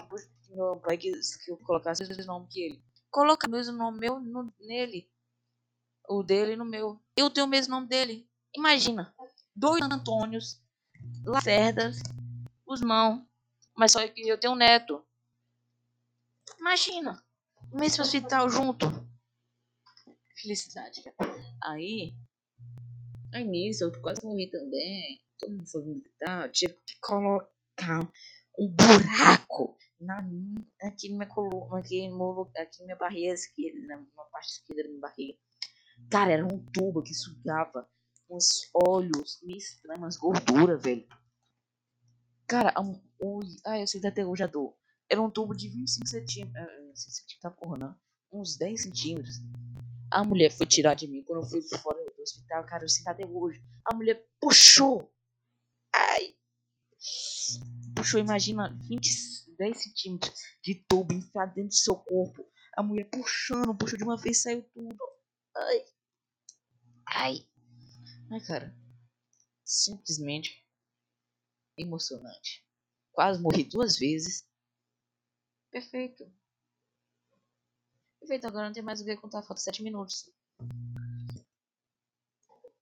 [0.56, 2.87] meu pai quis que eu colocasse o mesmo nome que ele.
[3.10, 5.10] Coloca o mesmo meu no, nele.
[6.08, 7.00] O dele no meu.
[7.16, 8.28] Eu tenho o mesmo nome dele.
[8.54, 9.14] Imagina.
[9.54, 10.60] Dois Antônios,
[11.24, 12.00] Lacerdas,
[12.66, 13.26] Guzmão.
[13.76, 15.04] Mas só que eu tenho um neto.
[16.58, 17.22] Imagina.
[17.70, 18.86] No mesmo hospital junto.
[20.40, 21.02] Felicidade.
[21.64, 22.14] Aí.
[23.32, 25.20] Aí nisso, eu quase morri também.
[25.38, 26.50] Todo mundo foi me gritar.
[26.50, 28.00] Tive que colocar
[28.58, 34.52] um buraco na minha, aqui minha coluna, aqui, no, aqui minha barriga esquerda, na, parte
[34.52, 35.38] esquerda da minha barriga.
[36.10, 37.88] Cara, era um tubo que sugava
[38.30, 41.06] uns óleos meio estranhos, umas gorduras, velho.
[42.46, 44.74] Cara, um, um, ah, eu sei até hoje a dor.
[45.10, 46.56] Era um tubo de 25 centímetros.
[46.56, 47.96] Ah, 25 centímetros, tá porra, não.
[48.32, 49.36] Uns 10 centímetros.
[50.10, 53.04] A mulher foi tirar de mim quando eu fui fora do hospital, cara, eu sei
[53.06, 53.62] até hoje.
[53.84, 55.12] A mulher puxou.
[55.94, 56.34] Ai.
[57.94, 62.48] Puxou, imagina, 20, 10 centímetros de tubo enfiado dentro do seu corpo.
[62.76, 64.96] A mulher puxando, puxou de uma vez saiu tudo.
[65.56, 65.84] Ai.
[67.06, 67.48] Ai.
[68.30, 68.76] Ai, cara.
[69.64, 70.64] Simplesmente
[71.76, 72.64] emocionante.
[73.12, 74.46] Quase morri duas vezes.
[75.70, 76.30] Perfeito.
[78.20, 79.42] Perfeito, agora não tem mais o que contar.
[79.42, 80.30] Falta sete minutos.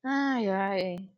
[0.02, 1.15] Ai, ai.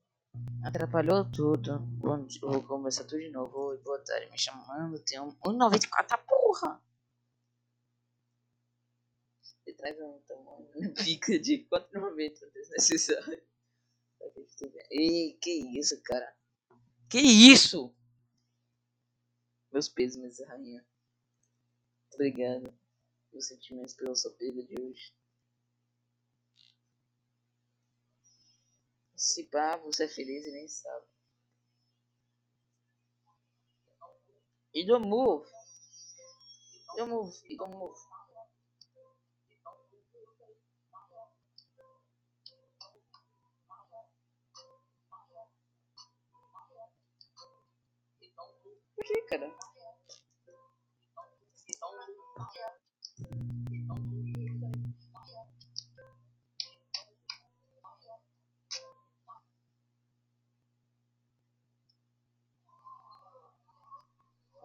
[0.65, 1.79] Atrapalhou tudo.
[1.79, 3.59] Bom, vou começar tudo de novo.
[3.69, 4.99] Oi, boa tarde, me chamando.
[5.05, 6.83] Tem um 1,94, porra!
[9.67, 13.43] Ele traz um tamanho pica de 4,90 desnecessário.
[14.91, 16.37] Ei, que isso, cara?
[17.09, 17.95] Que isso?
[19.73, 20.85] Meus pesos, rainha.
[22.13, 22.75] Obrigado.
[23.33, 25.13] Meus sentimentos pela sua perda de hoje.
[29.19, 31.07] Se pá, você é feliz e nem sabe.
[34.73, 35.51] E do move.
[36.97, 37.37] Do move.
[37.47, 37.99] E do move.
[48.95, 49.53] Por que, cara?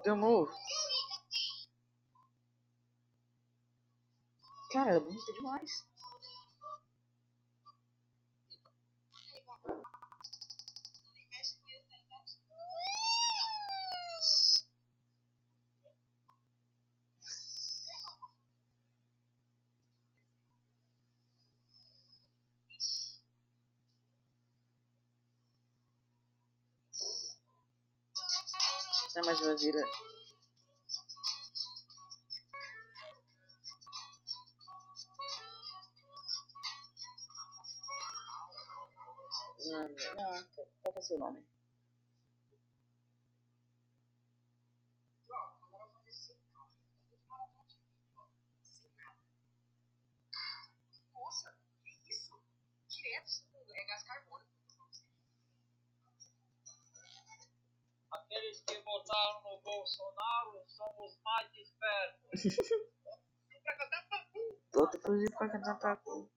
[0.04, 0.52] Deu move.
[4.72, 5.72] Cara, bonita demais.
[29.26, 29.88] Mas vai virar.
[39.66, 40.44] Não, não,
[40.82, 41.46] qual é o seu nome?
[51.14, 52.38] Nossa, que isso?
[52.90, 53.44] Direto
[53.74, 54.52] é gás carbônico.
[58.12, 62.58] Aqueles que votaram no Bolsonaro são os mais espertos.
[64.72, 66.32] Pro Zip pra cantar pra cantar papu.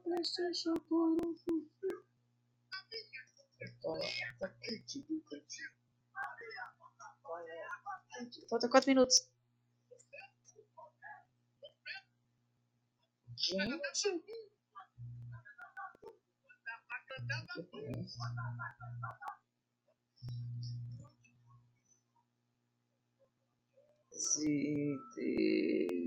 [0.04, 1.36] PlayStation por um
[8.50, 9.30] Falta 4 minutos.
[13.38, 13.82] Gente.
[24.12, 24.98] Se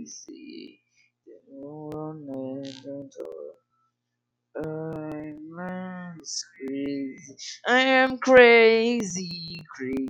[0.07, 0.85] se
[4.57, 7.17] I'm crazy.
[7.67, 10.09] I am crazy, crazy.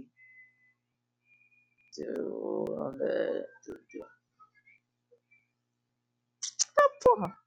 [6.77, 7.39] Ah, porra.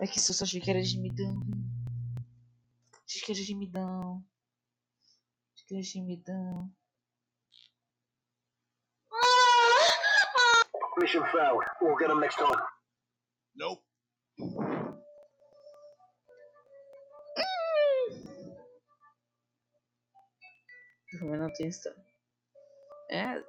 [0.00, 1.40] É que eu só achei que era gemidão.
[3.06, 4.24] Achei que era gemidão.
[5.54, 6.72] Achei que era gemidão.
[10.98, 11.62] Mission failed.
[11.80, 12.50] We'll get them next time.
[13.56, 13.80] Nope.
[21.18, 21.98] Como não tem história.
[23.10, 23.42] É.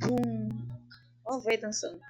[0.00, 0.48] Pum.
[1.24, 2.00] Ó, o velho dançando.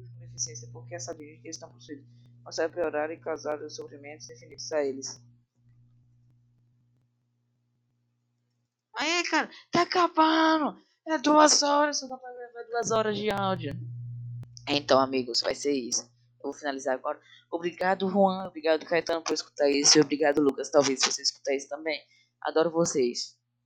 [0.00, 2.06] Com deficiência, porque é sabido que estão possuídos.
[2.44, 5.20] Mas vai piorar e causar os sofrimentos infinitos a eles.
[8.94, 10.80] Aí, cara, tá acabando!
[11.06, 13.74] É duas horas, só dá pra gravar duas horas de áudio.
[14.68, 16.02] Então, amigos, vai ser isso.
[16.38, 17.18] Eu vou finalizar agora.
[17.50, 18.46] Obrigado, Juan.
[18.46, 19.96] Obrigado, Caetano, por escutar isso.
[19.96, 20.68] E obrigado, Lucas.
[20.70, 21.98] Talvez você escutar isso também.
[22.42, 23.37] Adoro vocês.